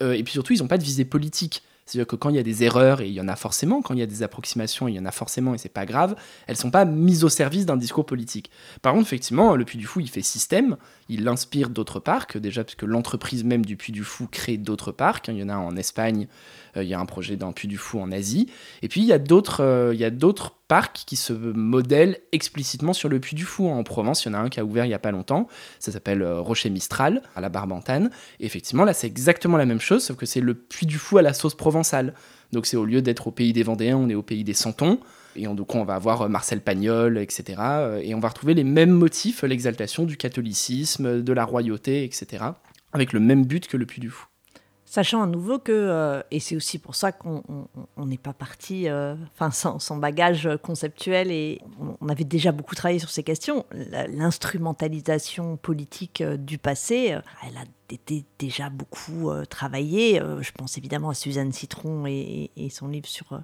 Et 0.02 0.24
puis 0.26 0.34
surtout, 0.34 0.52
ils 0.52 0.60
n'ont 0.60 0.68
pas 0.68 0.78
de 0.78 0.84
visée 0.84 1.06
politique. 1.06 1.64
C'est-à-dire 1.86 2.08
que 2.08 2.16
quand 2.16 2.30
il 2.30 2.36
y 2.36 2.40
a 2.40 2.44
des 2.44 2.64
erreurs, 2.64 3.00
et 3.00 3.08
il 3.08 3.14
y 3.14 3.22
en 3.22 3.28
a 3.28 3.36
forcément, 3.36 3.82
quand 3.82 3.94
il 3.94 4.00
y 4.00 4.04
a 4.04 4.08
des 4.08 4.24
approximations, 4.24 4.88
il 4.88 4.96
y 4.96 5.00
en 5.00 5.06
a 5.06 5.12
forcément, 5.12 5.54
et 5.54 5.58
c'est 5.58 5.70
pas 5.70 5.86
grave, 5.86 6.16
elles 6.48 6.58
sont 6.58 6.72
pas 6.72 6.84
mises 6.84 7.24
au 7.24 7.30
service 7.30 7.66
d'un 7.66 7.78
discours 7.78 8.06
politique. 8.06 8.50
Par 8.82 8.94
contre, 8.94 9.06
effectivement, 9.06 9.56
le 9.56 9.64
Puy 9.66 9.78
du 9.78 9.86
Fou, 9.86 10.00
il 10.00 10.10
fait 10.10 10.24
système, 10.24 10.78
il 11.08 11.28
inspire 11.28 11.70
d'autres 11.70 12.00
parcs, 12.00 12.38
déjà 12.38 12.64
parce 12.64 12.76
que 12.76 12.86
l'entreprise 12.86 13.44
même 13.44 13.64
du 13.64 13.78
Puy 13.78 13.92
du 13.92 14.04
Fou 14.04 14.28
crée 14.30 14.58
d'autres 14.58 14.92
parcs. 14.92 15.28
Il 15.28 15.38
y 15.38 15.44
en 15.44 15.50
a 15.50 15.58
en 15.58 15.76
Espagne, 15.76 16.28
euh, 16.78 16.84
il 16.84 16.90
y 16.90 16.94
a 16.94 17.00
un 17.00 17.06
projet 17.06 17.36
d'un 17.36 17.52
Puy 17.52 17.68
du 17.68 17.78
Fou 17.78 18.00
en 18.00 18.12
Asie. 18.12 18.50
Et 18.82 18.88
puis, 18.88 19.02
il 19.02 19.08
y 19.08 19.14
a 19.14 19.20
d'autres 19.20 19.62
euh, 19.62 19.94
il 19.94 20.00
y 20.00 20.06
a 20.06 20.10
d'autres 20.10 20.56
parcs 20.68 21.04
qui 21.06 21.16
se 21.16 21.32
modèlent 21.32 22.20
explicitement 22.32 22.94
sur 22.94 23.08
le 23.08 23.20
Puy 23.20 23.36
du 23.36 23.46
Fou. 23.46 23.68
En 23.68 23.84
Provence, 23.84 24.26
il 24.26 24.30
y 24.30 24.32
en 24.32 24.34
a 24.34 24.40
un 24.40 24.50
qui 24.50 24.60
a 24.60 24.66
ouvert 24.66 24.86
il 24.86 24.90
y 24.90 24.96
a 24.96 25.00
pas 25.00 25.12
longtemps. 25.12 25.48
Ça 25.80 25.92
s'appelle 25.92 26.24
euh, 26.24 26.40
Rocher 26.40 26.72
Mistral, 26.72 27.22
à 27.36 27.42
la 27.42 27.50
Barbantane. 27.50 28.10
Et 28.40 28.46
effectivement, 28.46 28.84
là, 28.84 28.94
c'est 28.94 29.08
exactement 29.08 29.58
la 29.58 29.66
même 29.66 29.82
chose, 29.82 30.04
sauf 30.04 30.18
que 30.18 30.26
c'est 30.26 30.42
le 30.42 30.56
Puy 30.56 30.88
du 30.88 30.98
Fou 30.98 31.18
à 31.18 31.22
la 31.22 31.34
sauce 31.34 31.56
provençale. 31.56 32.14
Donc, 32.52 32.66
c'est 32.66 32.78
au 32.78 32.86
lieu 32.86 33.02
d'être 33.02 33.28
au 33.28 33.32
pays 33.32 33.54
des 33.54 33.64
Vendéens, 33.64 33.98
on 33.98 34.10
est 34.10 34.16
au 34.16 34.22
pays 34.24 34.44
des 34.44 34.54
Santons. 34.54 35.00
Et 35.36 35.48
on, 35.48 35.56
donc, 35.56 35.76
on 35.76 35.84
va 35.84 35.96
avoir 35.96 36.22
euh, 36.24 36.28
Marcel 36.30 36.62
Pagnol, 36.62 37.18
etc. 37.18 37.56
euh, 37.60 38.00
Et 38.02 38.16
on 38.16 38.20
va 38.20 38.30
retrouver 38.30 38.54
les 38.54 38.64
mêmes 38.64 38.92
motifs, 38.92 39.44
l'exaltation 39.44 40.04
du 40.04 40.16
catholicisme, 40.18 41.22
de 41.22 41.34
la 41.34 41.44
royauté, 41.46 42.04
etc. 42.06 42.46
Avec 42.94 43.12
le 43.12 43.20
même 43.20 43.46
but 43.46 43.68
que 43.68 43.76
le 43.78 43.86
Puy 43.86 44.00
du 44.00 44.10
Fou. 44.10 44.28
Sachant 44.88 45.22
à 45.24 45.28
nouveau 45.28 45.60
que, 45.60 45.74
euh, 45.74 46.22
et 46.32 46.40
c'est 46.40 46.56
aussi 46.56 46.78
pour 46.80 46.96
ça 46.96 47.12
qu'on 47.12 47.44
on- 47.50 47.68
on 47.98 48.06
n'est 48.06 48.20
pas 48.20 48.32
parti 48.32 48.88
euh, 48.88 49.16
sans, 49.52 49.80
sans 49.80 49.98
bagage 49.98 50.48
conceptuel, 50.62 51.32
et 51.32 51.60
on, 52.00 52.08
avait 52.08 52.24
déjà 52.24 52.54
beaucoup 52.54 52.76
travaillé 52.76 53.00
sur 53.00 53.10
ces 53.10 53.24
questions, 53.24 53.66
l'instrumentalisation 54.46 55.58
politique 55.58 56.22
euh, 56.22 56.38
du 56.38 56.58
passé, 56.58 57.14
euh, 57.14 57.20
elle 57.48 57.58
a 57.58 57.66
été 57.92 58.26
déjà 58.40 58.70
beaucoup 58.70 59.30
euh, 59.30 59.46
travaillée. 59.46 60.22
Euh, 60.22 60.42
je 60.42 60.52
pense 60.52 60.78
évidemment 60.78 61.10
à 61.10 61.14
Suzanne 61.14 61.52
Citron 61.52 62.06
et, 62.08 62.50
son 62.70 62.88
livre 62.88 63.08
sur, 63.08 63.34
euh, 63.34 63.40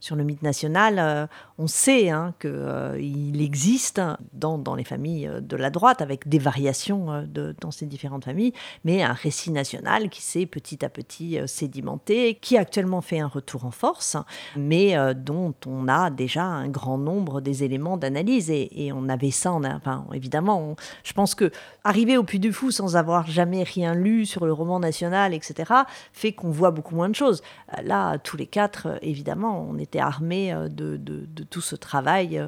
sur 0.00 0.16
le 0.16 0.24
mythe 0.24 0.42
national. 0.42 0.98
Euh, 0.98 1.26
on 1.58 1.66
sait 1.66 2.10
hein, 2.10 2.34
qu'il 2.40 3.40
existe 3.40 4.00
dans, 4.32 4.58
dans 4.58 4.74
les 4.74 4.84
familles 4.84 5.26
euh, 5.26 5.40
de 5.40 5.56
la 5.56 5.70
droite, 5.70 6.02
avec 6.02 6.28
des 6.28 6.38
variations 6.38 7.12
euh, 7.12 7.52
dans 7.60 7.70
ces 7.70 7.86
différentes 7.86 8.24
familles, 8.24 8.52
mais 8.84 9.02
un 9.02 9.12
récit 9.12 9.50
national 9.50 10.08
qui 10.10 10.22
s'est 10.22 10.46
petit 10.46 10.84
à 10.84 10.88
petit 10.88 11.38
euh, 11.38 11.46
sédimenté, 11.46 12.34
qui 12.34 12.58
actuellement 12.58 13.00
fait 13.00 13.20
un 13.20 13.26
retour 13.26 13.64
en 13.64 13.70
force, 13.70 14.16
mais 14.56 14.96
euh, 14.96 15.14
dont 15.14 15.54
on 15.66 15.88
a 15.88 16.10
déjà 16.10 16.44
un 16.44 16.68
grand 16.68 16.98
nombre 16.98 17.40
des 17.40 17.64
éléments 17.64 17.96
d'analyse. 17.96 18.50
Et, 18.50 18.92
on 18.94 19.08
avait 19.08 19.30
ça, 19.30 19.52
enfin, 19.52 20.06
évidemment, 20.12 20.76
je 21.02 21.12
pense 21.12 21.34
que 21.34 21.50
arriver 21.84 22.16
au 22.16 22.24
Puy 22.24 22.38
du 22.38 22.52
Fou 22.52 22.70
sans 22.70 22.96
avoir 22.96 23.26
jamais 23.26 23.62
rien 23.62 23.85
lu 23.94 24.26
sur 24.26 24.46
le 24.46 24.52
roman 24.52 24.80
national, 24.80 25.34
etc., 25.34 25.72
fait 26.12 26.32
qu'on 26.32 26.50
voit 26.50 26.70
beaucoup 26.70 26.94
moins 26.94 27.08
de 27.08 27.14
choses. 27.14 27.42
Euh, 27.78 27.82
Là, 27.82 28.18
tous 28.18 28.36
les 28.36 28.46
quatre, 28.46 28.86
euh, 28.86 28.98
évidemment, 29.02 29.66
on 29.70 29.78
était 29.78 30.00
armés 30.00 30.52
euh, 30.52 30.68
de, 30.68 30.96
de- 30.96 31.26
de 31.26 31.42
tout 31.44 31.60
ce 31.60 31.76
travail. 31.76 32.42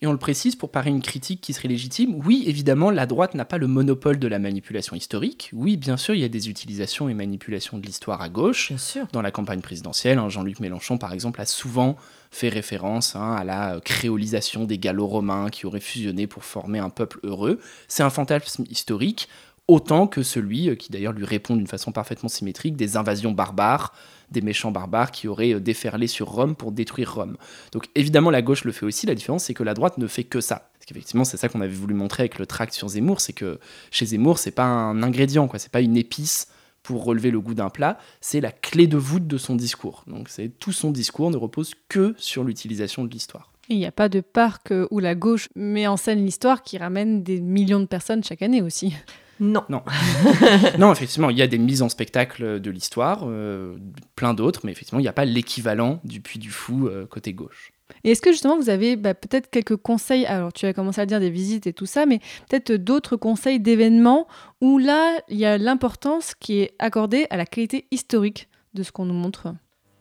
Et 0.00 0.06
on 0.08 0.12
le 0.12 0.18
précise 0.18 0.56
pour 0.56 0.72
parer 0.72 0.90
une 0.90 1.00
critique 1.00 1.40
qui 1.40 1.52
serait 1.52 1.68
légitime. 1.68 2.20
Oui, 2.26 2.42
évidemment, 2.48 2.90
la 2.90 3.06
droite 3.06 3.34
n'a 3.34 3.44
pas 3.44 3.56
le 3.58 3.68
monopole 3.68 4.18
de 4.18 4.26
la 4.26 4.40
manipulation 4.40 4.96
historique. 4.96 5.48
Oui, 5.52 5.76
bien 5.76 5.96
sûr, 5.96 6.16
il 6.16 6.20
y 6.20 6.24
a 6.24 6.28
des 6.28 6.48
utilisations 6.50 7.08
et 7.08 7.14
manipulations 7.14 7.78
de 7.78 7.86
l'histoire 7.86 8.20
à 8.20 8.28
gauche. 8.28 8.70
Bien 8.70 8.78
sûr. 8.78 9.06
Dans 9.12 9.22
la 9.22 9.30
campagne 9.30 9.60
présidentielle, 9.60 10.18
hein, 10.18 10.28
Jean-Luc 10.28 10.58
Mélenchon, 10.58 10.98
par 10.98 11.12
exemple, 11.12 11.40
a 11.40 11.46
souvent 11.46 11.94
fait 12.32 12.48
référence 12.48 13.14
hein, 13.14 13.32
à 13.32 13.44
la 13.44 13.78
créolisation 13.84 14.64
des 14.64 14.78
gallo-romains 14.78 15.50
qui 15.50 15.66
auraient 15.66 15.78
fusionné 15.78 16.26
pour 16.26 16.42
former 16.42 16.80
un 16.80 16.90
peuple 16.90 17.20
heureux. 17.22 17.60
C'est 17.86 18.02
un 18.02 18.10
fantasme 18.10 18.64
historique, 18.68 19.28
autant 19.72 20.06
que 20.06 20.22
celui, 20.22 20.68
euh, 20.68 20.74
qui 20.74 20.90
d'ailleurs 20.90 21.12
lui 21.12 21.24
répond 21.24 21.56
d'une 21.56 21.66
façon 21.66 21.92
parfaitement 21.92 22.28
symétrique, 22.28 22.76
des 22.76 22.96
invasions 22.96 23.32
barbares, 23.32 23.92
des 24.30 24.40
méchants 24.40 24.70
barbares 24.70 25.10
qui 25.10 25.28
auraient 25.28 25.54
euh, 25.54 25.60
déferlé 25.60 26.06
sur 26.06 26.28
Rome 26.28 26.54
pour 26.54 26.72
détruire 26.72 27.14
Rome. 27.14 27.36
Donc 27.72 27.86
évidemment, 27.94 28.30
la 28.30 28.42
gauche 28.42 28.64
le 28.64 28.72
fait 28.72 28.86
aussi. 28.86 29.06
La 29.06 29.14
différence, 29.14 29.44
c'est 29.44 29.54
que 29.54 29.62
la 29.62 29.74
droite 29.74 29.98
ne 29.98 30.06
fait 30.06 30.24
que 30.24 30.40
ça. 30.40 30.70
Parce 30.74 30.86
qu'effectivement, 30.86 31.24
c'est 31.24 31.36
ça 31.36 31.48
qu'on 31.48 31.60
avait 31.60 31.72
voulu 31.72 31.94
montrer 31.94 32.24
avec 32.24 32.38
le 32.38 32.46
tract 32.46 32.74
sur 32.74 32.88
Zemmour, 32.88 33.20
c'est 33.20 33.32
que 33.32 33.58
chez 33.90 34.06
Zemmour, 34.06 34.38
c'est 34.38 34.50
pas 34.50 34.64
un 34.64 35.02
ingrédient, 35.02 35.48
quoi. 35.48 35.58
C'est 35.58 35.72
pas 35.72 35.80
une 35.80 35.96
épice 35.96 36.48
pour 36.82 37.04
relever 37.04 37.30
le 37.30 37.40
goût 37.40 37.54
d'un 37.54 37.70
plat, 37.70 37.98
c'est 38.20 38.40
la 38.40 38.50
clé 38.50 38.86
de 38.86 38.96
voûte 38.96 39.26
de 39.26 39.38
son 39.38 39.54
discours. 39.54 40.04
Donc 40.06 40.28
c'est 40.28 40.48
tout 40.48 40.72
son 40.72 40.90
discours 40.90 41.30
ne 41.30 41.36
repose 41.36 41.74
que 41.88 42.14
sur 42.18 42.44
l'utilisation 42.44 43.04
de 43.04 43.10
l'histoire. 43.10 43.52
Il 43.68 43.78
n'y 43.78 43.86
a 43.86 43.92
pas 43.92 44.08
de 44.08 44.20
parc 44.20 44.72
euh, 44.72 44.88
où 44.90 44.98
la 44.98 45.14
gauche 45.14 45.48
met 45.54 45.86
en 45.86 45.96
scène 45.96 46.24
l'histoire 46.24 46.62
qui 46.62 46.78
ramène 46.78 47.22
des 47.22 47.40
millions 47.40 47.80
de 47.80 47.86
personnes 47.86 48.24
chaque 48.24 48.42
année 48.42 48.60
aussi. 48.60 48.94
Non. 49.42 49.64
Non. 49.68 49.82
non, 50.78 50.92
effectivement, 50.92 51.28
il 51.28 51.36
y 51.36 51.42
a 51.42 51.48
des 51.48 51.58
mises 51.58 51.82
en 51.82 51.88
spectacle 51.88 52.60
de 52.60 52.70
l'histoire, 52.70 53.24
euh, 53.24 53.76
plein 54.14 54.34
d'autres, 54.34 54.60
mais 54.62 54.70
effectivement, 54.70 55.00
il 55.00 55.02
n'y 55.02 55.08
a 55.08 55.12
pas 55.12 55.24
l'équivalent 55.24 56.00
du 56.04 56.20
Puy 56.20 56.38
du 56.38 56.50
Fou 56.50 56.86
euh, 56.86 57.06
côté 57.06 57.32
gauche. 57.32 57.72
Et 58.04 58.12
est-ce 58.12 58.22
que 58.22 58.30
justement 58.30 58.56
vous 58.56 58.70
avez 58.70 58.94
bah, 58.94 59.14
peut-être 59.14 59.50
quelques 59.50 59.76
conseils 59.76 60.24
Alors 60.26 60.52
tu 60.52 60.64
as 60.64 60.72
commencé 60.72 61.00
à 61.00 61.06
dire 61.06 61.18
des 61.20 61.28
visites 61.28 61.66
et 61.66 61.72
tout 61.72 61.86
ça, 61.86 62.06
mais 62.06 62.20
peut-être 62.48 62.72
d'autres 62.72 63.16
conseils 63.16 63.60
d'événements 63.60 64.28
où 64.60 64.78
là 64.78 65.18
il 65.28 65.36
y 65.36 65.44
a 65.44 65.58
l'importance 65.58 66.34
qui 66.34 66.60
est 66.60 66.74
accordée 66.78 67.26
à 67.30 67.36
la 67.36 67.44
qualité 67.44 67.86
historique 67.90 68.48
de 68.74 68.82
ce 68.82 68.92
qu'on 68.92 69.04
nous 69.04 69.14
montre? 69.14 69.48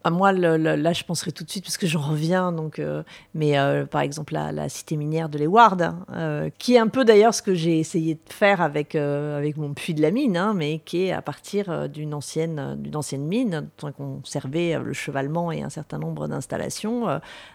À 0.03 0.09
moi, 0.09 0.31
le- 0.31 0.57
le- 0.57 0.75
là, 0.75 0.93
je 0.93 1.03
penserai 1.03 1.31
tout 1.31 1.43
de 1.43 1.49
suite, 1.51 1.63
parce 1.63 1.77
que 1.77 1.85
j'en 1.85 2.01
reviens, 2.01 2.51
donc, 2.51 2.79
euh, 2.79 3.03
mais 3.35 3.59
euh, 3.59 3.85
par 3.85 4.01
exemple, 4.01 4.33
la, 4.33 4.51
la 4.51 4.67
cité 4.67 4.95
minière 4.97 5.29
de 5.29 5.37
l'Eward, 5.37 5.79
hein, 5.83 6.05
euh, 6.13 6.49
qui 6.57 6.73
est 6.73 6.79
un 6.79 6.87
peu 6.87 7.05
d'ailleurs 7.05 7.35
ce 7.35 7.43
que 7.43 7.53
j'ai 7.53 7.77
essayé 7.77 8.15
de 8.15 8.33
faire 8.33 8.61
avec, 8.61 8.95
avec 8.95 9.57
mon 9.57 9.73
puits 9.75 9.93
de 9.93 10.01
la 10.01 10.09
mine, 10.09 10.37
hein, 10.37 10.53
mais 10.55 10.79
qui 10.85 11.03
est 11.03 11.11
à 11.11 11.21
partir 11.21 11.87
d'une 11.87 12.15
ancienne, 12.15 12.77
d'une 12.79 12.95
ancienne 12.95 13.25
mine, 13.27 13.67
dont 13.79 13.93
on 13.99 14.21
servait 14.23 14.79
le 14.83 14.93
chevalement 14.93 15.51
et 15.51 15.61
un 15.61 15.69
certain 15.69 15.99
nombre 15.99 16.27
d'installations, 16.27 17.07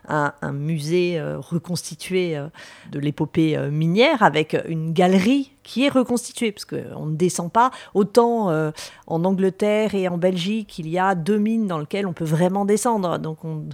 un, 0.09 0.33
un 0.41 0.53
musée 0.53 1.21
reconstitué 1.21 2.39
de 2.93 2.99
l'épopée 3.01 3.59
minière, 3.71 4.23
avec 4.23 4.57
une 4.69 4.93
galerie 4.93 5.53
qui 5.67 5.85
est 5.85 5.89
reconstitué, 5.89 6.53
parce 6.53 6.65
qu'on 6.65 7.07
ne 7.07 7.17
descend 7.17 7.53
pas. 7.53 7.73
Autant 7.93 8.51
euh, 8.51 8.71
en 9.09 9.25
Angleterre 9.25 9.97
et 9.97 10.07
en 10.07 10.17
Belgique, 10.17 10.79
il 10.79 10.89
y 10.89 10.97
a 10.97 11.17
deux 11.17 11.39
mines 11.39 11.67
dans 11.67 11.79
lesquelles 11.79 12.07
on 12.07 12.13
peut 12.13 12.25
vraiment 12.25 12.65
descendre. 12.65 13.19
Donc 13.19 13.45
on, 13.45 13.65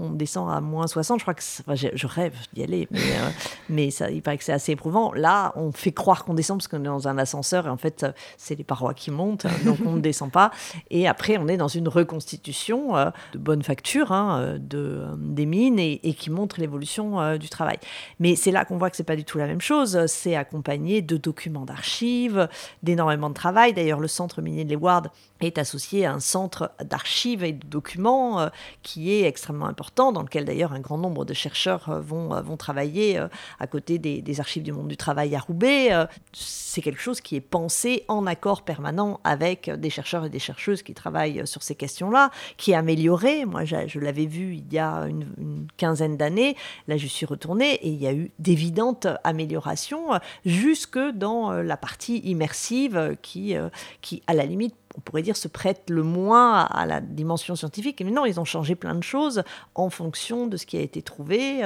descend 0.10 0.50
à 0.50 0.60
moins 0.60 0.88
60. 0.88 1.20
Je 1.20 1.24
crois 1.24 1.34
que 1.34 1.42
enfin, 1.60 1.74
je, 1.76 2.06
rêve 2.06 2.34
d'y 2.52 2.64
aller, 2.64 2.88
mais, 2.90 2.98
euh, 2.98 3.30
mais 3.68 3.90
ça, 3.92 4.10
il 4.10 4.22
paraît 4.22 4.38
que 4.38 4.44
c'est 4.44 4.52
assez 4.52 4.72
éprouvant. 4.72 5.12
Là, 5.12 5.52
on 5.54 5.70
fait 5.70 5.92
croire 5.92 6.24
qu'on 6.24 6.34
descend 6.34 6.58
parce 6.58 6.66
qu'on 6.66 6.80
est 6.80 6.88
dans 6.88 7.06
un 7.06 7.16
ascenseur 7.16 7.68
et 7.68 7.70
en 7.70 7.76
fait, 7.76 8.04
c'est 8.36 8.56
les 8.56 8.64
parois 8.64 8.94
qui 8.94 9.12
montent, 9.12 9.46
donc 9.64 9.78
on 9.86 9.92
ne 9.92 10.00
descend 10.00 10.32
pas. 10.32 10.50
Et 10.90 11.06
après, 11.06 11.38
on 11.38 11.46
est 11.46 11.56
dans 11.56 11.68
une 11.68 11.86
reconstitution 11.86 12.96
euh, 12.96 13.10
de 13.34 13.38
bonne 13.38 13.62
facture 13.62 14.10
hein, 14.10 14.56
de, 14.58 15.04
des 15.16 15.46
mines 15.46 15.78
et, 15.78 16.00
et 16.02 16.14
qui 16.14 16.30
montre 16.30 16.58
l'évolution 16.60 17.36
du 17.38 17.48
travail. 17.48 17.78
Mais 18.18 18.34
c'est 18.34 18.50
là 18.50 18.64
qu'on 18.64 18.78
voit 18.78 18.90
que 18.90 18.96
c'est 18.96 19.04
pas 19.04 19.16
du 19.16 19.24
tout 19.24 19.38
la 19.38 19.46
même 19.46 19.60
chose. 19.60 20.06
C'est 20.06 20.34
accompagné 20.34 21.02
de 21.02 21.19
documents 21.20 21.64
d'archives, 21.64 22.48
d'énormément 22.82 23.28
de 23.28 23.34
travail. 23.34 23.72
D'ailleurs, 23.72 24.00
le 24.00 24.08
centre 24.08 24.42
minier 24.42 24.64
de 24.64 24.70
Leeuwarden 24.70 25.10
est 25.46 25.58
associé 25.58 26.06
à 26.06 26.12
un 26.12 26.20
centre 26.20 26.72
d'archives 26.82 27.44
et 27.44 27.52
de 27.52 27.66
documents 27.66 28.40
euh, 28.40 28.48
qui 28.82 29.12
est 29.12 29.24
extrêmement 29.24 29.66
important, 29.66 30.12
dans 30.12 30.22
lequel 30.22 30.44
d'ailleurs 30.44 30.72
un 30.72 30.80
grand 30.80 30.98
nombre 30.98 31.24
de 31.24 31.34
chercheurs 31.34 31.88
euh, 31.88 32.00
vont, 32.00 32.34
euh, 32.34 32.42
vont 32.42 32.56
travailler 32.56 33.20
à 33.58 33.66
côté 33.66 33.98
des, 33.98 34.40
archives 34.40 34.62
du 34.62 34.72
monde 34.72 34.88
du 34.88 34.96
travail 34.96 35.34
à 35.34 35.40
Roubaix. 35.40 35.90
C'est 36.32 36.82
quelque 36.82 37.00
chose 37.00 37.20
qui 37.20 37.36
est 37.36 37.40
pensé 37.40 38.04
en 38.08 38.26
accord 38.26 38.62
permanent 38.62 39.20
avec 39.24 39.68
des 39.68 39.90
chercheurs 39.90 40.24
et 40.24 40.30
des 40.30 40.38
chercheuses 40.38 40.82
qui 40.82 40.94
travaillent 40.94 41.46
sur 41.46 41.62
ces 41.62 41.74
questions-là, 41.74 42.30
qui 42.56 42.72
est 42.72 42.74
amélioré. 42.74 43.44
Moi, 43.44 43.64
je, 43.64 43.76
je 43.86 43.98
l'avais 43.98 44.26
vu 44.26 44.54
il 44.54 44.72
y 44.72 44.78
a 44.78 45.06
une, 45.08 45.26
une 45.36 45.66
quinzaine 45.76 46.16
d'années. 46.16 46.56
Là, 46.86 46.96
je 46.96 47.06
suis 47.06 47.26
retournée 47.26 47.74
et 47.74 47.88
il 47.88 48.00
y 48.00 48.06
a 48.06 48.12
eu 48.12 48.30
d'évidentes 48.38 49.08
améliorations 49.24 50.10
jusque 50.44 50.98
dans 50.98 51.52
la 51.52 51.76
partie 51.76 52.18
immersive 52.18 53.16
qui, 53.20 53.54
qui 54.00 54.22
à 54.26 54.34
la 54.34 54.46
limite, 54.46 54.74
on 54.96 55.00
pourrait 55.00 55.22
dire, 55.22 55.36
se 55.36 55.48
prête 55.48 55.88
le 55.88 56.02
moins 56.02 56.64
à 56.64 56.86
la 56.86 57.00
dimension 57.00 57.56
scientifique. 57.56 58.02
Mais 58.04 58.10
non, 58.10 58.26
ils 58.26 58.40
ont 58.40 58.44
changé 58.44 58.74
plein 58.74 58.94
de 58.94 59.02
choses 59.02 59.42
en 59.74 59.90
fonction 59.90 60.46
de 60.46 60.56
ce 60.56 60.66
qui 60.66 60.76
a 60.76 60.80
été 60.80 61.02
trouvé. 61.02 61.62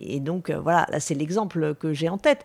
Et 0.00 0.20
donc, 0.20 0.50
voilà, 0.50 0.86
là, 0.90 1.00
c'est 1.00 1.14
l'exemple 1.14 1.74
que 1.74 1.92
j'ai 1.92 2.08
en 2.08 2.18
tête. 2.18 2.44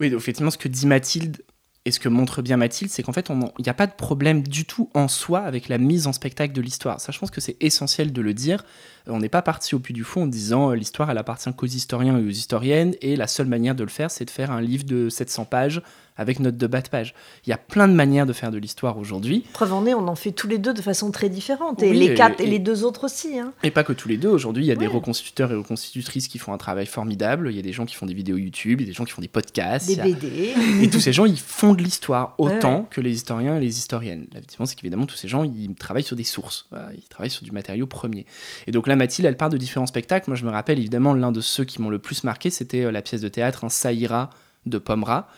Oui, 0.00 0.12
effectivement, 0.14 0.50
ce 0.50 0.58
que 0.58 0.68
dit 0.68 0.86
Mathilde 0.86 1.42
et 1.86 1.92
ce 1.92 2.00
que 2.00 2.08
montre 2.08 2.42
bien 2.42 2.56
Mathilde, 2.56 2.90
c'est 2.90 3.02
qu'en 3.02 3.12
fait, 3.12 3.30
il 3.30 3.62
n'y 3.62 3.68
a 3.68 3.74
pas 3.74 3.86
de 3.86 3.94
problème 3.94 4.42
du 4.42 4.64
tout 4.66 4.90
en 4.92 5.08
soi 5.08 5.40
avec 5.40 5.68
la 5.68 5.78
mise 5.78 6.06
en 6.06 6.12
spectacle 6.12 6.52
de 6.52 6.60
l'histoire. 6.60 7.00
Ça, 7.00 7.10
je 7.12 7.18
pense 7.18 7.30
que 7.30 7.40
c'est 7.40 7.56
essentiel 7.60 8.12
de 8.12 8.20
le 8.20 8.34
dire. 8.34 8.64
On 9.06 9.18
n'est 9.18 9.28
pas 9.28 9.42
parti 9.42 9.74
au 9.74 9.78
puits 9.78 9.94
du 9.94 10.04
fond 10.04 10.22
en 10.22 10.26
disant 10.26 10.70
euh, 10.70 10.74
l'histoire, 10.74 11.10
elle 11.10 11.18
appartient 11.18 11.52
qu'aux 11.54 11.66
historiens 11.66 12.18
et 12.18 12.22
aux 12.22 12.30
historiennes, 12.30 12.94
et 13.00 13.16
la 13.16 13.26
seule 13.26 13.46
manière 13.46 13.74
de 13.74 13.82
le 13.82 13.90
faire, 13.90 14.10
c'est 14.10 14.24
de 14.24 14.30
faire 14.30 14.50
un 14.50 14.60
livre 14.60 14.84
de 14.84 15.08
700 15.08 15.44
pages 15.46 15.82
avec 16.20 16.38
note 16.38 16.58
de 16.58 16.66
bas 16.66 16.82
de 16.82 16.88
page. 16.88 17.14
Il 17.46 17.50
y 17.50 17.52
a 17.54 17.56
plein 17.56 17.88
de 17.88 17.94
manières 17.94 18.26
de 18.26 18.34
faire 18.34 18.50
de 18.50 18.58
l'histoire 18.58 18.98
aujourd'hui. 18.98 19.44
Preuve 19.54 19.72
en 19.72 19.86
est, 19.86 19.94
on 19.94 20.06
en 20.06 20.14
fait 20.14 20.32
tous 20.32 20.48
les 20.48 20.58
deux 20.58 20.74
de 20.74 20.82
façon 20.82 21.10
très 21.10 21.30
différente, 21.30 21.82
et 21.82 21.90
oui, 21.90 21.98
les 21.98 22.14
quatre 22.14 22.40
et, 22.40 22.44
et, 22.44 22.46
les 22.46 22.58
deux 22.58 22.84
autres 22.84 23.04
aussi. 23.04 23.38
Hein. 23.38 23.54
Et 23.62 23.70
pas 23.70 23.84
que 23.84 23.94
tous 23.94 24.06
les 24.06 24.18
deux. 24.18 24.28
Aujourd'hui, 24.28 24.64
il 24.64 24.66
y 24.66 24.70
a 24.70 24.74
ouais. 24.74 24.80
des 24.80 24.86
reconstituteurs 24.86 25.50
et 25.50 25.54
reconstitutrices 25.54 26.28
qui 26.28 26.38
font 26.38 26.52
un 26.52 26.58
travail 26.58 26.84
formidable. 26.84 27.48
Il 27.50 27.56
y 27.56 27.58
a 27.58 27.62
des 27.62 27.72
gens 27.72 27.86
qui 27.86 27.94
font 27.94 28.04
des 28.04 28.12
vidéos 28.12 28.36
YouTube, 28.36 28.82
il 28.82 28.84
y 28.84 28.88
a 28.88 28.90
des 28.90 28.94
gens 28.94 29.04
qui 29.04 29.12
font 29.12 29.22
des 29.22 29.28
podcasts. 29.28 29.86
Des 29.86 29.96
BD. 29.96 30.52
Et 30.82 30.90
tous 30.90 31.00
ces 31.00 31.14
gens, 31.14 31.24
ils 31.24 31.38
font 31.38 31.72
de 31.72 31.82
l'histoire 31.82 32.34
autant 32.36 32.80
ouais. 32.80 32.86
que 32.90 33.00
les 33.00 33.14
historiens 33.14 33.56
et 33.56 33.60
les 33.60 33.78
historiennes. 33.78 34.26
La 34.34 34.40
différence, 34.40 34.70
c'est 34.70 34.76
qu'évidemment, 34.76 35.06
tous 35.06 35.16
ces 35.16 35.28
gens, 35.28 35.42
ils 35.42 35.74
travaillent 35.74 36.02
sur 36.02 36.16
des 36.16 36.24
sources. 36.24 36.68
Ils 36.94 37.08
travaillent 37.08 37.30
sur 37.30 37.44
du 37.44 37.52
matériau 37.52 37.86
premier. 37.86 38.26
Et 38.66 38.72
donc 38.72 38.88
là, 38.90 38.96
Mathilde, 38.96 39.26
elle 39.26 39.36
part 39.36 39.48
de 39.48 39.56
différents 39.56 39.86
spectacles. 39.86 40.28
Moi, 40.28 40.36
je 40.36 40.44
me 40.44 40.50
rappelle 40.50 40.78
évidemment 40.78 41.14
l'un 41.14 41.32
de 41.32 41.40
ceux 41.40 41.64
qui 41.64 41.80
m'ont 41.80 41.90
le 41.90 41.98
plus 41.98 42.24
marqué, 42.24 42.50
c'était 42.50 42.84
euh, 42.84 42.90
la 42.90 43.02
pièce 43.02 43.20
de 43.20 43.28
théâtre 43.28 43.64
Un 43.64 43.68
Saïra 43.68 44.30
de 44.66 44.76
Pomera, 44.76 45.28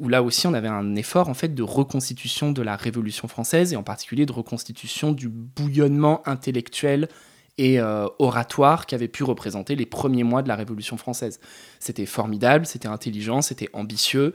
où 0.00 0.08
là 0.08 0.22
aussi 0.22 0.48
on 0.48 0.54
avait 0.54 0.66
un 0.66 0.96
effort 0.96 1.28
en 1.28 1.34
fait 1.34 1.54
de 1.54 1.62
reconstitution 1.62 2.50
de 2.50 2.60
la 2.60 2.74
Révolution 2.74 3.28
française 3.28 3.72
et 3.72 3.76
en 3.76 3.84
particulier 3.84 4.26
de 4.26 4.32
reconstitution 4.32 5.12
du 5.12 5.28
bouillonnement 5.28 6.26
intellectuel 6.26 7.08
et 7.56 7.78
euh, 7.78 8.06
oratoire 8.18 8.84
qui 8.86 8.96
avait 8.96 9.08
pu 9.08 9.22
représenter 9.22 9.76
les 9.76 9.86
premiers 9.86 10.24
mois 10.24 10.42
de 10.42 10.48
la 10.48 10.56
Révolution 10.56 10.96
française. 10.96 11.38
C'était 11.78 12.06
formidable, 12.06 12.66
c'était 12.66 12.88
intelligent, 12.88 13.42
c'était 13.42 13.68
ambitieux, 13.72 14.34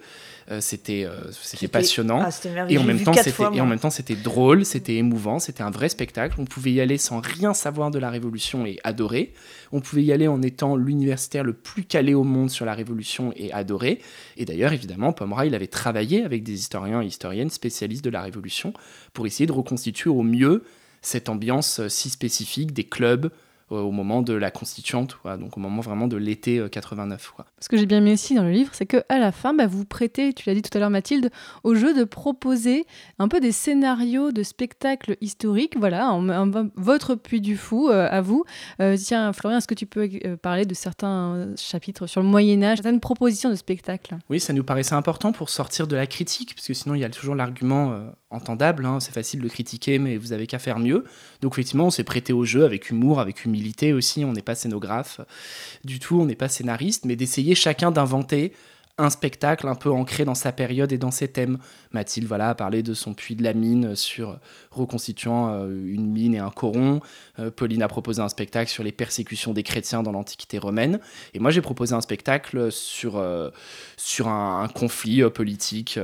euh, 0.49 0.61
c'était 0.61 1.05
euh, 1.05 1.67
passionnant. 1.69 2.21
Ah, 2.23 2.29
et, 2.69 2.77
en 2.77 2.83
même 2.83 3.03
temps, 3.03 3.13
fois, 3.13 3.51
et 3.53 3.59
en 3.59 3.65
même 3.65 3.79
temps, 3.79 3.89
c'était 3.89 4.15
drôle, 4.15 4.63
c'était 4.63 4.95
émouvant, 4.95 5.39
c'était 5.39 5.63
un 5.63 5.69
vrai 5.69 5.89
spectacle. 5.89 6.35
On 6.39 6.45
pouvait 6.45 6.71
y 6.71 6.79
aller 6.79 6.97
sans 6.97 7.19
rien 7.19 7.53
savoir 7.53 7.91
de 7.91 7.99
la 7.99 8.09
Révolution 8.09 8.65
et 8.65 8.79
adorer. 8.85 9.33
On 9.73 9.81
pouvait 9.81 10.03
y 10.03 10.13
aller 10.13 10.29
en 10.29 10.41
étant 10.41 10.77
l'universitaire 10.77 11.43
le 11.43 11.53
plus 11.53 11.83
calé 11.83 12.13
au 12.13 12.23
monde 12.23 12.49
sur 12.49 12.65
la 12.65 12.73
Révolution 12.73 13.33
et 13.35 13.51
adorer. 13.51 13.99
Et 14.37 14.45
d'ailleurs, 14.45 14.71
évidemment, 14.71 15.11
Pomera, 15.11 15.45
il 15.45 15.55
avait 15.55 15.67
travaillé 15.67 16.23
avec 16.23 16.43
des 16.43 16.53
historiens 16.53 17.01
et 17.01 17.07
historiennes 17.07 17.49
spécialistes 17.49 18.05
de 18.05 18.09
la 18.09 18.21
Révolution 18.21 18.71
pour 19.11 19.27
essayer 19.27 19.45
de 19.45 19.51
reconstituer 19.51 20.09
au 20.09 20.23
mieux 20.23 20.63
cette 21.01 21.29
ambiance 21.29 21.87
si 21.87 22.09
spécifique 22.09 22.73
des 22.73 22.83
clubs 22.83 23.31
euh, 23.71 23.81
au 23.81 23.91
moment 23.91 24.21
de 24.21 24.33
la 24.33 24.49
constituante, 24.49 25.15
quoi, 25.21 25.37
donc 25.37 25.55
au 25.57 25.59
moment 25.59 25.81
vraiment 25.81 26.07
de 26.07 26.17
l'été 26.17 26.63
89. 26.71 27.33
Quoi. 27.35 27.45
Ce 27.59 27.67
que 27.67 27.77
j'ai 27.77 27.85
bien 27.85 27.97
aimé 27.97 28.13
aussi 28.13 28.33
dans 28.33 28.43
le 28.43 28.51
livre, 28.51 28.71
c'est 28.73 28.85
qu'à 28.85 29.03
la 29.09 29.31
fin, 29.31 29.53
bah, 29.53 29.67
vous 29.67 29.85
prêtez, 29.85 30.33
tu 30.33 30.47
l'as 30.47 30.55
dit 30.55 30.61
tout 30.61 30.75
à 30.75 30.79
l'heure 30.79 30.89
Mathilde, 30.89 31.29
au 31.63 31.75
jeu 31.75 31.93
de 31.93 32.03
proposer 32.03 32.85
un 33.19 33.27
peu 33.27 33.39
des 33.39 33.51
scénarios 33.51 34.31
de 34.31 34.43
spectacles 34.43 35.17
historiques, 35.19 35.77
voilà, 35.77 36.11
en, 36.11 36.29
en, 36.29 36.69
votre 36.75 37.15
puits 37.15 37.41
du 37.41 37.57
fou 37.57 37.89
euh, 37.89 38.07
à 38.09 38.21
vous. 38.21 38.45
Euh, 38.81 38.95
tiens, 38.97 39.33
Florian, 39.33 39.57
est-ce 39.57 39.67
que 39.67 39.75
tu 39.75 39.85
peux 39.85 40.09
euh, 40.25 40.37
parler 40.37 40.65
de 40.65 40.73
certains 40.73 41.49
chapitres 41.57 42.07
sur 42.07 42.21
le 42.21 42.27
Moyen-Âge, 42.27 42.77
certaines 42.77 43.01
propositions 43.01 43.49
de 43.49 43.55
spectacles? 43.55 44.17
Oui, 44.29 44.39
ça 44.39 44.53
nous 44.53 44.63
paraissait 44.63 44.95
important 44.95 45.33
pour 45.33 45.49
sortir 45.49 45.85
de 45.87 45.97
la 45.97 46.07
critique, 46.07 46.55
parce 46.55 46.67
que 46.67 46.73
sinon 46.73 46.95
il 46.95 47.01
y 47.01 47.05
a 47.05 47.09
toujours 47.09 47.35
l'argument 47.35 47.91
euh, 47.91 48.09
entendable, 48.31 48.85
hein, 48.85 48.99
c'est 48.99 49.13
facile 49.13 49.41
de 49.41 49.47
critiquer, 49.47 49.99
mais 49.99 50.17
vous 50.17 50.33
avez 50.33 50.47
qu'à 50.47 50.59
faire 50.59 50.79
mieux. 50.79 51.03
Donc 51.41 51.53
effectivement, 51.53 51.87
on 51.87 51.91
s'est 51.91 52.03
prêté 52.03 52.33
au 52.33 52.45
jeu 52.45 52.63
avec 52.63 52.89
humour, 52.89 53.19
avec 53.19 53.45
humilité 53.45 53.93
aussi, 53.93 54.23
on 54.25 54.33
n'est 54.33 54.41
pas 54.41 54.55
scénographe 54.55 55.21
du 55.83 55.99
tout, 55.99 56.19
on 56.19 56.25
n'est 56.25 56.35
pas 56.35 56.49
scénariste, 56.49 57.05
mais 57.05 57.15
d'essayer 57.15 57.55
chacun 57.55 57.91
d'inventer 57.91 58.53
un 58.99 59.09
spectacle 59.09 59.67
un 59.67 59.75
peu 59.75 59.89
ancré 59.89 60.25
dans 60.25 60.35
sa 60.35 60.51
période 60.51 60.91
et 60.91 60.97
dans 60.97 61.09
ses 61.09 61.29
thèmes. 61.29 61.57
Mathilde 61.91 62.27
voilà, 62.27 62.49
a 62.49 62.55
parlé 62.55 62.83
de 62.83 62.93
son 62.93 63.13
puits 63.13 63.35
de 63.35 63.43
la 63.43 63.53
mine 63.53 63.95
sur 63.95 64.39
reconstituant 64.71 65.53
euh, 65.53 65.69
une 65.87 66.11
mine 66.11 66.35
et 66.35 66.39
un 66.39 66.51
coron. 66.51 66.99
Euh, 67.39 67.49
Pauline 67.49 67.81
a 67.81 67.87
proposé 67.87 68.21
un 68.21 68.29
spectacle 68.29 68.69
sur 68.69 68.83
les 68.83 68.91
persécutions 68.91 69.53
des 69.53 69.63
chrétiens 69.63 70.03
dans 70.03 70.11
l'Antiquité 70.11 70.59
romaine. 70.59 70.99
Et 71.33 71.39
moi, 71.39 71.49
j'ai 71.49 71.61
proposé 71.61 71.95
un 71.95 72.01
spectacle 72.01 72.71
sur, 72.71 73.17
euh, 73.17 73.49
sur 73.95 74.27
un, 74.27 74.67
conflit 74.67 75.23
politique 75.33 75.99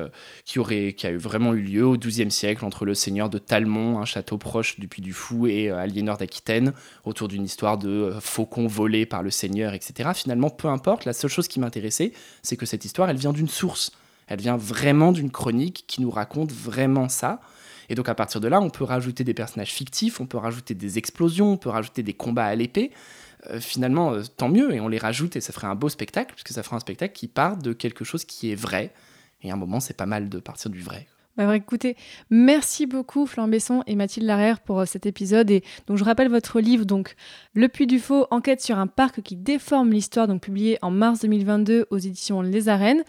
qui, 0.46 0.60
aurait, 0.60 0.94
qui 0.94 1.06
a 1.06 1.16
vraiment 1.16 1.54
eu 1.54 1.62
lieu 1.62 1.86
au 1.86 1.98
XIIe 1.98 2.32
siècle 2.32 2.66
entre 2.66 2.86
le 2.86 2.94
seigneur 2.94 3.30
de 3.30 3.38
Talmont, 3.38 4.00
un 4.00 4.06
château 4.06 4.38
proche 4.38 4.80
du 4.80 4.88
Puy 4.88 5.02
du 5.02 5.14
Fou, 5.14 5.48
et 5.48 5.70
Aliénor 5.70 6.18
d'Aquitaine, 6.18 6.74
autour 7.04 7.28
d'une 7.28 7.44
histoire 7.44 7.78
de 7.78 8.14
faucons 8.22 8.68
volés 8.68 9.06
par 9.06 9.22
le 9.22 9.30
seigneur, 9.30 9.74
etc. 9.74 10.12
Finalement, 10.16 10.50
peu 10.50 10.68
importe, 10.68 11.06
la 11.06 11.14
seule 11.14 11.30
chose 11.30 11.48
qui 11.48 11.60
m'intéressait, 11.60 12.14
c'est 12.42 12.58
que 12.58 12.66
cette 12.66 12.85
histoire, 12.86 13.10
elle 13.10 13.18
vient 13.18 13.34
d'une 13.34 13.48
source. 13.48 13.92
Elle 14.28 14.40
vient 14.40 14.58
vraiment 14.58 15.12
d'une 15.12 15.32
chronique 15.32 15.86
qui 15.88 16.02
nous 16.02 16.10
raconte 16.10 16.52
vraiment 16.52 17.10
ça. 17.10 17.42
Et 17.90 17.96
donc 17.96 18.10
à 18.10 18.16
partir 18.16 18.42
de 18.42 18.48
là, 18.48 18.60
on 18.62 18.70
peut 18.70 18.84
rajouter 18.84 19.24
des 19.24 19.34
personnages 19.34 19.72
fictifs, 19.72 20.20
on 20.20 20.26
peut 20.26 20.38
rajouter 20.38 20.74
des 20.74 20.98
explosions, 20.98 21.54
on 21.54 21.58
peut 21.58 21.70
rajouter 21.70 22.02
des 22.02 22.14
combats 22.14 22.46
à 22.46 22.56
l'épée. 22.56 22.92
Euh, 23.50 23.60
finalement, 23.60 24.14
euh, 24.14 24.24
tant 24.38 24.50
mieux, 24.50 24.74
et 24.74 24.80
on 24.80 24.88
les 24.88 24.98
rajoute, 24.98 25.36
et 25.36 25.42
ça 25.42 25.54
ferait 25.54 25.68
un 25.68 25.76
beau 25.76 25.90
spectacle, 25.90 26.34
puisque 26.34 26.50
ça 26.50 26.64
ferait 26.64 26.78
un 26.78 26.80
spectacle 26.80 27.14
qui 27.14 27.28
part 27.28 27.58
de 27.58 27.74
quelque 27.74 28.04
chose 28.04 28.26
qui 28.26 28.52
est 28.52 28.56
vrai. 28.56 28.92
Et 29.44 29.52
à 29.52 29.54
un 29.54 29.58
moment, 29.58 29.80
c'est 29.80 29.96
pas 29.96 30.08
mal 30.08 30.30
de 30.30 30.40
partir 30.40 30.72
du 30.72 30.82
vrai. 30.82 31.08
Bah, 31.38 31.54
écoutez, 31.54 31.98
merci 32.30 32.86
beaucoup 32.86 33.26
Florent 33.26 33.50
Besson 33.50 33.84
et 33.88 33.96
Mathilde 33.96 34.26
Larère 34.26 34.62
pour 34.62 34.80
euh, 34.80 34.86
cet 34.86 35.06
épisode. 35.06 35.52
Et 35.52 35.64
donc 35.86 35.98
je 35.98 36.06
rappelle 36.06 36.30
votre 36.30 36.62
livre, 36.62 36.86
donc 36.86 37.16
Le 37.54 37.68
Puy 37.68 37.88
du 37.88 38.00
Faux, 38.00 38.26
enquête 38.32 38.62
sur 38.62 38.80
un 38.80 38.88
parc 38.88 39.22
qui 39.22 39.36
déforme 39.36 39.92
l'histoire, 39.92 40.30
donc 40.30 40.42
publié 40.42 40.78
en 40.82 40.92
mars 40.92 41.20
2022 41.20 41.88
aux 41.90 41.98
éditions 41.98 42.42
Les 42.42 42.70
Arènes. 42.70 43.04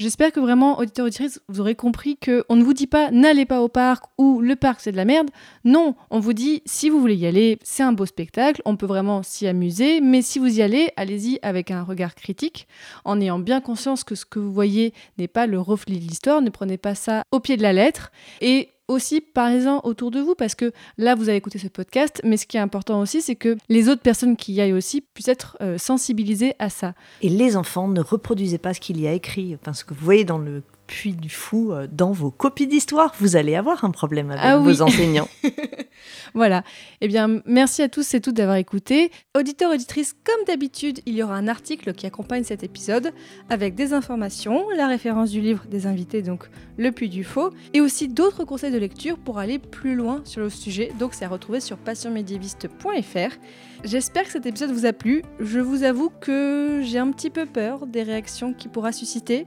J'espère 0.00 0.32
que 0.32 0.40
vraiment, 0.40 0.78
auditeurs 0.78 1.04
auditrices, 1.04 1.42
vous 1.50 1.60
aurez 1.60 1.74
compris 1.74 2.16
qu'on 2.16 2.56
ne 2.56 2.64
vous 2.64 2.72
dit 2.72 2.86
pas 2.86 3.10
n'allez 3.10 3.44
pas 3.44 3.60
au 3.60 3.68
parc 3.68 4.04
ou 4.16 4.40
le 4.40 4.56
parc 4.56 4.80
c'est 4.80 4.92
de 4.92 4.96
la 4.96 5.04
merde. 5.04 5.28
Non, 5.64 5.94
on 6.08 6.20
vous 6.20 6.32
dit 6.32 6.62
si 6.64 6.88
vous 6.88 6.98
voulez 6.98 7.16
y 7.16 7.26
aller, 7.26 7.58
c'est 7.62 7.82
un 7.82 7.92
beau 7.92 8.06
spectacle, 8.06 8.62
on 8.64 8.76
peut 8.76 8.86
vraiment 8.86 9.22
s'y 9.22 9.46
amuser, 9.46 10.00
mais 10.00 10.22
si 10.22 10.38
vous 10.38 10.58
y 10.58 10.62
allez, 10.62 10.88
allez-y 10.96 11.38
avec 11.42 11.70
un 11.70 11.82
regard 11.82 12.14
critique, 12.14 12.66
en 13.04 13.20
ayant 13.20 13.38
bien 13.38 13.60
conscience 13.60 14.02
que 14.02 14.14
ce 14.14 14.24
que 14.24 14.38
vous 14.38 14.54
voyez 14.54 14.94
n'est 15.18 15.28
pas 15.28 15.46
le 15.46 15.60
reflet 15.60 15.96
de 15.96 16.00
l'histoire, 16.00 16.40
ne 16.40 16.48
prenez 16.48 16.78
pas 16.78 16.94
ça 16.94 17.24
au 17.30 17.38
pied 17.38 17.58
de 17.58 17.62
la 17.62 17.74
lettre. 17.74 18.10
Et 18.40 18.70
aussi 18.90 19.20
parlez-en 19.20 19.80
autour 19.84 20.10
de 20.10 20.20
vous 20.20 20.34
parce 20.34 20.54
que 20.54 20.72
là 20.98 21.14
vous 21.14 21.28
avez 21.28 21.38
écouté 21.38 21.58
ce 21.58 21.68
podcast 21.68 22.20
mais 22.24 22.36
ce 22.36 22.46
qui 22.46 22.56
est 22.56 22.60
important 22.60 23.00
aussi 23.00 23.22
c'est 23.22 23.36
que 23.36 23.56
les 23.68 23.88
autres 23.88 24.02
personnes 24.02 24.36
qui 24.36 24.52
y 24.52 24.60
aillent 24.60 24.72
aussi 24.72 25.00
puissent 25.00 25.28
être 25.28 25.56
euh, 25.60 25.78
sensibilisées 25.78 26.54
à 26.58 26.68
ça. 26.68 26.94
Et 27.22 27.28
les 27.28 27.56
enfants 27.56 27.88
ne 27.88 28.00
reproduisez 28.00 28.58
pas 28.58 28.74
ce 28.74 28.80
qu'il 28.80 29.00
y 29.00 29.06
a 29.06 29.12
écrit 29.12 29.56
enfin 29.60 29.72
ce 29.72 29.84
que 29.84 29.94
vous 29.94 30.04
voyez 30.04 30.24
dans 30.24 30.38
le 30.38 30.62
puits 30.90 31.12
du 31.12 31.30
fou 31.30 31.72
euh, 31.72 31.86
dans 31.90 32.10
vos 32.10 32.32
copies 32.32 32.66
d'histoire. 32.66 33.14
Vous 33.20 33.36
allez 33.36 33.54
avoir 33.54 33.84
un 33.84 33.92
problème 33.92 34.30
avec 34.30 34.42
Ah 34.44 34.58
vos 34.58 34.82
enseignants. 34.82 35.28
Voilà. 36.34 36.62
Eh 37.00 37.08
bien, 37.08 37.40
merci 37.44 37.82
à 37.82 37.88
tous 37.88 38.14
et 38.14 38.20
toutes 38.20 38.34
d'avoir 38.34 38.56
écouté. 38.56 39.10
Auditeurs, 39.36 39.72
auditrices, 39.72 40.14
comme 40.24 40.44
d'habitude, 40.46 41.00
il 41.06 41.14
y 41.14 41.22
aura 41.22 41.34
un 41.34 41.48
article 41.48 41.92
qui 41.92 42.06
accompagne 42.06 42.44
cet 42.44 42.62
épisode 42.62 43.12
avec 43.48 43.74
des 43.74 43.92
informations, 43.92 44.68
la 44.76 44.86
référence 44.86 45.30
du 45.30 45.40
livre 45.40 45.64
des 45.68 45.86
invités, 45.86 46.22
donc 46.22 46.48
Le 46.76 46.90
Puits 46.92 47.08
du 47.08 47.24
Faux, 47.24 47.50
et 47.74 47.80
aussi 47.80 48.08
d'autres 48.08 48.44
conseils 48.44 48.72
de 48.72 48.78
lecture 48.78 49.18
pour 49.18 49.38
aller 49.38 49.58
plus 49.58 49.94
loin 49.94 50.22
sur 50.24 50.40
le 50.40 50.50
sujet. 50.50 50.92
Donc, 50.98 51.14
c'est 51.14 51.24
à 51.24 51.28
retrouver 51.28 51.60
sur 51.60 51.76
passionmédiéviste.fr. 51.76 53.36
J'espère 53.84 54.24
que 54.24 54.30
cet 54.30 54.46
épisode 54.46 54.70
vous 54.70 54.86
a 54.86 54.92
plu. 54.92 55.22
Je 55.38 55.58
vous 55.58 55.84
avoue 55.84 56.10
que 56.10 56.80
j'ai 56.84 56.98
un 56.98 57.10
petit 57.12 57.30
peu 57.30 57.46
peur 57.46 57.86
des 57.86 58.02
réactions 58.02 58.52
qu'il 58.52 58.70
pourra 58.70 58.92
susciter, 58.92 59.46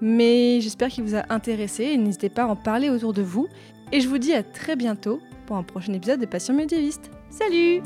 mais 0.00 0.60
j'espère 0.60 0.88
qu'il 0.88 1.04
vous 1.04 1.14
a 1.14 1.24
intéressé 1.30 1.84
et 1.84 1.96
n'hésitez 1.96 2.28
pas 2.28 2.44
à 2.44 2.46
en 2.46 2.56
parler 2.56 2.90
autour 2.90 3.12
de 3.12 3.22
vous. 3.22 3.48
Et 3.92 4.00
je 4.00 4.08
vous 4.08 4.18
dis 4.18 4.32
à 4.32 4.42
très 4.42 4.76
bientôt 4.76 5.20
pour 5.46 5.56
un 5.56 5.62
prochain 5.62 5.92
épisode 5.92 6.20
des 6.20 6.26
Passions 6.26 6.54
médiévistes. 6.54 7.10
Salut 7.30 7.82